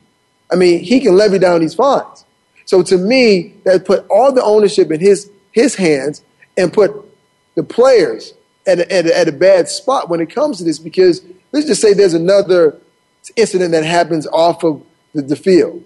I 0.52 0.56
mean, 0.56 0.80
he 0.80 1.00
can 1.00 1.16
levy 1.16 1.38
down 1.38 1.60
these 1.60 1.74
fines. 1.74 2.24
So 2.66 2.82
to 2.82 2.98
me, 2.98 3.54
that 3.64 3.84
put 3.84 4.06
all 4.08 4.32
the 4.32 4.42
ownership 4.42 4.90
in 4.90 5.00
his, 5.00 5.30
his 5.52 5.74
hands 5.74 6.22
and 6.56 6.72
put 6.72 6.92
the 7.54 7.62
players 7.62 8.34
at 8.66 8.78
a, 8.80 8.92
at, 8.92 9.06
a, 9.06 9.18
at 9.18 9.28
a 9.28 9.32
bad 9.32 9.68
spot 9.68 10.08
when 10.08 10.20
it 10.20 10.30
comes 10.30 10.58
to 10.58 10.64
this 10.64 10.78
because 10.78 11.24
let's 11.52 11.66
just 11.66 11.80
say 11.80 11.94
there's 11.94 12.14
another 12.14 12.76
incident 13.36 13.72
that 13.72 13.84
happens 13.84 14.26
off 14.26 14.62
of 14.62 14.84
the, 15.14 15.22
the 15.22 15.36
field. 15.36 15.82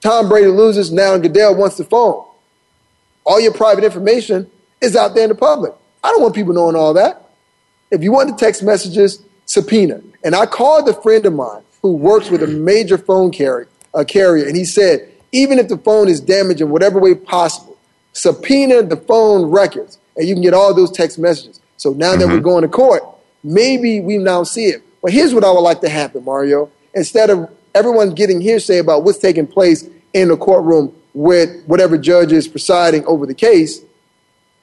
Tom 0.00 0.28
Brady 0.28 0.48
loses, 0.48 0.92
now 0.92 1.16
Goodell 1.18 1.54
wants 1.54 1.76
the 1.76 1.84
phone. 1.84 2.24
All 3.24 3.40
your 3.40 3.52
private 3.52 3.84
information 3.84 4.50
is 4.80 4.96
out 4.96 5.14
there 5.14 5.24
in 5.24 5.30
the 5.30 5.34
public. 5.34 5.72
I 6.02 6.10
don't 6.10 6.22
want 6.22 6.34
people 6.34 6.54
knowing 6.54 6.76
all 6.76 6.94
that. 6.94 7.30
If 7.90 8.02
you 8.02 8.12
want 8.12 8.30
the 8.30 8.36
text 8.36 8.62
messages, 8.62 9.22
subpoena. 9.46 10.00
And 10.24 10.34
I 10.34 10.46
called 10.46 10.88
a 10.88 10.94
friend 11.02 11.24
of 11.26 11.32
mine 11.32 11.62
who 11.86 11.96
works 11.96 12.30
with 12.30 12.42
a 12.42 12.48
major 12.48 12.98
phone 12.98 13.30
carrier, 13.30 13.68
a 13.94 14.04
carrier, 14.04 14.44
and 14.44 14.56
he 14.56 14.64
said, 14.64 15.08
even 15.30 15.58
if 15.58 15.68
the 15.68 15.78
phone 15.78 16.08
is 16.08 16.20
damaged 16.20 16.60
in 16.60 16.70
whatever 16.70 16.98
way 16.98 17.14
possible, 17.14 17.76
subpoena 18.12 18.82
the 18.82 18.96
phone 18.96 19.50
records, 19.50 19.98
and 20.16 20.26
you 20.26 20.34
can 20.34 20.42
get 20.42 20.52
all 20.52 20.74
those 20.74 20.90
text 20.90 21.18
messages. 21.18 21.60
So 21.76 21.90
now 21.90 22.10
mm-hmm. 22.10 22.20
that 22.20 22.26
we're 22.26 22.34
mm-hmm. 22.34 22.42
going 22.42 22.62
to 22.62 22.68
court, 22.68 23.04
maybe 23.44 24.00
we 24.00 24.18
now 24.18 24.42
see 24.42 24.64
it. 24.64 24.82
But 25.00 25.12
here's 25.12 25.32
what 25.32 25.44
I 25.44 25.50
would 25.52 25.60
like 25.60 25.80
to 25.82 25.88
happen, 25.88 26.24
Mario. 26.24 26.70
Instead 26.94 27.30
of 27.30 27.48
everyone 27.72 28.14
getting 28.14 28.40
hearsay 28.40 28.78
about 28.78 29.04
what's 29.04 29.18
taking 29.18 29.46
place 29.46 29.88
in 30.12 30.28
the 30.28 30.36
courtroom 30.36 30.92
with 31.14 31.64
whatever 31.66 31.96
judge 31.96 32.32
is 32.32 32.48
presiding 32.48 33.04
over 33.06 33.26
the 33.26 33.34
case, 33.34 33.80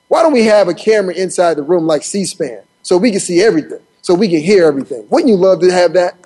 why 0.10 0.24
don't 0.24 0.34
we 0.34 0.44
have 0.46 0.68
a 0.68 0.74
camera 0.74 1.14
inside 1.14 1.54
the 1.54 1.64
room 1.64 1.88
like 1.88 2.04
C-SPAN 2.04 2.64
so 2.82 2.98
we 2.98 3.12
can 3.12 3.22
see 3.22 3.42
everything, 3.42 3.80
so 4.02 4.14
we 4.14 4.28
can 4.28 4.42
hear 4.42 4.66
everything? 4.66 5.08
Wouldn't 5.10 5.30
you 5.30 5.38
love 5.38 5.62
to 5.62 5.72
have 5.72 5.94
that? 5.94 6.18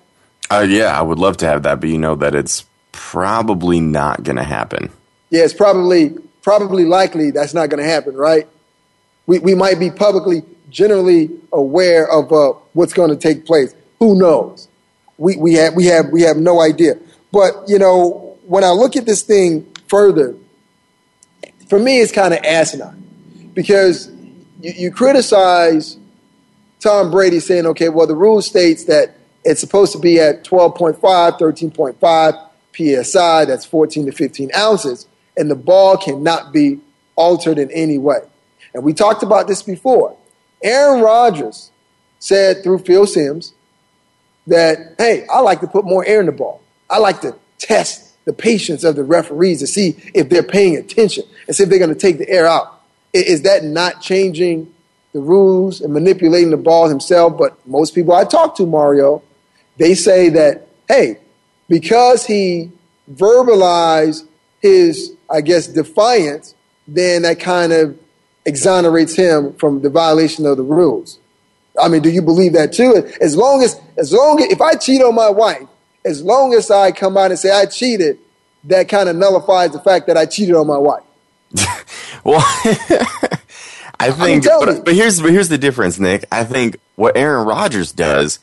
Uh, 0.50 0.66
yeah, 0.68 0.98
I 0.98 1.02
would 1.02 1.20
love 1.20 1.38
to 1.38 1.46
have 1.46 1.64
that, 1.64 1.80
but 1.80 1.90
you 1.90 1.98
know 1.98 2.16
that 2.16 2.34
it's 2.36 2.66
probably 2.92 3.82
not 3.82 4.24
going 4.24 4.38
to 4.38 4.44
happen. 4.44 4.92
Yeah, 5.30 5.44
it's 5.44 5.54
probably 5.54 6.16
probably 6.42 6.86
likely 6.86 7.32
that's 7.32 7.54
not 7.54 7.70
going 7.70 7.84
to 7.84 7.90
happen, 7.90 8.16
right? 8.16 8.48
We 9.26 9.40
we 9.40 9.56
might 9.56 9.80
be 9.80 9.92
publicly 9.92 10.44
generally 10.70 11.30
aware 11.54 12.10
of 12.10 12.32
uh, 12.32 12.54
what's 12.74 12.94
going 12.94 13.10
to 13.10 13.16
take 13.16 13.46
place. 13.46 13.74
Who 14.00 14.18
knows? 14.18 14.68
We, 15.18 15.36
we, 15.38 15.54
have, 15.54 15.74
we, 15.76 15.86
have, 15.86 16.10
we 16.10 16.22
have 16.24 16.38
no 16.38 16.62
idea. 16.62 17.00
But, 17.32 17.54
you 17.68 17.80
know, 17.80 18.38
when 18.46 18.64
I 18.64 18.72
look 18.72 18.96
at 18.96 19.06
this 19.06 19.24
thing 19.24 19.66
further, 19.88 20.36
for 21.70 21.80
me, 21.80 22.00
it's 22.00 22.12
kind 22.12 22.34
of 22.34 22.40
asinine 22.44 23.52
because 23.54 24.10
you, 24.62 24.74
you 24.76 24.92
criticize 24.92 25.98
Tom 26.80 27.12
Brady 27.12 27.40
saying, 27.40 27.66
okay, 27.68 27.90
well, 27.90 28.08
the 28.08 28.16
rule 28.16 28.42
states 28.42 28.86
that 28.86 29.17
it's 29.48 29.62
supposed 29.62 29.94
to 29.94 30.00
be 30.00 30.20
at 30.20 30.44
12.5, 30.44 31.00
13.5 31.00 33.04
psi, 33.04 33.46
that's 33.46 33.66
14 33.66 34.08
to 34.08 34.12
15 34.12 34.52
ounces, 34.56 35.08
and 35.38 35.50
the 35.50 35.56
ball 35.56 35.98
cannot 35.98 36.52
be 36.52 36.80
altered 37.16 37.58
in 37.58 37.72
any 37.72 37.98
way. 37.98 38.20
And 38.74 38.84
we 38.84 38.94
talked 38.94 39.24
about 39.24 39.48
this 39.48 39.64
before. 39.64 40.16
Aaron 40.62 41.02
Rodgers 41.02 41.72
said 42.20 42.62
through 42.62 42.80
Phil 42.80 43.08
Simms 43.08 43.54
that, 44.48 44.96
hey, 44.98 45.26
I 45.32 45.40
like 45.40 45.62
to 45.62 45.68
put 45.68 45.86
more 45.86 46.06
air 46.06 46.20
in 46.20 46.26
the 46.26 46.32
ball. 46.32 46.62
I 46.90 47.00
like 47.00 47.22
to 47.22 47.36
test 47.58 48.14
the 48.26 48.34
patience 48.34 48.84
of 48.84 48.96
the 48.96 49.04
referees 49.04 49.60
to 49.60 49.68
see 49.68 49.96
if 50.14 50.30
they're 50.30 50.44
paying 50.44 50.76
attention 50.76 51.24
and 51.48 51.56
see 51.56 51.64
if 51.64 51.70
they're 51.70 51.80
going 51.80 51.94
to 51.94 52.00
take 52.00 52.18
the 52.18 52.30
air 52.30 52.46
out. 52.46 52.82
Is 53.14 53.44
that 53.44 53.64
not 53.64 54.02
changing 54.02 54.74
the 55.14 55.22
rules 55.22 55.80
and 55.80 55.94
manipulating 55.94 56.52
the 56.52 56.58
ball 56.58 56.90
himself? 56.90 57.38
But 57.38 57.66
most 57.66 57.96
people 57.96 58.14
I 58.14 58.26
talk 58.26 58.58
to, 58.58 58.66
Mario, 58.66 59.24
they 59.78 59.94
say 59.96 60.30
that, 60.30 60.68
hey, 60.88 61.18
because 61.70 62.26
he 62.26 62.72
verbalized 63.12 64.28
his, 64.60 65.14
I 65.30 65.42
guess, 65.42 65.68
defiance, 65.68 66.56
then 66.88 67.24
that 67.24 67.40
kind 67.40 67.74
of 67.74 67.98
exonerates 68.46 69.14
him 69.16 69.54
from 69.54 69.82
the 69.82 69.90
violation 69.90 70.46
of 70.46 70.58
the 70.58 70.64
rules. 70.64 71.20
I 71.80 71.90
mean, 71.90 72.02
do 72.02 72.10
you 72.10 72.22
believe 72.22 72.54
that 72.54 72.74
too? 72.74 73.12
As 73.22 73.36
long 73.36 73.62
as, 73.62 73.80
as 73.98 74.12
long 74.12 74.42
as, 74.42 74.52
if 74.52 74.62
I 74.62 74.74
cheat 74.76 75.02
on 75.02 75.14
my 75.14 75.30
wife, 75.30 75.68
as 76.06 76.24
long 76.24 76.54
as 76.54 76.72
I 76.72 76.92
come 76.92 77.18
out 77.18 77.32
and 77.32 77.40
say 77.40 77.52
I 77.52 77.66
cheated, 77.66 78.18
that 78.64 78.90
kind 78.90 79.10
of 79.10 79.16
nullifies 79.16 79.72
the 79.72 79.80
fact 79.80 80.08
that 80.08 80.18
I 80.18 80.26
cheated 80.26 80.56
on 80.56 80.66
my 80.66 80.78
wife. 80.78 81.04
well, 82.24 82.42
I 84.00 84.12
think, 84.12 84.46
but, 84.46 84.86
but, 84.86 84.94
here's 84.94 85.22
but 85.22 85.32
here's 85.32 85.50
the 85.50 85.58
difference, 85.58 86.00
Nick. 86.00 86.26
I 86.32 86.44
think 86.44 86.78
what 86.96 87.18
Aaron 87.18 87.48
Rodgers 87.48 87.92
does 87.92 88.40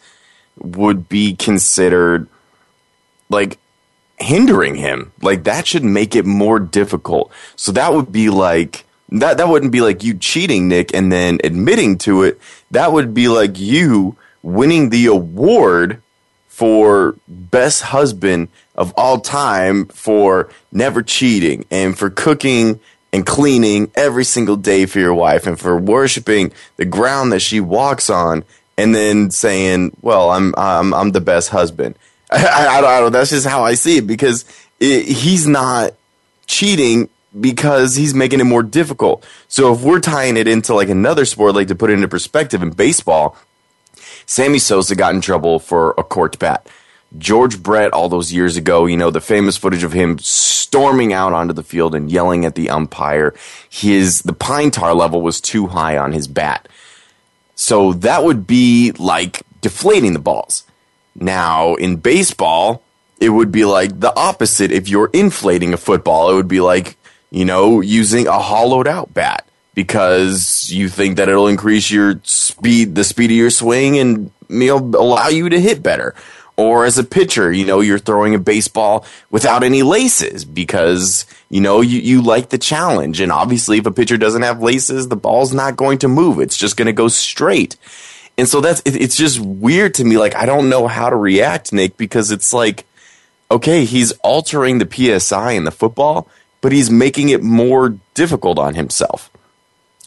would 0.58 1.08
be 1.08 1.34
considered 1.34 2.28
like 3.28 3.58
hindering 4.18 4.74
him. 4.76 5.12
Like 5.20 5.44
that 5.44 5.66
should 5.66 5.84
make 5.84 6.14
it 6.16 6.24
more 6.24 6.58
difficult. 6.58 7.32
So 7.56 7.72
that 7.72 7.92
would 7.92 8.12
be 8.12 8.30
like 8.30 8.84
that 9.10 9.36
that 9.36 9.48
wouldn't 9.48 9.72
be 9.72 9.80
like 9.80 10.02
you 10.02 10.14
cheating, 10.14 10.68
Nick, 10.68 10.94
and 10.94 11.12
then 11.12 11.38
admitting 11.44 11.98
to 11.98 12.22
it. 12.22 12.40
That 12.70 12.92
would 12.92 13.14
be 13.14 13.28
like 13.28 13.58
you 13.58 14.16
winning 14.42 14.90
the 14.90 15.06
award 15.06 16.02
for 16.48 17.16
best 17.26 17.82
husband 17.82 18.48
of 18.76 18.92
all 18.96 19.20
time 19.20 19.86
for 19.86 20.50
never 20.70 21.02
cheating 21.02 21.64
and 21.70 21.98
for 21.98 22.10
cooking 22.10 22.78
and 23.12 23.26
cleaning 23.26 23.90
every 23.94 24.24
single 24.24 24.56
day 24.56 24.86
for 24.86 24.98
your 24.98 25.14
wife 25.14 25.46
and 25.46 25.58
for 25.58 25.76
worshiping 25.76 26.52
the 26.76 26.84
ground 26.84 27.32
that 27.32 27.40
she 27.40 27.60
walks 27.60 28.10
on 28.10 28.44
and 28.76 28.94
then 28.94 29.30
saying, 29.30 29.96
"Well, 30.02 30.30
I'm 30.30 30.54
I'm 30.56 30.92
I'm 30.94 31.12
the 31.12 31.20
best 31.20 31.50
husband." 31.50 31.96
I, 32.30 32.44
I, 32.44 32.66
I 32.78 32.80
don't, 32.80 32.90
I 32.90 33.00
don't. 33.00 33.12
That's 33.12 33.30
just 33.30 33.46
how 33.46 33.64
I 33.64 33.74
see 33.74 33.98
it 33.98 34.06
because 34.06 34.44
it, 34.80 35.04
he's 35.06 35.46
not 35.46 35.92
cheating 36.46 37.08
because 37.38 37.96
he's 37.96 38.14
making 38.14 38.40
it 38.40 38.44
more 38.44 38.62
difficult. 38.62 39.26
So 39.48 39.72
if 39.72 39.82
we're 39.82 40.00
tying 40.00 40.36
it 40.36 40.46
into 40.46 40.74
like 40.74 40.88
another 40.88 41.24
sport, 41.24 41.54
like 41.54 41.68
to 41.68 41.74
put 41.74 41.90
it 41.90 41.94
into 41.94 42.08
perspective 42.08 42.62
in 42.62 42.70
baseball, 42.70 43.36
Sammy 44.26 44.58
Sosa 44.58 44.94
got 44.94 45.14
in 45.14 45.20
trouble 45.20 45.58
for 45.58 45.94
a 45.98 46.04
corked 46.04 46.38
bat. 46.38 46.66
George 47.16 47.62
Brett, 47.62 47.92
all 47.92 48.08
those 48.08 48.32
years 48.32 48.56
ago, 48.56 48.86
you 48.86 48.96
know, 48.96 49.10
the 49.10 49.20
famous 49.20 49.56
footage 49.56 49.84
of 49.84 49.92
him 49.92 50.18
storming 50.18 51.12
out 51.12 51.32
onto 51.32 51.54
the 51.54 51.62
field 51.62 51.94
and 51.94 52.10
yelling 52.10 52.44
at 52.44 52.56
the 52.56 52.70
umpire. 52.70 53.34
His, 53.70 54.22
the 54.22 54.32
pine 54.32 54.72
tar 54.72 54.94
level 54.94 55.22
was 55.22 55.40
too 55.40 55.68
high 55.68 55.96
on 55.96 56.12
his 56.12 56.26
bat. 56.26 56.68
So 57.54 57.92
that 57.94 58.24
would 58.24 58.46
be 58.46 58.92
like 58.92 59.42
deflating 59.60 60.12
the 60.12 60.18
balls. 60.18 60.64
Now, 61.14 61.74
in 61.74 61.96
baseball, 61.96 62.82
it 63.20 63.30
would 63.30 63.52
be 63.52 63.64
like 63.64 64.00
the 64.00 64.14
opposite. 64.16 64.72
If 64.72 64.88
you're 64.88 65.10
inflating 65.12 65.72
a 65.72 65.76
football, 65.76 66.30
it 66.30 66.34
would 66.34 66.48
be 66.48 66.60
like, 66.60 66.96
you 67.30 67.44
know, 67.44 67.80
using 67.80 68.26
a 68.26 68.38
hollowed 68.38 68.88
out 68.88 69.14
bat 69.14 69.46
because 69.74 70.70
you 70.70 70.88
think 70.88 71.16
that 71.16 71.28
it'll 71.28 71.48
increase 71.48 71.90
your 71.90 72.20
speed, 72.24 72.94
the 72.94 73.04
speed 73.04 73.30
of 73.30 73.36
your 73.36 73.50
swing 73.50 73.98
and, 73.98 74.30
you 74.48 74.66
know, 74.66 74.78
allow 74.78 75.28
you 75.28 75.48
to 75.48 75.60
hit 75.60 75.82
better. 75.82 76.14
Or 76.56 76.84
as 76.84 76.98
a 76.98 77.04
pitcher, 77.04 77.50
you 77.50 77.66
know, 77.66 77.80
you're 77.80 77.98
throwing 77.98 78.34
a 78.34 78.38
baseball 78.38 79.04
without 79.30 79.64
any 79.64 79.82
laces 79.82 80.44
because, 80.44 81.26
you 81.50 81.60
know, 81.60 81.80
you, 81.80 81.98
you 81.98 82.22
like 82.22 82.50
the 82.50 82.58
challenge. 82.58 83.20
And 83.20 83.32
obviously, 83.32 83.78
if 83.78 83.86
a 83.86 83.90
pitcher 83.90 84.16
doesn't 84.16 84.42
have 84.42 84.62
laces, 84.62 85.08
the 85.08 85.16
ball's 85.16 85.52
not 85.52 85.76
going 85.76 85.98
to 85.98 86.08
move. 86.08 86.38
It's 86.38 86.56
just 86.56 86.76
going 86.76 86.86
to 86.86 86.92
go 86.92 87.08
straight. 87.08 87.76
And 88.38 88.48
so 88.48 88.60
that's, 88.60 88.80
it, 88.84 88.94
it's 88.94 89.16
just 89.16 89.40
weird 89.40 89.94
to 89.94 90.04
me. 90.04 90.16
Like, 90.16 90.36
I 90.36 90.46
don't 90.46 90.68
know 90.68 90.86
how 90.86 91.10
to 91.10 91.16
react, 91.16 91.72
Nick, 91.72 91.96
because 91.96 92.30
it's 92.30 92.52
like, 92.52 92.86
okay, 93.50 93.84
he's 93.84 94.12
altering 94.22 94.78
the 94.78 95.20
PSI 95.20 95.52
in 95.52 95.64
the 95.64 95.70
football, 95.72 96.28
but 96.60 96.70
he's 96.70 96.90
making 96.90 97.30
it 97.30 97.42
more 97.42 97.96
difficult 98.14 98.60
on 98.60 98.74
himself. 98.74 99.30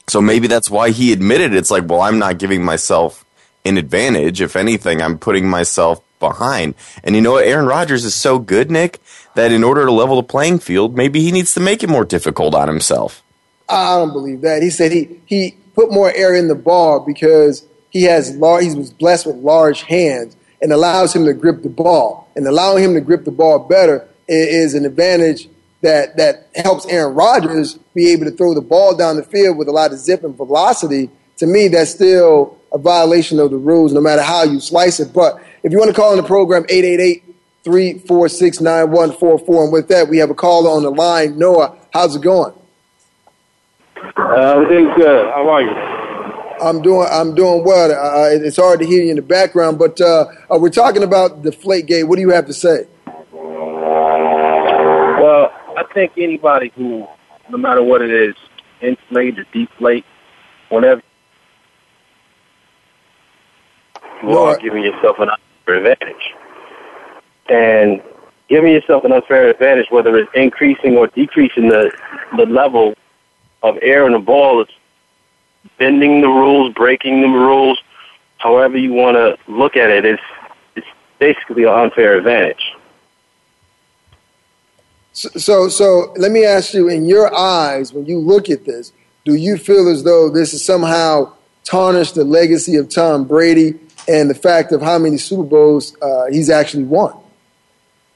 So 0.08 0.22
maybe 0.22 0.48
that's 0.48 0.70
why 0.70 0.92
he 0.92 1.12
admitted 1.12 1.54
it's 1.54 1.72
like, 1.72 1.90
well, 1.90 2.02
I'm 2.02 2.20
not 2.20 2.40
giving 2.40 2.64
myself 2.64 3.26
an 3.66 3.78
advantage. 3.78 4.42
If 4.42 4.56
anything, 4.56 5.02
I'm 5.02 5.18
putting 5.18 5.50
myself 5.50 6.02
behind. 6.20 6.76
And 7.04 7.16
you 7.16 7.22
know 7.22 7.34
what? 7.34 7.46
Aaron 7.46 7.66
Rodgers 7.66 8.06
is 8.06 8.16
so 8.16 8.40
good, 8.40 8.72
Nick, 8.72 9.00
that 9.36 9.52
in 9.52 9.64
order 9.64 9.86
to 9.86 9.92
level 9.92 10.16
the 10.18 10.24
playing 10.24 10.60
field, 10.60 10.96
maybe 10.96 11.22
he 11.22 11.32
needs 11.32 11.54
to 11.54 11.60
make 11.60 11.84
it 11.84 11.90
more 11.90 12.06
difficult 12.06 12.56
on 12.56 12.68
himself. 12.68 13.24
I 13.70 13.98
don't 13.98 14.14
believe 14.14 14.42
that. 14.42 14.62
He 14.62 14.70
said 14.70 14.92
he, 14.92 15.20
he 15.26 15.58
put 15.76 15.92
more 15.92 16.12
air 16.12 16.34
in 16.36 16.48
the 16.48 16.56
ball 16.56 17.00
because 17.00 17.66
he 17.90 18.04
has 18.04 18.36
large, 18.36 18.66
he 18.66 18.74
was 18.74 18.92
blessed 18.92 19.28
with 19.28 19.36
large 19.38 19.84
hands 19.84 20.36
and 20.62 20.72
allows 20.72 21.16
him 21.16 21.26
to 21.26 21.34
grip 21.34 21.64
the 21.64 21.70
ball. 21.70 22.30
And 22.36 22.48
allowing 22.48 22.84
him 22.84 22.94
to 22.94 23.02
grip 23.02 23.26
the 23.26 23.32
ball 23.32 23.60
better 23.60 24.08
is 24.28 24.74
an 24.74 24.86
advantage 24.86 25.48
that 25.82 26.18
that 26.18 26.50
helps 26.56 26.86
Aaron 26.88 27.14
Rodgers 27.14 27.76
be 27.94 28.12
able 28.12 28.26
to 28.26 28.32
throw 28.32 28.54
the 28.54 28.62
ball 28.62 28.96
down 28.96 29.16
the 29.16 29.24
field 29.24 29.58
with 29.58 29.68
a 29.68 29.72
lot 29.72 29.92
of 29.92 30.00
zip 30.00 30.24
and 30.24 30.36
velocity. 30.36 31.10
To 31.38 31.46
me, 31.46 31.68
that's 31.68 31.92
still 31.92 32.58
a 32.74 32.78
violation 32.78 33.40
of 33.40 33.52
the 33.52 33.58
rules, 33.58 33.94
no 33.94 34.02
matter 34.02 34.22
how 34.22 34.44
you 34.44 34.60
slice 34.60 35.00
it. 35.00 35.14
But 35.14 35.42
if 35.64 35.72
you 35.72 35.78
want 35.78 35.90
to 35.90 35.96
call 35.96 36.12
in 36.12 36.18
the 36.18 36.28
program, 36.28 36.66
888 36.70 37.24
346 37.64 38.62
9144. 38.62 39.64
And 39.64 39.74
with 39.74 39.88
that, 39.90 40.08
we 40.08 40.18
have 40.20 40.30
a 40.30 40.36
caller 40.36 40.70
on 40.70 40.84
the 40.84 40.92
line. 40.92 41.38
Noah, 41.38 41.78
how's 41.92 42.16
it 42.16 42.22
going? 42.22 42.54
Uh, 44.18 44.34
everything's 44.34 44.96
good. 44.96 45.26
How 45.28 45.50
are 45.50 45.62
you? 45.62 45.98
I'm 46.62 46.82
doing. 46.82 47.08
I'm 47.12 47.36
doing 47.36 47.64
well. 47.64 47.92
Uh, 47.92 48.30
it's 48.32 48.58
hard 48.58 48.80
to 48.80 48.86
hear 48.86 49.04
you 49.04 49.12
in 49.12 49.16
the 49.16 49.22
background, 49.22 49.78
but 49.78 50.02
uh, 50.02 50.26
uh, 50.52 50.58
we're 50.58 50.70
talking 50.70 51.04
about 51.04 51.44
the 51.44 51.52
Deflategate. 51.52 52.08
What 52.08 52.16
do 52.16 52.22
you 52.22 52.32
have 52.32 52.48
to 52.48 52.54
say? 52.54 52.88
Well, 53.32 55.52
I 55.78 55.84
think 55.94 56.14
anybody 56.18 56.72
who, 56.76 57.08
no 57.50 57.58
matter 57.58 57.84
what 57.84 58.02
it 58.02 58.12
is, 58.12 58.36
inflate 58.82 59.40
or 59.40 59.46
deflate, 59.54 60.06
whenever 60.70 61.02
you 64.24 64.30
no, 64.30 64.46
are 64.46 64.58
giving 64.58 64.84
yourself 64.84 65.18
an 65.20 65.30
advantage. 65.76 66.34
And 67.50 68.02
giving 68.50 68.72
yourself 68.72 69.04
an 69.04 69.12
unfair 69.12 69.50
advantage, 69.50 69.88
whether 69.90 70.18
it's 70.18 70.32
increasing 70.34 70.98
or 70.98 71.08
decreasing 71.08 71.70
the, 71.70 71.92
the 72.36 72.46
level 72.46 72.94
of 73.64 73.78
air 73.82 74.06
in 74.06 74.14
the 74.14 74.20
ball, 74.20 74.62
is 74.62 74.68
bending 75.78 76.22
the 76.22 76.28
rules, 76.28 76.74
breaking 76.74 77.22
the 77.22 77.28
rules, 77.28 77.82
however 78.38 78.78
you 78.78 78.94
want 78.94 79.16
to 79.16 79.38
look 79.52 79.76
at 79.76 79.90
it, 79.90 80.06
it's, 80.06 80.22
it's 80.76 80.88
basically 81.20 81.64
an 81.64 81.70
unfair 81.70 82.18
advantage. 82.18 82.74
So, 85.14 85.68
so 85.68 86.14
let 86.16 86.32
me 86.32 86.46
ask 86.46 86.76
you: 86.76 86.90
in 86.90 87.06
your 87.06 87.34
eyes, 87.36 87.92
when 87.92 88.06
you 88.06 88.20
look 88.20 88.52
at 88.52 88.66
this, 88.66 88.94
do 89.26 89.34
you 89.34 89.58
feel 89.58 89.90
as 89.90 90.04
though 90.04 90.30
this 90.30 90.54
is 90.54 90.64
somehow 90.64 91.34
tarnished 91.64 92.14
the 92.14 92.24
legacy 92.24 92.76
of 92.76 92.88
Tom 92.88 93.24
Brady 93.24 93.80
and 94.08 94.30
the 94.30 94.36
fact 94.36 94.72
of 94.72 94.82
how 94.82 94.98
many 94.98 95.18
Super 95.18 95.44
Bowls 95.44 95.96
uh, 96.02 96.26
he's 96.32 96.50
actually 96.50 96.84
won? 96.84 97.14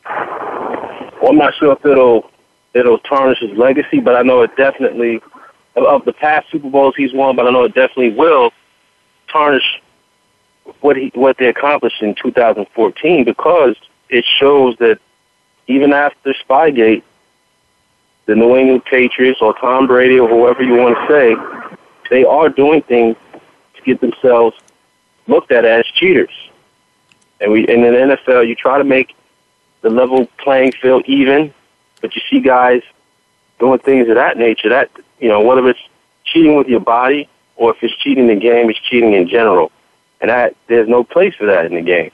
Well, 0.05 1.29
I'm 1.29 1.37
not 1.37 1.53
sure 1.55 1.73
if 1.73 1.85
it'll 1.85 2.29
it'll 2.73 2.99
tarnish 2.99 3.39
his 3.39 3.51
legacy, 3.57 3.99
but 3.99 4.15
I 4.15 4.21
know 4.21 4.41
it 4.41 4.55
definitely 4.55 5.21
of 5.75 6.05
the 6.05 6.13
past 6.13 6.49
Super 6.51 6.69
Bowls 6.69 6.95
he's 6.95 7.13
won. 7.13 7.35
But 7.35 7.47
I 7.47 7.51
know 7.51 7.63
it 7.63 7.75
definitely 7.75 8.11
will 8.11 8.51
tarnish 9.31 9.81
what 10.81 10.97
he 10.97 11.11
what 11.13 11.37
they 11.37 11.47
accomplished 11.47 12.01
in 12.01 12.15
2014 12.15 13.23
because 13.23 13.75
it 14.09 14.25
shows 14.25 14.75
that 14.77 14.99
even 15.67 15.93
after 15.93 16.33
Spygate, 16.33 17.03
the 18.25 18.35
New 18.35 18.55
England 18.55 18.85
Patriots 18.85 19.39
or 19.41 19.53
Tom 19.57 19.87
Brady 19.87 20.19
or 20.19 20.27
whoever 20.27 20.63
you 20.63 20.75
want 20.75 20.97
to 20.97 21.07
say, 21.07 21.77
they 22.09 22.23
are 22.23 22.49
doing 22.49 22.81
things 22.81 23.15
to 23.75 23.81
get 23.83 24.01
themselves 24.01 24.55
looked 25.31 25.51
at 25.51 25.65
as 25.65 25.85
cheaters. 25.87 26.29
And 27.39 27.51
we 27.51 27.67
in 27.67 27.81
the 27.81 27.87
NFL, 27.87 28.47
you 28.47 28.55
try 28.55 28.77
to 28.77 28.83
make 28.83 29.15
the 29.81 29.89
level 29.89 30.27
playing 30.37 30.73
field 30.73 31.03
even, 31.07 31.51
but 32.01 32.15
you 32.15 32.21
see 32.29 32.39
guys 32.39 32.83
doing 33.59 33.79
things 33.79 34.07
of 34.09 34.15
that 34.15 34.37
nature. 34.37 34.69
That 34.69 34.91
you 35.19 35.29
know, 35.29 35.41
whether 35.41 35.67
it's 35.67 35.79
cheating 36.23 36.55
with 36.55 36.67
your 36.67 36.81
body 36.81 37.27
or 37.55 37.71
if 37.71 37.81
it's 37.81 37.95
cheating 37.95 38.29
in 38.29 38.35
the 38.35 38.41
game, 38.41 38.69
it's 38.69 38.79
cheating 38.79 39.13
in 39.13 39.27
general, 39.27 39.71
and 40.19 40.29
that 40.29 40.55
there's 40.67 40.87
no 40.87 41.03
place 41.03 41.33
for 41.33 41.47
that 41.47 41.65
in 41.65 41.73
the 41.73 41.81
game. 41.81 42.11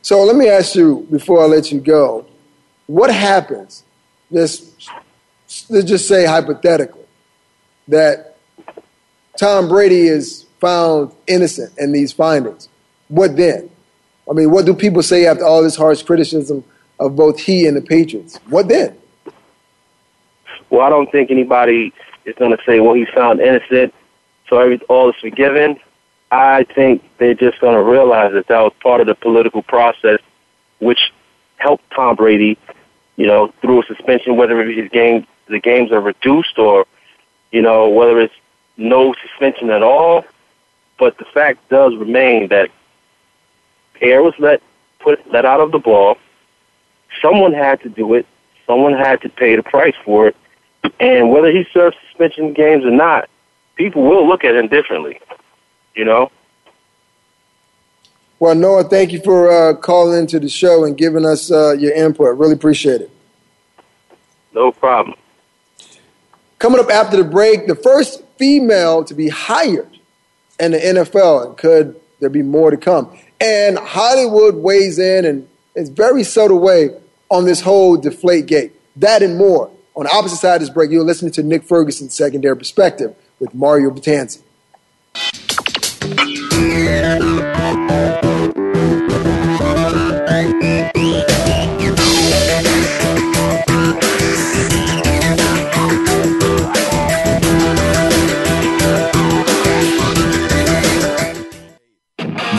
So 0.00 0.24
let 0.24 0.36
me 0.36 0.48
ask 0.48 0.74
you 0.74 1.06
before 1.10 1.42
I 1.42 1.46
let 1.46 1.70
you 1.70 1.80
go, 1.80 2.26
what 2.86 3.12
happens? 3.12 3.84
Let's 4.30 4.74
just 5.70 6.08
say 6.08 6.26
hypothetically 6.26 7.04
that 7.88 8.36
Tom 9.36 9.68
Brady 9.68 10.06
is 10.06 10.46
found 10.62 11.10
innocent 11.26 11.72
in 11.76 11.90
these 11.90 12.12
findings. 12.12 12.68
What 13.08 13.36
then? 13.36 13.68
I 14.30 14.32
mean, 14.32 14.52
what 14.52 14.64
do 14.64 14.74
people 14.74 15.02
say 15.02 15.26
after 15.26 15.44
all 15.44 15.60
this 15.60 15.74
harsh 15.74 16.02
criticism 16.04 16.62
of 17.00 17.16
both 17.16 17.40
he 17.40 17.66
and 17.66 17.76
the 17.76 17.82
Patriots? 17.82 18.38
What 18.48 18.68
then? 18.68 18.96
Well, 20.70 20.82
I 20.82 20.88
don't 20.88 21.10
think 21.10 21.32
anybody 21.32 21.92
is 22.24 22.36
going 22.36 22.56
to 22.56 22.62
say, 22.64 22.78
well, 22.78 22.94
he's 22.94 23.08
found 23.08 23.40
innocent, 23.40 23.92
so 24.48 24.78
all 24.88 25.10
is 25.10 25.16
forgiven. 25.20 25.80
I 26.30 26.62
think 26.62 27.02
they're 27.18 27.34
just 27.34 27.58
going 27.60 27.74
to 27.74 27.82
realize 27.82 28.32
that 28.32 28.46
that 28.46 28.60
was 28.60 28.72
part 28.80 29.00
of 29.00 29.08
the 29.08 29.16
political 29.16 29.62
process, 29.62 30.20
which 30.78 31.12
helped 31.56 31.90
Tom 31.90 32.14
Brady, 32.14 32.56
you 33.16 33.26
know, 33.26 33.48
through 33.60 33.82
a 33.82 33.86
suspension, 33.86 34.36
whether 34.36 34.64
his 34.64 34.88
game 34.90 35.26
the 35.48 35.58
games 35.58 35.90
are 35.90 36.00
reduced 36.00 36.56
or, 36.56 36.86
you 37.50 37.60
know, 37.60 37.88
whether 37.88 38.20
it's 38.20 38.34
no 38.76 39.12
suspension 39.14 39.70
at 39.70 39.82
all. 39.82 40.24
But 41.02 41.18
the 41.18 41.24
fact 41.24 41.68
does 41.68 41.96
remain 41.96 42.46
that 42.48 42.70
air 44.00 44.22
was 44.22 44.34
let 44.38 44.62
put 45.00 45.18
let 45.32 45.44
out 45.44 45.60
of 45.60 45.72
the 45.72 45.80
ball. 45.80 46.16
Someone 47.20 47.52
had 47.52 47.80
to 47.82 47.88
do 47.88 48.14
it. 48.14 48.24
Someone 48.68 48.94
had 48.94 49.20
to 49.22 49.28
pay 49.28 49.56
the 49.56 49.64
price 49.64 49.96
for 50.04 50.28
it. 50.28 50.36
And 51.00 51.30
whether 51.32 51.50
he 51.50 51.66
serves 51.74 51.96
suspension 52.06 52.52
games 52.52 52.84
or 52.84 52.92
not, 52.92 53.28
people 53.74 54.02
will 54.02 54.28
look 54.28 54.44
at 54.44 54.54
him 54.54 54.68
differently 54.68 55.18
you 55.94 56.04
know? 56.04 56.30
Well, 58.38 58.54
Noah, 58.54 58.84
thank 58.84 59.12
you 59.12 59.20
for 59.20 59.50
uh, 59.50 59.74
calling 59.74 60.18
into 60.20 60.40
the 60.40 60.48
show 60.48 60.84
and 60.84 60.96
giving 60.96 61.24
us 61.24 61.50
uh, 61.50 61.72
your 61.72 61.92
input. 61.94 62.36
Really 62.36 62.54
appreciate 62.54 63.00
it. 63.00 63.10
No 64.52 64.72
problem. 64.72 65.16
Coming 66.58 66.80
up 66.80 66.90
after 66.90 67.16
the 67.16 67.24
break, 67.24 67.66
the 67.66 67.74
first 67.74 68.22
female 68.36 69.04
to 69.04 69.14
be 69.14 69.28
hired 69.28 69.98
in 70.62 70.72
the 70.72 70.78
NFL, 70.78 71.46
and 71.46 71.56
could 71.56 72.00
there 72.20 72.30
be 72.30 72.42
more 72.42 72.70
to 72.70 72.76
come? 72.76 73.16
And 73.40 73.76
Hollywood 73.76 74.54
weighs 74.54 74.98
in 74.98 75.24
in 75.24 75.48
a 75.76 75.84
very 75.84 76.22
subtle 76.22 76.60
way 76.60 76.90
on 77.30 77.44
this 77.44 77.60
whole 77.60 77.96
deflate 77.96 78.46
gate. 78.46 78.72
That 78.96 79.22
and 79.22 79.36
more. 79.36 79.70
On 79.96 80.04
the 80.04 80.10
opposite 80.10 80.36
side 80.36 80.54
of 80.54 80.60
this 80.60 80.70
break, 80.70 80.90
you're 80.90 81.04
listening 81.04 81.32
to 81.32 81.42
Nick 81.42 81.64
Ferguson's 81.64 82.14
Secondary 82.14 82.56
Perspective 82.56 83.14
with 83.40 83.52
Mario 83.54 83.90
Batanzi. 83.90 84.42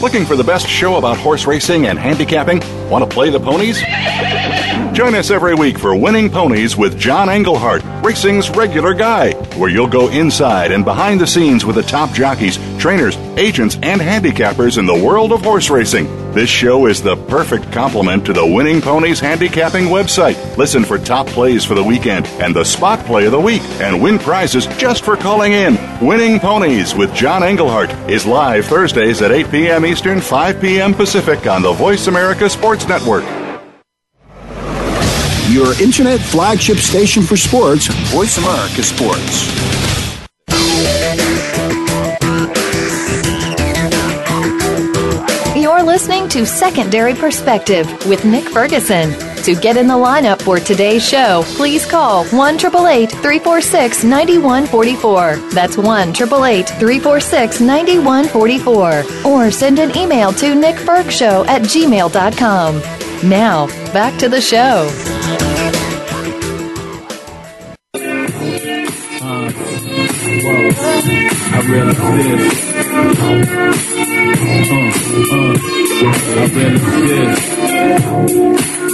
Looking 0.00 0.24
for 0.24 0.36
the 0.36 0.44
best 0.44 0.68
show 0.68 0.96
about 0.96 1.16
horse 1.16 1.44
racing 1.44 1.86
and 1.86 1.98
handicapping? 1.98 2.60
Want 2.88 3.02
to 3.02 3.12
play 3.12 3.30
the 3.30 3.40
ponies? 3.40 3.80
Join 4.96 5.14
us 5.14 5.30
every 5.30 5.54
week 5.54 5.76
for 5.76 5.94
Winning 5.94 6.30
Ponies 6.30 6.76
with 6.76 6.98
John 6.98 7.28
Englehart, 7.28 7.82
racing's 8.04 8.48
regular 8.50 8.94
guy, 8.94 9.32
where 9.56 9.68
you'll 9.68 9.88
go 9.88 10.08
inside 10.08 10.70
and 10.70 10.84
behind 10.84 11.20
the 11.20 11.26
scenes 11.26 11.64
with 11.64 11.76
the 11.76 11.82
top 11.82 12.12
jockeys, 12.12 12.58
trainers, 12.78 13.16
agents, 13.36 13.76
and 13.82 14.00
handicappers 14.00 14.78
in 14.78 14.86
the 14.86 15.04
world 15.04 15.32
of 15.32 15.42
horse 15.42 15.68
racing. 15.68 16.06
This 16.32 16.48
show 16.48 16.86
is 16.86 17.02
the 17.02 17.16
perfect 17.16 17.72
complement 17.72 18.24
to 18.26 18.32
the 18.32 18.46
Winning 18.46 18.80
Ponies 18.80 19.18
handicapping 19.18 19.86
website. 19.86 20.56
Listen 20.56 20.84
for 20.84 20.98
top 20.98 21.26
plays 21.26 21.64
for 21.64 21.74
the 21.74 21.82
weekend 21.82 22.26
and 22.40 22.54
the 22.54 22.64
spot 22.64 23.04
play 23.04 23.26
of 23.26 23.32
the 23.32 23.40
week 23.40 23.62
and 23.80 24.00
win 24.00 24.18
prizes 24.18 24.66
just 24.78 25.04
for 25.04 25.16
calling 25.16 25.52
in. 25.52 25.76
Winning 26.00 26.38
Ponies 26.38 26.94
with 26.94 27.12
John 27.12 27.42
Englehart 27.42 27.90
is 28.08 28.24
live 28.24 28.66
Thursdays 28.66 29.20
at 29.20 29.32
8 29.32 29.50
p.m. 29.50 29.84
Eastern, 29.84 30.20
5 30.20 30.60
p.m. 30.60 30.94
Pacific 30.94 31.44
on 31.48 31.60
the 31.60 31.72
Voice 31.72 32.06
America 32.06 32.48
Sports 32.48 32.86
Network. 32.86 33.24
Your 35.50 35.74
internet 35.82 36.20
flagship 36.20 36.76
station 36.76 37.24
for 37.24 37.36
sports, 37.36 37.88
Voice 38.12 38.38
America 38.38 38.80
Sports. 38.84 39.48
You're 45.56 45.82
listening 45.82 46.28
to 46.28 46.46
Secondary 46.46 47.14
Perspective 47.14 47.88
with 48.06 48.24
Nick 48.24 48.44
Ferguson. 48.44 49.27
To 49.44 49.54
get 49.54 49.76
in 49.78 49.86
the 49.86 49.94
lineup 49.94 50.42
for 50.42 50.58
today's 50.58 51.06
show, 51.08 51.42
please 51.56 51.86
call 51.86 52.26
1 52.26 52.58
346 52.58 54.04
9144. 54.04 55.36
That's 55.54 55.78
1 55.78 56.12
346 56.12 57.60
9144. 57.60 59.04
Or 59.24 59.50
send 59.50 59.78
an 59.78 59.96
email 59.96 60.32
to 60.34 60.46
nickfergshow 60.54 61.46
at 61.46 61.62
gmail.com. 61.62 62.82
Now, 63.28 63.66
back 63.94 64.18
to 64.18 64.28
the 64.28 64.40
show. 64.40 64.90
I 70.30 71.60
realize 71.66 71.96
Uh, 72.90 73.14
uh, 75.30 75.54
I 76.36 76.50
realize 77.00 78.87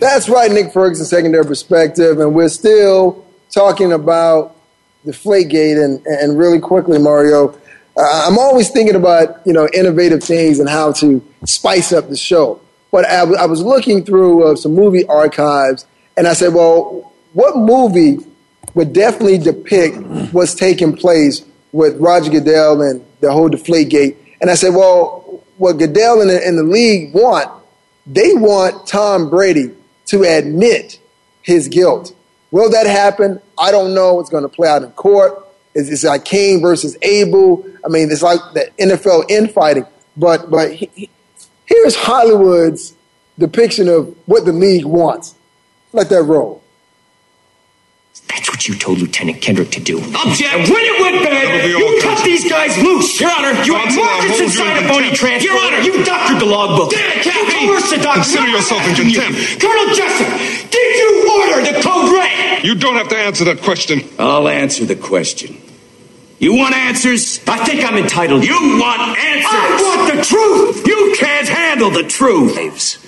That's 0.00 0.28
right, 0.28 0.50
Nick 0.50 0.72
Ferguson, 0.72 1.06
secondary 1.06 1.44
perspective, 1.44 2.20
and 2.20 2.34
we're 2.34 2.48
still 2.50 3.24
talking 3.50 3.92
about 3.92 4.54
the 5.04 5.12
Deflategate, 5.12 5.82
and, 5.82 6.04
and 6.06 6.38
really 6.38 6.58
quickly, 6.60 6.98
Mario, 6.98 7.48
uh, 7.96 8.24
I'm 8.26 8.38
always 8.38 8.70
thinking 8.70 8.96
about 8.96 9.40
you 9.46 9.52
know 9.52 9.68
innovative 9.72 10.22
things 10.22 10.60
and 10.60 10.68
how 10.68 10.92
to 10.92 11.24
spice 11.46 11.92
up 11.92 12.08
the 12.08 12.16
show. 12.16 12.60
But 12.92 13.06
I, 13.06 13.20
w- 13.20 13.38
I 13.38 13.46
was 13.46 13.62
looking 13.62 14.04
through 14.04 14.44
uh, 14.52 14.56
some 14.56 14.74
movie 14.74 15.04
archives, 15.06 15.86
and 16.16 16.26
I 16.26 16.34
said, 16.34 16.52
well, 16.54 17.12
what 17.32 17.56
movie 17.56 18.18
would 18.74 18.92
definitely 18.92 19.38
depict 19.38 19.96
what's 20.32 20.54
taking 20.54 20.96
place 20.96 21.44
with 21.72 21.96
Roger 21.98 22.30
Goodell 22.30 22.82
and 22.82 23.04
the 23.20 23.32
whole 23.32 23.48
Deflategate? 23.48 24.16
And 24.40 24.50
I 24.50 24.54
said, 24.54 24.74
well, 24.74 25.42
what 25.56 25.78
Goodell 25.78 26.20
and 26.20 26.30
the, 26.30 26.46
and 26.46 26.58
the 26.58 26.62
league 26.62 27.14
want, 27.14 27.50
they 28.06 28.34
want 28.34 28.86
Tom 28.86 29.30
Brady 29.30 29.70
to 30.06 30.22
admit 30.22 30.98
his 31.42 31.68
guilt. 31.68 32.14
Will 32.50 32.70
that 32.70 32.86
happen? 32.86 33.40
I 33.58 33.70
don't 33.70 33.94
know. 33.94 34.20
It's 34.20 34.30
going 34.30 34.42
to 34.42 34.48
play 34.48 34.68
out 34.68 34.82
in 34.82 34.90
court. 34.92 35.46
It's, 35.74 35.88
it's 35.88 36.04
like 36.04 36.24
Cain 36.24 36.60
versus 36.60 36.96
Abel. 37.02 37.64
I 37.84 37.88
mean, 37.88 38.10
it's 38.10 38.22
like 38.22 38.40
the 38.52 38.70
NFL 38.78 39.28
infighting. 39.28 39.86
But 40.16 40.50
but 40.50 40.72
he, 40.72 40.90
he, 40.94 41.10
here's 41.66 41.96
Hollywood's 41.96 42.94
depiction 43.38 43.88
of 43.88 44.16
what 44.26 44.44
the 44.44 44.52
league 44.52 44.84
wants. 44.84 45.34
Let 45.92 46.08
that 46.10 46.22
roll. 46.22 46.62
That's 48.34 48.50
what 48.50 48.66
you 48.66 48.74
told 48.74 48.98
Lieutenant 48.98 49.40
Kendrick 49.40 49.70
to 49.78 49.80
do. 49.80 49.98
Object! 49.98 50.42
And 50.42 50.66
when 50.66 50.82
it 50.82 51.00
went 51.00 51.22
bad, 51.22 51.70
you 51.70 52.00
cut 52.02 52.24
these 52.24 52.42
guys 52.50 52.76
loose! 52.82 53.20
Your 53.20 53.30
Honor, 53.30 53.54
you 53.62 53.74
had 53.78 53.94
Marcus 53.94 54.40
inside 54.40 54.82
a 54.82 54.88
phony 54.88 55.14
transfer! 55.14 55.46
Your 55.46 55.56
Honor, 55.62 55.78
you 55.78 56.04
doctored 56.04 56.40
the 56.40 56.46
logbook! 56.46 56.90
Damn 56.90 57.18
it, 57.18 57.22
Captain! 57.22 57.60
You 57.62 57.68
coerced 57.70 57.90
the 57.94 58.02
doctor! 58.02 58.26
Consider 58.26 58.48
yourself 58.48 58.82
in 58.90 58.94
contempt! 58.96 59.38
Colonel 59.62 59.94
Jessup, 59.94 60.34
did 60.66 60.96
you 60.98 61.10
order 61.30 61.62
the 61.62 61.80
code 61.80 62.10
red? 62.10 62.64
You 62.64 62.74
don't 62.74 62.96
have 62.96 63.08
to 63.10 63.16
answer 63.16 63.44
that 63.44 63.62
question. 63.62 64.02
I'll 64.18 64.48
answer 64.48 64.84
the 64.84 64.96
question. 64.96 65.56
You 66.40 66.56
want 66.56 66.74
answers? 66.74 67.38
I 67.46 67.64
think 67.64 67.86
I'm 67.86 67.96
entitled. 67.96 68.42
You 68.42 68.58
want 68.82 69.16
answers? 69.16 69.46
I 69.46 69.78
want 69.78 70.02
the 70.10 70.24
truth! 70.26 70.86
You 70.88 71.14
can't 71.16 71.48
handle 71.48 71.90
the 71.90 72.02
truth! 72.02 72.98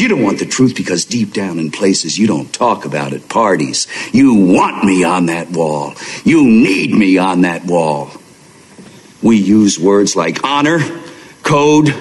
You 0.00 0.08
don't 0.08 0.22
want 0.22 0.38
the 0.38 0.46
truth 0.46 0.74
because 0.74 1.04
deep 1.04 1.34
down 1.34 1.58
in 1.58 1.70
places 1.70 2.18
you 2.18 2.26
don't 2.26 2.50
talk 2.52 2.86
about 2.86 3.12
at 3.12 3.28
parties, 3.28 3.86
you 4.12 4.34
want 4.34 4.82
me 4.82 5.04
on 5.04 5.26
that 5.26 5.50
wall. 5.50 5.94
You 6.24 6.44
need 6.44 6.92
me 6.92 7.18
on 7.18 7.42
that 7.42 7.66
wall. 7.66 8.10
We 9.22 9.36
use 9.36 9.78
words 9.78 10.16
like 10.16 10.42
honor, 10.42 10.78
code, 11.42 11.94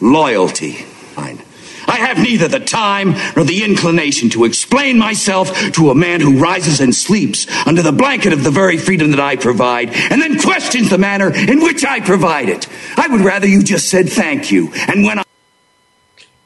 loyalty. 0.00 0.72
Fine. 0.72 1.42
I 1.86 1.96
have 1.96 2.18
neither 2.18 2.48
the 2.48 2.60
time 2.60 3.14
nor 3.36 3.44
the 3.44 3.64
inclination 3.64 4.30
to 4.30 4.44
explain 4.44 4.98
myself 4.98 5.52
to 5.72 5.90
a 5.90 5.94
man 5.94 6.22
who 6.22 6.38
rises 6.38 6.80
and 6.80 6.94
sleeps 6.94 7.46
under 7.66 7.82
the 7.82 7.92
blanket 7.92 8.32
of 8.32 8.44
the 8.44 8.50
very 8.50 8.78
freedom 8.78 9.10
that 9.10 9.20
I 9.20 9.36
provide 9.36 9.90
and 9.90 10.22
then 10.22 10.38
questions 10.38 10.88
the 10.88 10.96
manner 10.96 11.30
in 11.30 11.62
which 11.62 11.84
I 11.84 12.00
provide 12.00 12.48
it. 12.48 12.66
I 12.96 13.08
would 13.08 13.20
rather 13.20 13.46
you 13.46 13.62
just 13.62 13.90
said 13.90 14.08
thank 14.08 14.50
you. 14.50 14.72
And 14.88 15.04
when 15.04 15.18
I 15.18 15.24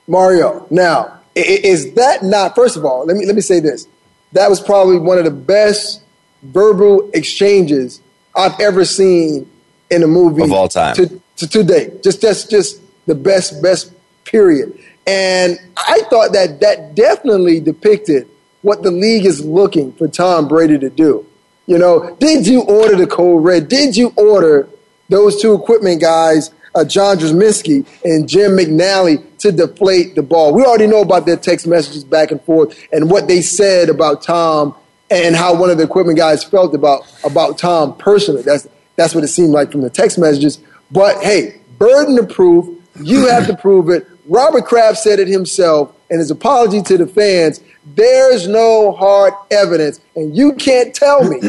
Mario, 0.07 0.67
now, 0.71 1.21
is 1.35 1.93
that 1.95 2.23
not, 2.23 2.55
first 2.55 2.77
of 2.77 2.85
all, 2.85 3.05
let 3.05 3.17
me, 3.17 3.27
let 3.27 3.35
me 3.35 3.41
say 3.41 3.61
this. 3.61 3.87
That 4.33 4.49
was 4.49 4.61
probably 4.61 4.99
one 4.99 5.19
of 5.19 5.25
the 5.25 5.31
best 5.31 6.03
verbal 6.43 7.11
exchanges 7.13 8.01
I've 8.35 8.59
ever 8.61 8.85
seen 8.85 9.51
in 9.91 10.03
a 10.03 10.07
movie 10.07 10.43
of 10.43 10.53
all 10.53 10.69
time 10.69 10.95
to, 10.97 11.21
to, 11.37 11.49
to 11.49 11.65
date. 11.65 12.03
Just, 12.03 12.21
just, 12.21 12.51
just 12.51 12.81
the 13.07 13.15
best, 13.15 13.63
best 13.63 13.93
period. 14.25 14.79
And 15.07 15.59
I 15.77 16.03
thought 16.11 16.33
that 16.33 16.61
that 16.61 16.95
definitely 16.95 17.61
depicted 17.61 18.29
what 18.63 18.83
the 18.83 18.91
league 18.91 19.25
is 19.25 19.45
looking 19.45 19.93
for 19.93 20.09
Tom 20.09 20.49
Brady 20.49 20.79
to 20.79 20.91
do. 20.91 21.25
You 21.67 21.79
know, 21.79 22.17
did 22.17 22.47
you 22.47 22.63
order 22.63 22.97
the 22.97 23.07
code 23.07 23.45
red? 23.45 23.69
Did 23.69 23.97
you 23.97 24.13
order 24.17 24.69
those 25.09 25.41
two 25.41 25.55
equipment 25.55 26.01
guys 26.01 26.51
uh, 26.77 26.85
John 26.85 27.17
Draminsky 27.17 27.87
and 28.05 28.29
Jim 28.29 28.53
McNally 28.53 29.23
to 29.39 29.51
deflate 29.51 30.15
the 30.15 30.23
ball. 30.23 30.53
We 30.53 30.63
already 30.63 30.87
know 30.87 31.01
about 31.01 31.27
their 31.27 31.37
text 31.37 31.67
messages 31.67 32.05
back 32.05 32.31
and 32.31 32.41
forth 32.43 32.79
and 32.93 33.11
what 33.11 33.27
they 33.27 33.41
said 33.41 33.89
about 33.89 34.23
Tom 34.23 34.75
and 35.11 35.35
how 35.35 35.59
one 35.59 35.71
of 35.71 35.79
the 35.79 35.85
equipment 35.85 36.19
guys 36.19 36.45
felt 36.45 36.75
about 36.75 37.03
about 37.25 37.59
Tom 37.59 37.97
personally. 37.97 38.43
That's 38.43 38.69
that's 38.97 39.15
what 39.15 39.25
it 39.25 39.29
seemed 39.29 39.51
like 39.51 39.73
from 39.73 39.81
the 39.81 39.91
text 39.91 40.19
messages. 40.19 40.59
But 40.91 41.23
hey, 41.23 41.61
burden 41.79 42.19
of 42.19 42.29
proof. 42.29 42.69
You 43.03 43.29
have 43.29 43.47
to 43.47 43.57
prove 43.57 43.91
it. 43.91 44.07
Robert 44.27 44.65
Kraft 44.65 44.99
said 44.99 45.19
it 45.19 45.29
himself 45.29 45.95
in 46.11 46.19
his 46.19 46.31
apology 46.31 46.81
to 46.83 46.97
the 46.97 47.07
fans. 47.07 47.61
There's 47.95 48.49
no 48.49 48.93
hard 48.93 49.35
evidence, 49.51 50.01
and 50.17 50.37
you 50.37 50.55
can't 50.55 50.95
tell 50.95 51.23
me 51.23 51.41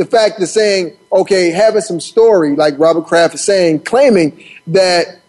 the 0.00 0.06
fact 0.06 0.40
of 0.40 0.48
saying, 0.48 0.96
okay, 1.12 1.50
having 1.50 1.82
some 1.82 2.00
story, 2.00 2.56
like 2.56 2.72
Robert 2.78 3.04
Kraft 3.04 3.34
is 3.34 3.44
saying, 3.44 3.80
claiming 3.80 4.42
that 4.68 5.20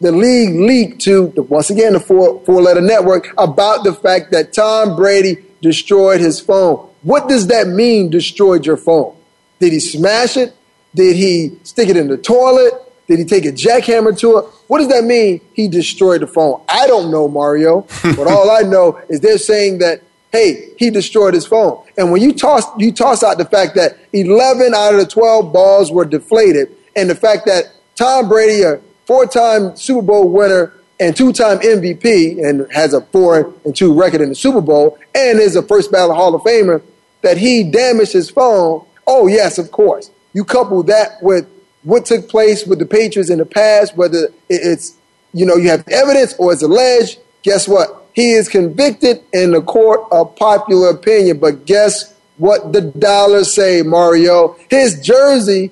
the 0.00 0.10
league 0.10 0.58
leaked 0.58 1.00
to 1.02 1.28
the, 1.36 1.42
once 1.42 1.70
again 1.70 1.92
the 1.92 2.00
four 2.00 2.40
four 2.44 2.60
letter 2.60 2.80
network 2.80 3.32
about 3.38 3.84
the 3.84 3.94
fact 3.94 4.32
that 4.32 4.52
Tom 4.52 4.96
Brady 4.96 5.44
destroyed 5.62 6.20
his 6.20 6.40
phone. 6.40 6.90
What 7.02 7.28
does 7.28 7.46
that 7.46 7.68
mean? 7.68 8.10
Destroyed 8.10 8.66
your 8.66 8.76
phone? 8.76 9.16
Did 9.60 9.72
he 9.72 9.78
smash 9.78 10.36
it? 10.36 10.56
Did 10.92 11.14
he 11.14 11.56
stick 11.62 11.88
it 11.88 11.96
in 11.96 12.08
the 12.08 12.16
toilet? 12.16 12.72
Did 13.06 13.20
he 13.20 13.24
take 13.24 13.44
a 13.44 13.52
jackhammer 13.52 14.18
to 14.18 14.38
it? 14.38 14.44
What 14.66 14.78
does 14.78 14.88
that 14.88 15.04
mean? 15.04 15.40
He 15.54 15.68
destroyed 15.68 16.22
the 16.22 16.26
phone. 16.26 16.60
I 16.68 16.88
don't 16.88 17.12
know, 17.12 17.28
Mario. 17.28 17.82
but 18.02 18.26
all 18.26 18.50
I 18.50 18.62
know 18.62 19.00
is 19.08 19.20
they're 19.20 19.38
saying 19.38 19.78
that 19.78 20.02
hey, 20.36 20.72
he 20.78 20.90
destroyed 20.90 21.34
his 21.34 21.46
phone. 21.46 21.82
And 21.96 22.12
when 22.12 22.22
you 22.22 22.32
toss 22.32 22.64
you 22.78 22.92
toss 22.92 23.22
out 23.22 23.38
the 23.38 23.44
fact 23.44 23.74
that 23.76 23.98
11 24.12 24.74
out 24.74 24.94
of 24.94 25.00
the 25.00 25.06
12 25.06 25.52
balls 25.52 25.90
were 25.90 26.04
deflated, 26.04 26.74
and 26.94 27.10
the 27.10 27.14
fact 27.14 27.46
that 27.46 27.72
Tom 27.94 28.28
Brady, 28.28 28.62
a 28.62 28.80
four-time 29.06 29.76
Super 29.76 30.02
Bowl 30.02 30.28
winner 30.28 30.72
and 30.98 31.16
two-time 31.16 31.58
MVP, 31.58 32.44
and 32.44 32.70
has 32.72 32.94
a 32.94 33.00
four 33.00 33.54
and 33.64 33.76
two 33.76 33.92
record 33.92 34.20
in 34.20 34.28
the 34.28 34.34
Super 34.34 34.60
Bowl, 34.60 34.98
and 35.14 35.40
is 35.40 35.56
a 35.56 35.62
first 35.62 35.92
ballot 35.92 36.16
Hall 36.16 36.34
of 36.34 36.42
Famer, 36.42 36.82
that 37.22 37.36
he 37.36 37.64
damaged 37.64 38.12
his 38.12 38.30
phone. 38.30 38.84
Oh 39.06 39.26
yes, 39.26 39.58
of 39.58 39.70
course. 39.70 40.10
You 40.32 40.44
couple 40.44 40.82
that 40.84 41.22
with 41.22 41.48
what 41.82 42.04
took 42.04 42.28
place 42.28 42.66
with 42.66 42.78
the 42.78 42.86
Patriots 42.86 43.30
in 43.30 43.38
the 43.38 43.46
past, 43.46 43.96
whether 43.96 44.28
it's 44.48 44.96
you 45.32 45.46
know 45.46 45.56
you 45.56 45.68
have 45.70 45.86
evidence 45.88 46.34
or 46.38 46.52
it's 46.52 46.62
alleged. 46.62 47.18
Guess 47.42 47.68
what? 47.68 48.05
He 48.16 48.32
is 48.32 48.48
convicted 48.48 49.22
in 49.34 49.50
the 49.52 49.60
court 49.60 50.00
of 50.10 50.34
popular 50.36 50.88
opinion. 50.88 51.38
But 51.38 51.66
guess 51.66 52.14
what 52.38 52.72
the 52.72 52.80
dollars 52.80 53.54
say, 53.54 53.82
Mario? 53.82 54.56
His 54.70 55.00
jersey 55.02 55.70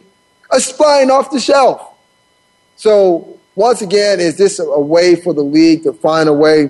is 0.53 0.70
flying 0.70 1.11
off 1.11 1.30
the 1.30 1.40
shelf. 1.40 1.95
So 2.76 3.38
once 3.55 3.80
again, 3.80 4.20
is 4.20 4.36
this 4.36 4.59
a 4.59 4.78
way 4.78 5.16
for 5.16 5.32
the 5.32 5.42
league 5.42 5.84
to 5.84 5.95
find 5.95 6.28
a 6.28 6.34
way 6.34 6.68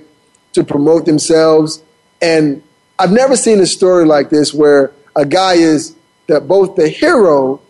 to 0.53 0.63
promote 0.63 1.07
themselves? 1.07 1.83
And 2.23 2.63
I've 2.97 3.11
never 3.11 3.37
seen 3.37 3.59
a 3.59 3.67
story 3.67 4.05
like 4.05 4.31
this 4.31 4.55
where 4.55 4.93
a 5.17 5.27
guy 5.27 5.55
is 5.55 5.97
that 6.29 6.47
both 6.47 6.77
the 6.77 6.89
hero 6.89 7.61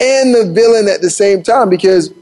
and 0.00 0.34
the 0.34 0.52
villain 0.52 0.88
at 0.88 1.00
the 1.00 1.10
same 1.10 1.44
time. 1.44 1.70
Because 1.70 2.12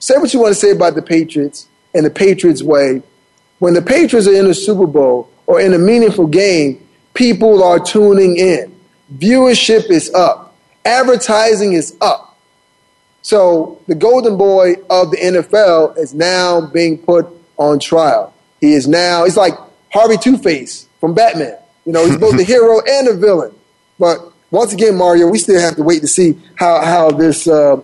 say 0.00 0.18
what 0.18 0.34
you 0.34 0.40
want 0.40 0.52
to 0.52 0.60
say 0.60 0.72
about 0.72 0.96
the 0.96 1.02
Patriots 1.02 1.66
and 1.94 2.04
the 2.04 2.10
Patriots 2.10 2.62
way, 2.62 3.02
when 3.58 3.74
the 3.74 3.82
Patriots 3.82 4.28
are 4.28 4.34
in 4.34 4.46
a 4.46 4.54
Super 4.54 4.86
Bowl 4.86 5.30
or 5.46 5.60
in 5.60 5.72
a 5.74 5.78
meaningful 5.78 6.26
game, 6.26 6.86
people 7.14 7.62
are 7.62 7.78
tuning 7.78 8.36
in. 8.36 8.74
Viewership 9.16 9.90
is 9.90 10.12
up. 10.14 10.54
Advertising 10.84 11.72
is 11.72 11.96
up. 12.00 12.36
So 13.22 13.80
the 13.88 13.94
golden 13.94 14.36
boy 14.36 14.74
of 14.88 15.10
the 15.10 15.16
NFL 15.16 15.98
is 15.98 16.14
now 16.14 16.60
being 16.60 16.98
put 16.98 17.26
on 17.56 17.78
trial. 17.78 18.32
He 18.60 18.72
is 18.72 18.86
now, 18.86 19.24
he's 19.24 19.36
like 19.36 19.54
Harvey 19.92 20.16
Two 20.16 20.38
Face 20.38 20.88
from 21.00 21.14
Batman. 21.14 21.56
You 21.84 21.92
know, 21.92 22.06
he's 22.06 22.18
both 22.18 22.36
the 22.36 22.44
hero 22.54 22.80
and 22.86 23.08
the 23.08 23.16
villain. 23.16 23.54
But 23.98 24.18
once 24.50 24.72
again, 24.72 24.96
Mario, 24.96 25.28
we 25.28 25.38
still 25.38 25.60
have 25.60 25.76
to 25.76 25.82
wait 25.82 26.00
to 26.00 26.08
see 26.08 26.38
how, 26.54 26.84
how 26.84 27.10
this 27.10 27.48
uh, 27.48 27.80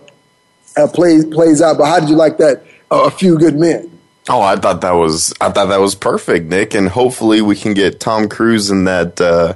uh, 0.77 0.87
plays, 0.87 1.25
plays 1.25 1.61
out. 1.61 1.77
But 1.77 1.85
how 1.85 1.99
did 1.99 2.09
you 2.09 2.15
like 2.15 2.37
that? 2.37 2.63
Uh, 2.91 3.05
a 3.05 3.11
few 3.11 3.37
good 3.37 3.55
men. 3.55 3.92
Oh, 4.29 4.41
I 4.41 4.55
thought 4.55 4.81
that 4.81 4.91
was 4.91 5.33
I 5.41 5.51
thought 5.51 5.67
that 5.67 5.81
was 5.81 5.95
perfect, 5.95 6.47
Nick, 6.47 6.73
and 6.73 6.87
hopefully 6.87 7.41
we 7.41 7.55
can 7.55 7.73
get 7.73 7.99
Tom 7.99 8.29
Cruise 8.29 8.71
in 8.71 8.85
that 8.85 9.19
uh, 9.19 9.55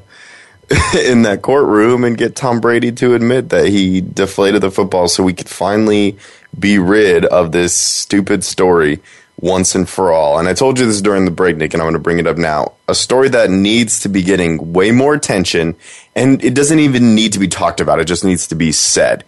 in 1.00 1.22
that 1.22 1.42
courtroom 1.42 2.04
and 2.04 2.18
get 2.18 2.36
Tom 2.36 2.60
Brady 2.60 2.92
to 2.94 3.14
admit 3.14 3.50
that 3.50 3.68
he 3.68 4.02
deflated 4.02 4.62
the 4.62 4.72
football, 4.72 5.08
so 5.08 5.24
we 5.24 5.34
could 5.34 5.48
finally 5.50 6.18
be 6.58 6.80
rid 6.80 7.24
of 7.26 7.54
this 7.54 7.74
stupid 7.74 8.44
story 8.44 9.00
once 9.40 9.76
and 9.76 9.88
for 9.88 10.12
all. 10.12 10.40
And 10.40 10.50
I 10.50 10.54
told 10.54 10.80
you 10.80 10.86
this 10.86 11.02
during 11.02 11.26
the 11.26 11.32
break, 11.32 11.56
Nick, 11.58 11.74
and 11.74 11.82
I'm 11.82 11.86
going 11.86 11.94
to 11.94 12.00
bring 12.00 12.20
it 12.20 12.28
up 12.28 12.38
now. 12.38 12.74
A 12.88 12.96
story 12.96 13.30
that 13.30 13.50
needs 13.50 14.00
to 14.02 14.10
be 14.10 14.24
getting 14.24 14.74
way 14.74 14.92
more 14.92 15.14
attention, 15.14 15.76
and 16.16 16.44
it 16.44 16.56
doesn't 16.56 16.80
even 16.80 17.16
need 17.16 17.34
to 17.34 17.40
be 17.40 17.48
talked 17.48 17.80
about. 17.80 18.00
It 18.00 18.06
just 18.06 18.26
needs 18.26 18.48
to 18.48 18.56
be 18.56 18.72
said. 18.72 19.24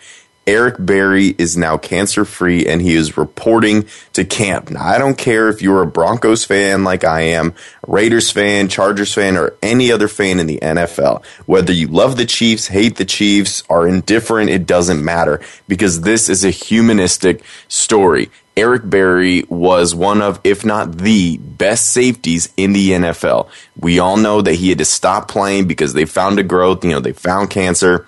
Eric 0.49 0.77
Berry 0.79 1.35
is 1.37 1.55
now 1.55 1.77
cancer 1.77 2.25
free 2.25 2.65
and 2.65 2.81
he 2.81 2.95
is 2.95 3.17
reporting 3.17 3.85
to 4.13 4.25
camp. 4.25 4.71
Now, 4.71 4.83
I 4.83 4.97
don't 4.97 5.15
care 5.15 5.47
if 5.47 5.61
you're 5.61 5.83
a 5.83 5.85
Broncos 5.85 6.43
fan 6.43 6.83
like 6.83 7.03
I 7.03 7.21
am, 7.21 7.53
Raiders 7.85 8.31
fan, 8.31 8.67
Chargers 8.67 9.13
fan, 9.13 9.37
or 9.37 9.55
any 9.61 9.91
other 9.91 10.07
fan 10.07 10.39
in 10.39 10.47
the 10.47 10.57
NFL. 10.57 11.23
Whether 11.45 11.71
you 11.71 11.85
love 11.85 12.17
the 12.17 12.25
Chiefs, 12.25 12.65
hate 12.65 12.95
the 12.95 13.05
Chiefs, 13.05 13.61
are 13.69 13.87
indifferent, 13.87 14.49
it 14.49 14.65
doesn't 14.65 15.05
matter 15.05 15.39
because 15.67 16.01
this 16.01 16.29
is 16.29 16.43
a 16.43 16.49
humanistic 16.49 17.43
story. 17.67 18.31
Eric 18.57 18.89
Berry 18.89 19.43
was 19.49 19.93
one 19.93 20.19
of, 20.19 20.41
if 20.43 20.65
not 20.65 20.97
the 20.97 21.37
best 21.37 21.91
safeties 21.91 22.51
in 22.57 22.73
the 22.73 22.89
NFL. 22.89 23.49
We 23.77 23.99
all 23.99 24.17
know 24.17 24.41
that 24.41 24.55
he 24.55 24.69
had 24.69 24.79
to 24.79 24.85
stop 24.85 25.27
playing 25.27 25.67
because 25.67 25.93
they 25.93 26.05
found 26.05 26.39
a 26.39 26.43
growth, 26.43 26.83
you 26.83 26.89
know, 26.89 27.01
they 27.01 27.13
found 27.13 27.51
cancer. 27.51 28.07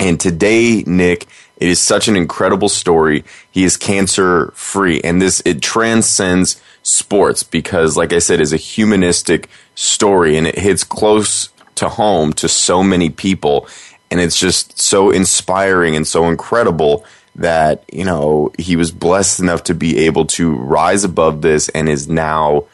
And 0.00 0.18
today, 0.20 0.84
Nick, 0.86 1.26
it 1.58 1.68
is 1.68 1.80
such 1.80 2.08
an 2.08 2.16
incredible 2.16 2.68
story. 2.68 3.24
He 3.50 3.64
is 3.64 3.76
cancer 3.76 4.52
free 4.54 5.00
and 5.02 5.20
this, 5.20 5.42
it 5.44 5.60
transcends 5.60 6.60
sports 6.82 7.42
because 7.42 7.96
like 7.96 8.12
I 8.12 8.20
said, 8.20 8.40
is 8.40 8.52
a 8.52 8.56
humanistic 8.56 9.48
story 9.74 10.36
and 10.36 10.46
it 10.46 10.58
hits 10.58 10.84
close 10.84 11.50
to 11.74 11.88
home 11.88 12.32
to 12.34 12.48
so 12.48 12.82
many 12.82 13.10
people. 13.10 13.68
And 14.10 14.20
it's 14.20 14.38
just 14.38 14.80
so 14.80 15.10
inspiring 15.10 15.96
and 15.96 16.06
so 16.06 16.28
incredible 16.28 17.04
that, 17.34 17.84
you 17.92 18.04
know, 18.04 18.52
he 18.58 18.76
was 18.76 18.90
blessed 18.90 19.40
enough 19.40 19.64
to 19.64 19.74
be 19.74 19.98
able 20.06 20.26
to 20.26 20.54
rise 20.56 21.04
above 21.04 21.42
this 21.42 21.68
and 21.70 21.88
is 21.88 22.08
now 22.08 22.64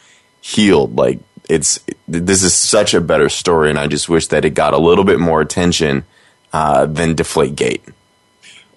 healed. 0.41 0.97
Like 0.97 1.21
it's, 1.49 1.81
this 2.07 2.43
is 2.43 2.55
such 2.55 2.95
a 2.95 3.01
better 3.01 3.29
story. 3.29 3.71
And 3.71 3.79
I 3.79 3.87
just 3.87 4.09
wish 4.09 4.29
that 4.29 4.45
it 4.45 4.51
got 4.51 4.75
a 4.75 4.79
little 4.79 5.05
bit 5.05 5.21
more 5.21 5.41
attention, 5.41 6.05
uh, 6.53 6.87
than 6.87 7.15
Deflate 7.15 7.57
Gate. 7.57 7.83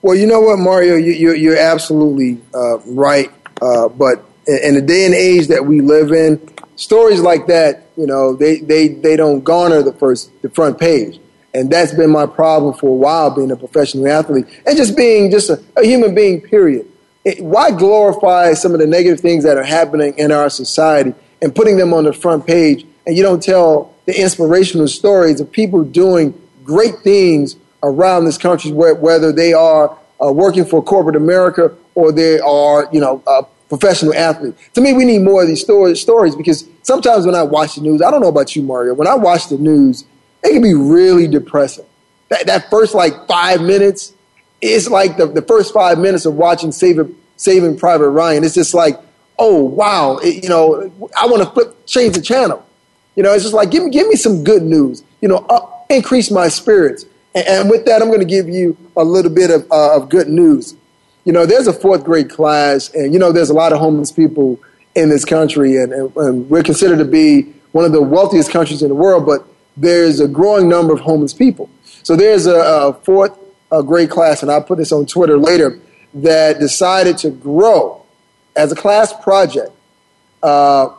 Well, 0.01 0.15
you 0.15 0.27
know 0.27 0.41
what, 0.41 0.59
Mario, 0.59 0.95
you, 0.95 1.31
are 1.31 1.35
you're 1.35 1.57
absolutely 1.57 2.39
uh, 2.53 2.79
right. 2.85 3.31
Uh, 3.61 3.89
but 3.89 4.23
in 4.45 4.75
the 4.75 4.81
day 4.81 5.05
and 5.05 5.15
age 5.15 5.47
that 5.47 5.65
we 5.65 5.81
live 5.81 6.11
in, 6.11 6.39
stories 6.75 7.19
like 7.19 7.47
that, 7.47 7.87
you 7.97 8.05
know, 8.05 8.35
they, 8.35 8.59
they, 8.59 8.89
they 8.89 9.15
don't 9.15 9.43
garner 9.43 9.81
the 9.81 9.93
first 9.93 10.31
the 10.43 10.49
front 10.49 10.79
page, 10.79 11.19
and 11.53 11.71
that's 11.71 11.93
been 11.93 12.11
my 12.11 12.27
problem 12.27 12.75
for 12.75 12.89
a 12.89 12.93
while, 12.93 13.31
being 13.31 13.49
a 13.49 13.55
professional 13.55 14.07
athlete 14.07 14.45
and 14.67 14.77
just 14.77 14.95
being 14.95 15.31
just 15.31 15.49
a, 15.49 15.61
a 15.75 15.83
human 15.83 16.13
being. 16.13 16.41
Period. 16.41 16.87
It, 17.25 17.43
why 17.43 17.71
glorify 17.71 18.53
some 18.53 18.73
of 18.73 18.79
the 18.79 18.87
negative 18.87 19.19
things 19.19 19.43
that 19.43 19.57
are 19.57 19.63
happening 19.63 20.13
in 20.17 20.31
our 20.31 20.49
society 20.49 21.15
and 21.41 21.53
putting 21.53 21.77
them 21.77 21.93
on 21.93 22.03
the 22.03 22.13
front 22.13 22.45
page, 22.45 22.85
and 23.07 23.17
you 23.17 23.23
don't 23.23 23.41
tell 23.41 23.95
the 24.05 24.19
inspirational 24.19 24.87
stories 24.87 25.39
of 25.39 25.51
people 25.51 25.83
doing 25.83 26.39
great 26.63 26.99
things 26.99 27.55
around 27.83 28.25
this 28.25 28.37
country, 28.37 28.71
whether 28.71 29.31
they 29.31 29.53
are 29.53 29.97
uh, 30.23 30.31
working 30.31 30.65
for 30.65 30.83
corporate 30.83 31.15
America 31.15 31.75
or 31.95 32.11
they 32.11 32.39
are, 32.39 32.89
you 32.91 32.99
know, 32.99 33.23
professional 33.69 34.13
athlete. 34.13 34.55
To 34.73 34.81
me, 34.81 34.93
we 34.93 35.05
need 35.05 35.19
more 35.19 35.41
of 35.41 35.47
these 35.47 35.61
stories, 35.61 36.01
stories 36.01 36.35
because 36.35 36.67
sometimes 36.83 37.25
when 37.25 37.35
I 37.35 37.43
watch 37.43 37.75
the 37.75 37.81
news, 37.81 38.01
I 38.01 38.11
don't 38.11 38.21
know 38.21 38.29
about 38.29 38.55
you, 38.55 38.61
Mario, 38.61 38.93
when 38.93 39.07
I 39.07 39.15
watch 39.15 39.49
the 39.49 39.57
news, 39.57 40.05
it 40.43 40.53
can 40.53 40.61
be 40.61 40.73
really 40.73 41.27
depressing. 41.27 41.85
That, 42.29 42.45
that 42.47 42.69
first 42.69 42.93
like 42.93 43.27
five 43.27 43.61
minutes, 43.61 44.13
it's 44.61 44.89
like 44.89 45.17
the, 45.17 45.27
the 45.27 45.41
first 45.41 45.73
five 45.73 45.99
minutes 45.99 46.25
of 46.25 46.35
watching 46.35 46.71
Saving, 46.71 47.15
Saving 47.35 47.77
Private 47.77 48.09
Ryan. 48.09 48.43
It's 48.43 48.55
just 48.55 48.73
like, 48.73 48.99
oh, 49.39 49.61
wow, 49.63 50.17
it, 50.17 50.43
you 50.43 50.49
know, 50.49 50.91
I 51.17 51.27
want 51.27 51.43
to 51.43 51.49
flip, 51.49 51.85
change 51.85 52.15
the 52.15 52.21
channel. 52.21 52.65
You 53.15 53.23
know, 53.23 53.33
it's 53.33 53.43
just 53.43 53.53
like, 53.53 53.71
give 53.71 53.83
me, 53.83 53.89
give 53.89 54.07
me 54.07 54.15
some 54.15 54.43
good 54.43 54.63
news, 54.63 55.03
you 55.21 55.27
know, 55.27 55.45
increase 55.89 56.31
my 56.31 56.47
spirits. 56.47 57.05
And 57.35 57.69
with 57.69 57.85
that, 57.85 58.01
I'm 58.01 58.07
going 58.07 58.19
to 58.19 58.25
give 58.25 58.49
you 58.49 58.75
a 58.95 59.03
little 59.03 59.31
bit 59.31 59.51
of, 59.51 59.71
uh, 59.71 59.95
of 59.95 60.09
good 60.09 60.27
news. 60.27 60.75
You 61.25 61.33
know, 61.33 61.45
there's 61.45 61.67
a 61.67 61.73
fourth 61.73 62.03
grade 62.03 62.29
class, 62.29 62.89
and 62.93 63.13
you 63.13 63.19
know, 63.19 63.31
there's 63.31 63.49
a 63.49 63.53
lot 63.53 63.73
of 63.73 63.79
homeless 63.79 64.11
people 64.11 64.59
in 64.95 65.09
this 65.09 65.25
country, 65.25 65.77
and, 65.77 65.93
and, 65.93 66.15
and 66.15 66.49
we're 66.49 66.63
considered 66.63 66.97
to 66.99 67.05
be 67.05 67.53
one 67.73 67.85
of 67.85 67.91
the 67.91 68.01
wealthiest 68.01 68.49
countries 68.49 68.81
in 68.81 68.89
the 68.89 68.95
world, 68.95 69.25
but 69.25 69.45
there's 69.75 70.19
a 70.19 70.27
growing 70.27 70.67
number 70.67 70.93
of 70.93 70.99
homeless 71.01 71.33
people. 71.33 71.69
So 72.01 72.15
there's 72.15 72.47
a, 72.47 72.55
a 72.55 72.93
fourth 72.93 73.37
uh, 73.71 73.81
grade 73.81 74.09
class, 74.09 74.41
and 74.41 74.51
I'll 74.51 74.63
put 74.63 74.77
this 74.77 74.91
on 74.91 75.05
Twitter 75.05 75.37
later, 75.37 75.79
that 76.15 76.59
decided 76.59 77.17
to 77.19 77.29
grow 77.29 78.03
as 78.55 78.71
a 78.71 78.75
class 78.75 79.13
project 79.21 79.71
uh, 80.41 80.89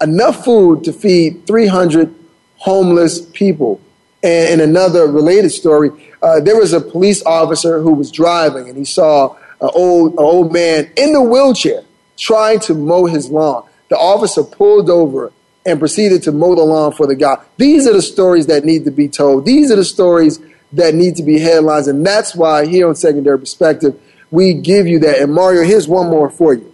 enough 0.00 0.44
food 0.44 0.84
to 0.84 0.92
feed 0.92 1.46
300 1.46 2.14
homeless 2.56 3.20
people 3.20 3.80
and 4.24 4.60
in 4.60 4.68
another 4.68 5.06
related 5.06 5.50
story, 5.50 5.90
uh, 6.22 6.40
there 6.40 6.56
was 6.56 6.72
a 6.72 6.80
police 6.80 7.22
officer 7.26 7.80
who 7.80 7.92
was 7.92 8.10
driving 8.10 8.70
and 8.70 8.78
he 8.78 8.84
saw 8.84 9.36
an 9.60 9.70
old, 9.74 10.12
an 10.12 10.18
old 10.18 10.50
man 10.50 10.90
in 10.96 11.12
the 11.12 11.20
wheelchair 11.20 11.82
trying 12.16 12.58
to 12.60 12.74
mow 12.74 13.04
his 13.04 13.28
lawn. 13.28 13.68
The 13.90 13.96
officer 13.96 14.42
pulled 14.42 14.88
over 14.88 15.30
and 15.66 15.78
proceeded 15.78 16.22
to 16.22 16.32
mow 16.32 16.54
the 16.54 16.62
lawn 16.62 16.92
for 16.92 17.06
the 17.06 17.14
guy. 17.14 17.36
These 17.58 17.86
are 17.86 17.92
the 17.92 18.00
stories 18.00 18.46
that 18.46 18.64
need 18.64 18.86
to 18.86 18.90
be 18.90 19.08
told. 19.08 19.44
These 19.44 19.70
are 19.70 19.76
the 19.76 19.84
stories 19.84 20.40
that 20.72 20.94
need 20.94 21.16
to 21.16 21.22
be 21.22 21.38
headlines. 21.38 21.86
And 21.86 22.04
that's 22.04 22.34
why 22.34 22.66
here 22.66 22.88
on 22.88 22.94
Secondary 22.94 23.38
Perspective, 23.38 24.00
we 24.30 24.54
give 24.54 24.86
you 24.86 25.00
that. 25.00 25.18
And 25.18 25.34
Mario, 25.34 25.64
here's 25.64 25.86
one 25.86 26.08
more 26.08 26.30
for 26.30 26.54
you. 26.54 26.72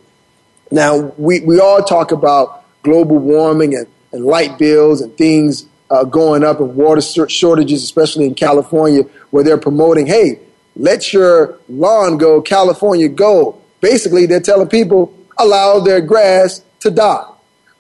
Now, 0.71 1.13
we, 1.19 1.41
we 1.41 1.59
all 1.59 1.83
talk 1.83 2.13
about 2.13 2.65
global 2.85 3.19
warming 3.19 3.75
and, 3.75 3.89
and 4.13 4.25
light 4.25 4.57
bills 4.57 5.01
and 5.01 5.17
things 5.17 5.67
uh, 5.91 6.05
going 6.05 6.45
up 6.45 6.61
and 6.61 6.75
water 6.75 7.01
shortages, 7.01 7.83
especially 7.83 8.27
in 8.27 8.35
California, 8.35 9.03
where 9.31 9.43
they're 9.43 9.59
promoting, 9.59 10.07
hey, 10.07 10.39
let 10.77 11.13
your 11.13 11.59
lawn 11.69 12.17
go 12.17 12.41
California 12.41 13.09
go. 13.09 13.61
Basically, 13.81 14.27
they're 14.27 14.41
telling 14.41 14.69
people 14.69 15.13
allow 15.39 15.81
their 15.81 16.01
grass 16.01 16.63
to 16.81 16.91
die. 16.91 17.27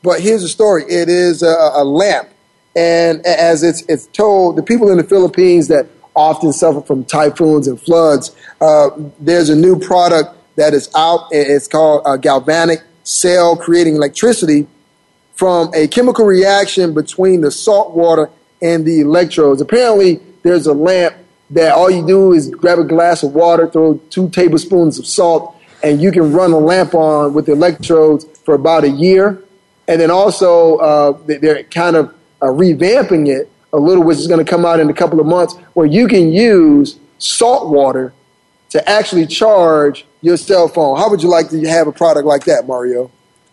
But 0.03 0.21
here's 0.21 0.43
the 0.43 0.49
story: 0.49 0.85
it 0.85 1.09
is 1.09 1.43
a, 1.43 1.71
a 1.75 1.85
lamp, 1.85 2.29
and 2.75 3.25
as 3.27 3.63
it's 3.63 3.83
it's 3.89 4.07
told, 4.07 4.57
the 4.57 4.63
people 4.63 4.91
in 4.91 4.97
the 4.97 5.05
Philippines 5.05 5.69
that 5.69 5.87
often 6.17 6.53
suffer 6.53 6.81
from 6.81 7.05
typhoons 7.05 7.69
and 7.69 7.81
floods. 7.81 8.35
Uh, 8.61 8.91
there's 9.21 9.49
a 9.49 9.57
new 9.57 9.79
product 9.79 10.37
that 10.57 10.75
is 10.75 10.91
out. 10.97 11.29
It's 11.31 11.69
called 11.69 12.03
a 12.07 12.19
galvanic 12.19 12.83
cell 13.05 13.57
creating 13.57 13.97
electricity 13.97 14.67
from 15.41 15.71
a 15.73 15.89
chemical 15.89 16.27
reaction 16.27 16.93
between 16.93 17.41
the 17.41 17.51
salt 17.51 17.97
water 17.97 18.29
and 18.61 18.85
the 18.85 19.01
electrodes. 19.01 19.63
Apparently, 19.63 20.21
there's 20.43 20.67
a 20.67 20.75
lamp 20.75 21.17
that 21.49 21.73
all 21.73 21.91
you 21.91 22.07
do 22.07 22.35
is 22.35 22.51
grab 22.51 22.79
a 22.79 22.85
glass 22.85 23.23
of 23.23 23.33
water, 23.33 23.67
throw 23.67 23.95
two 24.11 24.29
tablespoons 24.29 24.99
of 24.99 25.07
salt, 25.07 25.57
and 25.83 26.03
you 26.03 26.13
can 26.13 26.31
run 26.31 26.53
a 26.53 26.59
lamp 26.59 26.93
on 26.93 27.33
with 27.33 27.47
the 27.47 27.53
electrodes 27.53 28.27
for 28.45 28.53
about 28.53 28.85
a 28.85 28.91
year. 28.91 29.43
And 29.89 29.99
then 29.99 30.11
also, 30.11 30.77
uh, 30.77 31.19
they're 31.25 31.63
kind 31.65 31.97
of 31.97 32.15
uh, 32.43 32.49
revamping 32.49 33.27
it 33.35 33.51
a 33.73 33.79
little, 33.79 34.05
which 34.05 34.19
is 34.19 34.27
going 34.27 34.45
to 34.45 34.51
come 34.51 34.67
out 34.67 34.79
in 34.79 34.91
a 34.91 34.95
couple 34.95 35.21
of 35.21 35.27
months, 35.27 35.57
where 35.73 35.87
you 35.87 36.07
can 36.07 36.31
use 36.31 36.99
salt 37.17 37.71
water 37.71 38.13
to 38.69 38.87
actually 38.87 39.27
charge 39.27 40.05
your 40.21 40.37
cell 40.37 40.69
phone. 40.69 40.99
How 40.99 41.09
would 41.09 41.23
you 41.23 41.31
like 41.31 41.49
to 41.49 41.67
have 41.67 41.87
a 41.87 41.93
product 41.93 42.27
like 42.27 42.45
that, 42.45 42.67
Mario? 42.67 43.11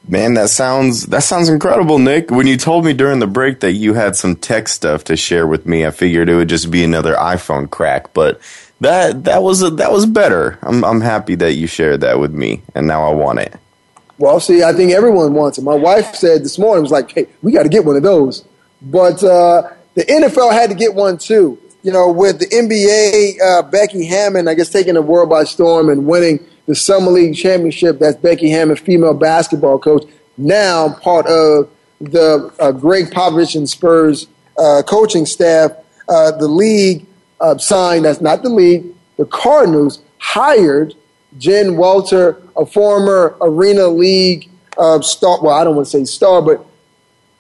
Man, 0.10 0.36
that 0.36 0.49
sounds 0.49 1.08
that 1.08 1.24
sounds 1.24 1.49
incredible, 1.49 1.99
Nick. 1.99 2.32
When 2.32 2.47
you 2.47 2.55
told 2.55 2.86
me 2.86 2.93
during 2.93 3.20
the 3.20 3.28
break 3.28 3.60
that 3.60 3.74
you 3.74 3.93
had 3.93 4.16
some 4.16 4.38
tech 4.38 4.70
stuff 4.70 5.03
to 5.05 5.18
share 5.18 5.45
with 5.45 5.66
me, 5.66 5.86
I 5.86 5.91
figured 5.91 6.30
it 6.30 6.36
would 6.36 6.47
just 6.47 6.72
be 6.72 6.84
another 6.84 7.14
iPhone 7.16 7.70
crack, 7.70 8.14
but 8.14 8.39
that 8.80 9.26
that 9.26 9.43
was 9.43 9.62
a, 9.62 9.70
that 9.72 9.91
was 9.91 10.05
better. 10.05 10.60
I'm 10.62 10.86
I'm 10.86 11.01
happy 11.01 11.36
that 11.36 11.53
you 11.53 11.68
shared 11.68 12.01
that 12.01 12.20
with 12.20 12.32
me, 12.32 12.64
and 12.74 12.88
now 12.88 13.05
I 13.05 13.14
want 13.14 13.39
it. 13.39 13.55
Well, 14.18 14.39
see, 14.39 14.64
I 14.64 14.72
think 14.72 14.93
everyone 14.93 15.34
wants 15.34 15.58
it. 15.58 15.64
My 15.64 15.76
wife 15.76 16.16
said 16.16 16.41
this 16.41 16.58
morning 16.58 16.84
was 16.84 16.91
like, 16.91 17.12
"Hey, 17.12 17.28
we 17.41 17.51
got 17.51 17.64
to 17.64 17.70
get 17.70 17.84
one 17.84 17.97
of 17.97 18.03
those," 18.03 18.45
but 18.82 19.22
uh, 19.24 19.70
the 19.95 20.05
NFL 20.05 20.53
had 20.53 20.70
to 20.70 20.76
get 20.76 20.93
one 20.95 21.18
too. 21.18 21.60
You 21.84 21.91
know, 21.91 22.12
with 22.12 22.39
the 22.39 22.45
NBA, 22.47 23.41
uh, 23.41 23.62
Becky 23.64 24.05
Hammond, 24.05 24.49
I 24.49 24.53
guess, 24.53 24.70
taking 24.70 24.93
the 24.93 25.01
world 25.01 25.30
by 25.30 25.43
storm 25.43 25.89
and 25.89 26.05
winning 26.05 26.45
the 26.68 26.76
Summer 26.76 27.11
League 27.11 27.36
Championship. 27.36 27.97
That's 27.97 28.18
Becky 28.18 28.49
Hammon, 28.49 28.76
female 28.76 29.13
basketball 29.13 29.80
coach, 29.80 30.05
now 30.38 30.93
part 30.93 31.26
of 31.26 31.70
the 31.99 32.53
uh, 32.59 32.72
Gregg 32.72 33.07
Popovich 33.07 33.55
and 33.55 33.68
Spurs 33.68 34.28
uh, 34.57 34.84
coaching 34.86 35.26
staff. 35.26 35.72
Uh, 36.07 36.32
the 36.32 36.47
league 36.47 37.05
uh, 37.41 37.57
signed, 37.57 38.05
that's 38.05 38.22
not 38.22 38.43
the 38.43 38.49
league, 38.49 38.86
the 39.18 39.26
Cardinals 39.26 40.01
hired 40.20 40.93
Jen 41.38 41.76
Walter, 41.78 42.41
a 42.55 42.65
former 42.65 43.36
Arena 43.41 43.88
League 43.88 44.49
uh, 44.78 45.01
star. 45.01 45.41
Well, 45.41 45.53
I 45.53 45.63
don't 45.63 45.76
want 45.76 45.88
to 45.88 45.91
say 45.91 46.05
star, 46.05 46.41
but 46.41 46.65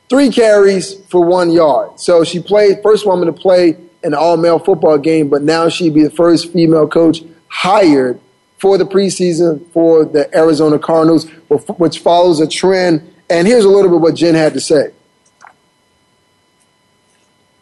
three 0.09 0.29
carries 0.29 0.95
for 1.05 1.23
one 1.23 1.49
yard. 1.49 1.99
So 1.99 2.23
she 2.23 2.39
played, 2.39 2.81
first 2.83 3.05
woman 3.05 3.27
to 3.27 3.33
play 3.33 3.77
an 4.03 4.13
all 4.13 4.37
male 4.37 4.59
football 4.59 4.97
game, 4.97 5.29
but 5.29 5.41
now 5.41 5.69
she'd 5.69 5.93
be 5.93 6.03
the 6.03 6.09
first 6.09 6.51
female 6.51 6.87
coach 6.87 7.23
hired 7.47 8.19
for 8.59 8.77
the 8.77 8.85
preseason 8.85 9.65
for 9.71 10.05
the 10.05 10.35
Arizona 10.35 10.79
Cardinals, 10.79 11.29
which 11.77 11.99
follows 11.99 12.39
a 12.39 12.47
trend. 12.47 13.13
And 13.29 13.47
here's 13.47 13.65
a 13.65 13.69
little 13.69 13.91
bit 13.91 14.01
what 14.01 14.15
Jen 14.15 14.35
had 14.35 14.53
to 14.53 14.59
say. 14.59 14.91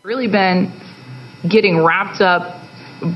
Really 0.03 0.27
been 0.27 0.81
getting 1.47 1.83
wrapped 1.83 2.21
up 2.21 2.61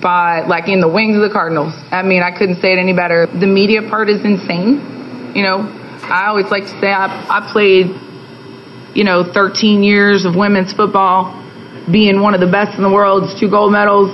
by 0.02 0.42
like 0.42 0.68
in 0.68 0.82
the 0.82 0.88
wings 0.88 1.16
of 1.16 1.22
the 1.22 1.30
Cardinals. 1.30 1.74
I 1.92 2.02
mean, 2.04 2.22
I 2.22 2.38
couldn't 2.38 2.62
say 2.62 2.74
it 2.74 2.80
any 2.80 2.94
better. 2.94 3.28
The 3.28 3.48
media 3.48 3.88
part 3.90 4.10
is 4.10 4.24
insane. 4.26 5.34
You 5.36 5.44
know, 5.44 5.60
I 6.04 6.28
always 6.28 6.48
like 6.48 6.64
to 6.64 6.80
say 6.82 6.92
I, 6.92 7.06
I 7.30 7.52
played, 7.52 7.88
you 8.96 9.04
know, 9.04 9.32
13 9.32 9.84
years 9.84 10.26
of 10.26 10.36
women's 10.36 10.74
football, 10.74 11.32
being 11.92 12.22
one 12.22 12.34
of 12.34 12.40
the 12.40 12.52
best 12.52 12.76
in 12.76 12.84
the 12.84 12.90
world, 12.92 13.30
two 13.40 13.50
gold 13.50 13.72
medals, 13.72 14.10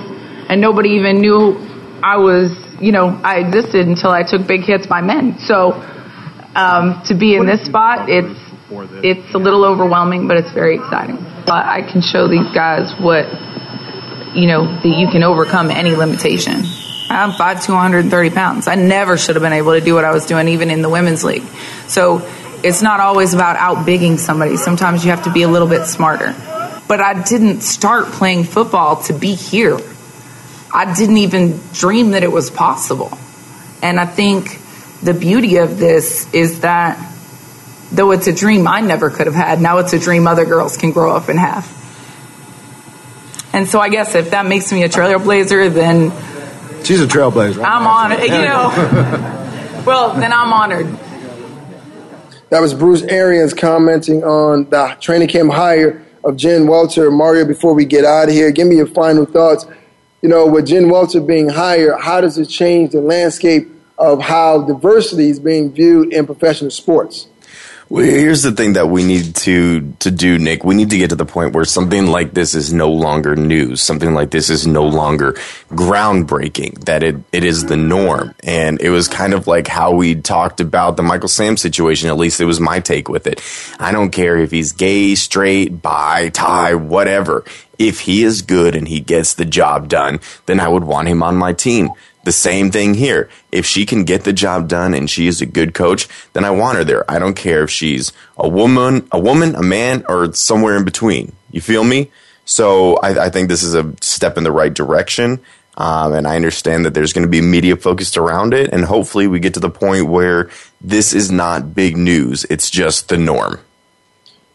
and 0.48 0.60
nobody 0.60 0.90
even 0.90 1.20
knew 1.20 1.56
I 2.02 2.18
was 2.18 2.52
you 2.80 2.92
know, 2.92 3.20
I 3.22 3.38
existed 3.38 3.86
until 3.86 4.10
I 4.10 4.22
took 4.22 4.46
big 4.46 4.62
hits 4.62 4.86
by 4.86 5.00
men. 5.00 5.38
So 5.38 5.72
um, 6.54 7.02
to 7.06 7.14
be 7.14 7.34
in 7.34 7.46
this 7.46 7.64
spot, 7.64 8.08
it's 8.08 8.40
it's 9.04 9.34
a 9.34 9.38
little 9.38 9.64
overwhelming, 9.64 10.26
but 10.26 10.36
it's 10.36 10.50
very 10.52 10.76
exciting. 10.76 11.16
But 11.46 11.66
I 11.66 11.82
can 11.82 12.00
show 12.00 12.26
these 12.28 12.50
guys 12.52 12.92
what 13.00 13.26
you 14.34 14.46
know 14.46 14.66
that 14.82 14.96
you 14.98 15.08
can 15.08 15.22
overcome 15.22 15.70
any 15.70 15.94
limitation. 15.94 16.62
I'm 17.08 17.30
5'2", 17.30 17.66
230 17.66 18.30
pounds. 18.30 18.66
I 18.66 18.74
never 18.74 19.16
should 19.16 19.36
have 19.36 19.42
been 19.42 19.52
able 19.52 19.72
to 19.72 19.80
do 19.80 19.94
what 19.94 20.04
I 20.04 20.12
was 20.12 20.26
doing, 20.26 20.48
even 20.48 20.70
in 20.70 20.82
the 20.82 20.88
women's 20.88 21.22
league. 21.22 21.44
So 21.86 22.28
it's 22.64 22.82
not 22.82 22.98
always 22.98 23.32
about 23.32 23.56
outbigging 23.56 24.18
somebody. 24.18 24.56
Sometimes 24.56 25.04
you 25.04 25.12
have 25.12 25.24
to 25.24 25.32
be 25.32 25.42
a 25.42 25.48
little 25.48 25.68
bit 25.68 25.86
smarter. 25.86 26.34
But 26.88 27.00
I 27.00 27.22
didn't 27.22 27.60
start 27.60 28.06
playing 28.06 28.44
football 28.44 29.02
to 29.04 29.12
be 29.12 29.34
here. 29.34 29.78
I 30.76 30.94
didn't 30.94 31.16
even 31.16 31.58
dream 31.72 32.10
that 32.10 32.22
it 32.22 32.30
was 32.30 32.50
possible. 32.50 33.16
And 33.82 33.98
I 33.98 34.04
think 34.04 34.60
the 35.02 35.14
beauty 35.14 35.56
of 35.56 35.78
this 35.78 36.30
is 36.34 36.60
that 36.60 36.98
though 37.90 38.10
it's 38.10 38.26
a 38.26 38.32
dream 38.34 38.68
I 38.68 38.82
never 38.82 39.08
could 39.08 39.26
have 39.26 39.34
had, 39.34 39.58
now 39.62 39.78
it's 39.78 39.94
a 39.94 39.98
dream 39.98 40.26
other 40.26 40.44
girls 40.44 40.76
can 40.76 40.92
grow 40.92 41.16
up 41.16 41.30
and 41.30 41.38
have. 41.38 41.64
And 43.54 43.66
so 43.66 43.80
I 43.80 43.88
guess 43.88 44.14
if 44.14 44.32
that 44.32 44.44
makes 44.44 44.70
me 44.70 44.82
a 44.82 44.88
trailblazer, 44.90 45.72
then 45.72 46.10
she's 46.84 47.00
a 47.00 47.06
trailblazer. 47.06 47.64
I'm 47.64 47.86
honored. 47.86 48.20
You 48.20 48.28
know, 48.28 49.82
well, 49.86 50.12
then 50.12 50.30
I'm 50.30 50.52
honored. 50.52 50.88
That 52.50 52.60
was 52.60 52.74
Bruce 52.74 53.00
Arians 53.00 53.54
commenting 53.54 54.24
on 54.24 54.68
the 54.68 54.94
training 55.00 55.28
camp 55.28 55.54
hire 55.54 56.04
of 56.22 56.36
Jen 56.36 56.66
Welter. 56.66 57.10
Mario, 57.10 57.46
before 57.46 57.72
we 57.72 57.86
get 57.86 58.04
out 58.04 58.28
of 58.28 58.34
here, 58.34 58.50
give 58.50 58.68
me 58.68 58.76
your 58.76 58.86
final 58.86 59.24
thoughts 59.24 59.64
you 60.26 60.30
know, 60.30 60.44
with 60.44 60.66
Jen 60.66 60.88
Welter 60.88 61.20
being 61.20 61.48
hired, 61.48 62.00
how 62.00 62.20
does 62.20 62.36
it 62.36 62.46
change 62.46 62.90
the 62.90 63.00
landscape 63.00 63.68
of 63.96 64.20
how 64.20 64.62
diversity 64.62 65.30
is 65.30 65.38
being 65.38 65.70
viewed 65.70 66.12
in 66.12 66.26
professional 66.26 66.72
sports? 66.72 67.28
Well, 67.88 68.04
here's 68.04 68.42
the 68.42 68.50
thing 68.50 68.72
that 68.72 68.88
we 68.88 69.04
need 69.04 69.36
to 69.36 69.92
to 70.00 70.10
do, 70.10 70.38
Nick. 70.38 70.64
We 70.64 70.74
need 70.74 70.90
to 70.90 70.98
get 70.98 71.10
to 71.10 71.16
the 71.16 71.24
point 71.24 71.54
where 71.54 71.64
something 71.64 72.06
like 72.08 72.34
this 72.34 72.52
is 72.52 72.72
no 72.72 72.90
longer 72.90 73.36
news. 73.36 73.80
Something 73.80 74.12
like 74.12 74.32
this 74.32 74.50
is 74.50 74.66
no 74.66 74.84
longer 74.84 75.34
groundbreaking. 75.70 76.84
That 76.86 77.04
it 77.04 77.16
it 77.30 77.44
is 77.44 77.66
the 77.66 77.76
norm. 77.76 78.34
And 78.42 78.80
it 78.80 78.90
was 78.90 79.06
kind 79.06 79.32
of 79.32 79.46
like 79.46 79.68
how 79.68 79.92
we 79.92 80.16
talked 80.16 80.60
about 80.60 80.96
the 80.96 81.04
Michael 81.04 81.28
Sam 81.28 81.56
situation. 81.56 82.08
At 82.08 82.16
least 82.16 82.40
it 82.40 82.46
was 82.46 82.58
my 82.58 82.80
take 82.80 83.08
with 83.08 83.28
it. 83.28 83.40
I 83.78 83.92
don't 83.92 84.10
care 84.10 84.36
if 84.36 84.50
he's 84.50 84.72
gay, 84.72 85.14
straight, 85.14 85.80
bi, 85.80 86.30
tie, 86.30 86.74
whatever. 86.74 87.44
If 87.78 88.00
he 88.00 88.24
is 88.24 88.42
good 88.42 88.74
and 88.74 88.88
he 88.88 88.98
gets 88.98 89.34
the 89.34 89.44
job 89.44 89.88
done, 89.88 90.18
then 90.46 90.58
I 90.58 90.66
would 90.66 90.84
want 90.84 91.06
him 91.06 91.22
on 91.22 91.36
my 91.36 91.52
team. 91.52 91.90
The 92.26 92.32
same 92.32 92.72
thing 92.72 92.94
here. 92.94 93.30
If 93.52 93.66
she 93.66 93.86
can 93.86 94.02
get 94.02 94.24
the 94.24 94.32
job 94.32 94.66
done 94.66 94.94
and 94.94 95.08
she 95.08 95.28
is 95.28 95.40
a 95.40 95.46
good 95.46 95.74
coach, 95.74 96.08
then 96.32 96.44
I 96.44 96.50
want 96.50 96.76
her 96.76 96.82
there. 96.82 97.08
I 97.08 97.20
don't 97.20 97.36
care 97.36 97.62
if 97.62 97.70
she's 97.70 98.12
a 98.36 98.48
woman, 98.48 99.06
a 99.12 99.20
woman, 99.20 99.54
a 99.54 99.62
man, 99.62 100.04
or 100.08 100.32
somewhere 100.32 100.76
in 100.76 100.84
between. 100.84 101.36
You 101.52 101.60
feel 101.60 101.84
me? 101.84 102.10
So 102.44 102.96
I, 102.96 103.26
I 103.26 103.30
think 103.30 103.48
this 103.48 103.62
is 103.62 103.76
a 103.76 103.94
step 104.00 104.36
in 104.36 104.42
the 104.42 104.50
right 104.50 104.74
direction. 104.74 105.38
Um, 105.76 106.14
and 106.14 106.26
I 106.26 106.34
understand 106.34 106.84
that 106.84 106.94
there's 106.94 107.12
going 107.12 107.22
to 107.22 107.30
be 107.30 107.40
media 107.40 107.76
focused 107.76 108.16
around 108.16 108.54
it. 108.54 108.72
And 108.72 108.84
hopefully 108.84 109.28
we 109.28 109.38
get 109.38 109.54
to 109.54 109.60
the 109.60 109.70
point 109.70 110.08
where 110.08 110.50
this 110.80 111.12
is 111.12 111.30
not 111.30 111.76
big 111.76 111.96
news. 111.96 112.44
It's 112.50 112.70
just 112.70 113.08
the 113.08 113.18
norm. 113.18 113.60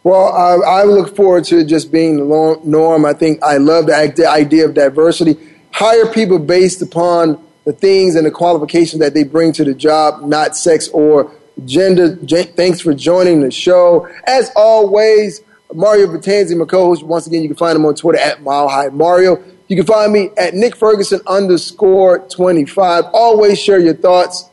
Well, 0.04 0.28
I, 0.28 0.82
I 0.82 0.84
look 0.84 1.16
forward 1.16 1.46
to 1.46 1.60
it 1.60 1.68
just 1.68 1.90
being 1.90 2.18
the 2.18 2.60
norm. 2.66 3.06
I 3.06 3.14
think 3.14 3.42
I 3.42 3.56
love 3.60 3.86
the 3.86 4.28
idea 4.28 4.66
of 4.66 4.74
diversity. 4.74 5.38
Hire 5.72 6.12
people 6.12 6.38
based 6.38 6.82
upon 6.82 7.42
the 7.66 7.74
things 7.74 8.16
and 8.16 8.26
the 8.26 8.32
qualifications 8.32 9.00
that 9.00 9.14
they 9.14 9.24
bring 9.24 9.54
to 9.54 9.64
the 9.64 9.74
job, 9.74 10.24
not 10.24 10.56
sex 10.56 10.88
or 10.90 11.32
gender. 11.66 12.16
Thanks 12.16 12.82
for 12.82 12.94
joining 12.94 13.42
the 13.42 13.52
show. 13.52 14.08
As 14.26 14.52
always, 14.56 15.42
Mario 15.74 16.08
Vitanzi, 16.08 16.58
my 16.58 16.66
co-host. 16.66 17.04
Once 17.04 17.28
again, 17.28 17.44
you 17.44 17.50
can 17.50 17.58
find 17.58 17.76
him 17.76 17.86
on 17.86 17.96
Twitter 17.96 18.20
at 18.20 18.42
Mile 18.42 18.92
Mario. 18.92 19.44
You 19.68 19.76
can 19.78 19.86
find 19.86 20.12
me 20.12 20.32
at 20.38 20.54
Nick 20.54 20.76
Ferguson 20.76 21.22
underscore 21.28 22.20
25. 22.28 23.06
Always 23.14 23.62
share 23.62 23.80
your 23.80 23.94
thoughts 23.94 24.50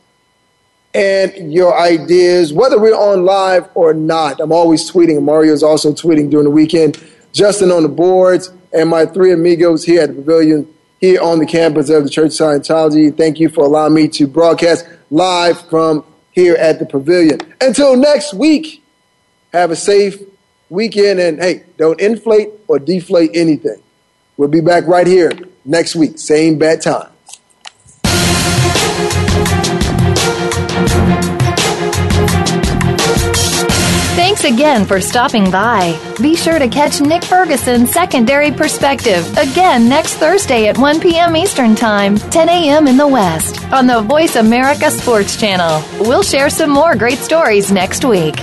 and 0.93 1.53
your 1.53 1.77
ideas, 1.77 2.53
whether 2.53 2.79
we're 2.79 2.95
on 2.95 3.25
live 3.25 3.67
or 3.75 3.93
not. 3.93 4.39
I'm 4.39 4.51
always 4.51 4.89
tweeting. 4.89 5.21
Mario's 5.21 5.61
also 5.61 5.91
tweeting 5.91 6.29
during 6.29 6.45
the 6.45 6.51
weekend. 6.51 7.03
Justin 7.31 7.71
on 7.71 7.83
the 7.83 7.89
boards 7.89 8.51
and 8.73 8.89
my 8.89 9.05
three 9.05 9.31
amigos 9.31 9.83
here 9.83 10.01
at 10.01 10.09
the 10.09 10.15
pavilion 10.15 10.67
here 10.99 11.21
on 11.21 11.39
the 11.39 11.45
campus 11.45 11.89
of 11.89 12.03
the 12.03 12.09
Church 12.09 12.39
of 12.39 12.47
Scientology. 12.47 13.15
Thank 13.15 13.39
you 13.39 13.49
for 13.49 13.63
allowing 13.63 13.93
me 13.93 14.07
to 14.09 14.27
broadcast 14.27 14.87
live 15.09 15.59
from 15.69 16.03
here 16.31 16.55
at 16.55 16.79
the 16.79 16.85
Pavilion. 16.85 17.39
Until 17.61 17.95
next 17.95 18.33
week, 18.33 18.83
have 19.53 19.71
a 19.71 19.75
safe 19.75 20.21
weekend 20.69 21.19
and 21.19 21.39
hey, 21.39 21.63
don't 21.77 21.99
inflate 21.99 22.49
or 22.67 22.79
deflate 22.79 23.31
anything. 23.33 23.81
We'll 24.37 24.49
be 24.49 24.61
back 24.61 24.85
right 24.87 25.07
here 25.07 25.31
next 25.65 25.95
week, 25.95 26.19
same 26.19 26.57
bad 26.57 26.81
time. 26.81 27.09
Thanks 34.29 34.43
again 34.43 34.85
for 34.85 35.01
stopping 35.01 35.49
by. 35.49 35.99
Be 36.21 36.35
sure 36.35 36.59
to 36.59 36.67
catch 36.67 37.01
Nick 37.01 37.23
Ferguson's 37.23 37.91
Secondary 37.91 38.51
Perspective 38.51 39.27
again 39.39 39.89
next 39.89 40.17
Thursday 40.17 40.67
at 40.67 40.77
1 40.77 40.99
p.m. 40.99 41.35
Eastern 41.35 41.73
Time, 41.73 42.15
10 42.15 42.47
a.m. 42.47 42.87
in 42.87 42.95
the 42.95 43.07
West, 43.07 43.59
on 43.73 43.87
the 43.87 44.01
Voice 44.01 44.35
America 44.35 44.91
Sports 44.91 45.35
Channel. 45.35 45.83
We'll 46.01 46.21
share 46.21 46.51
some 46.51 46.69
more 46.69 46.95
great 46.95 47.17
stories 47.17 47.71
next 47.71 48.05
week. 48.05 48.35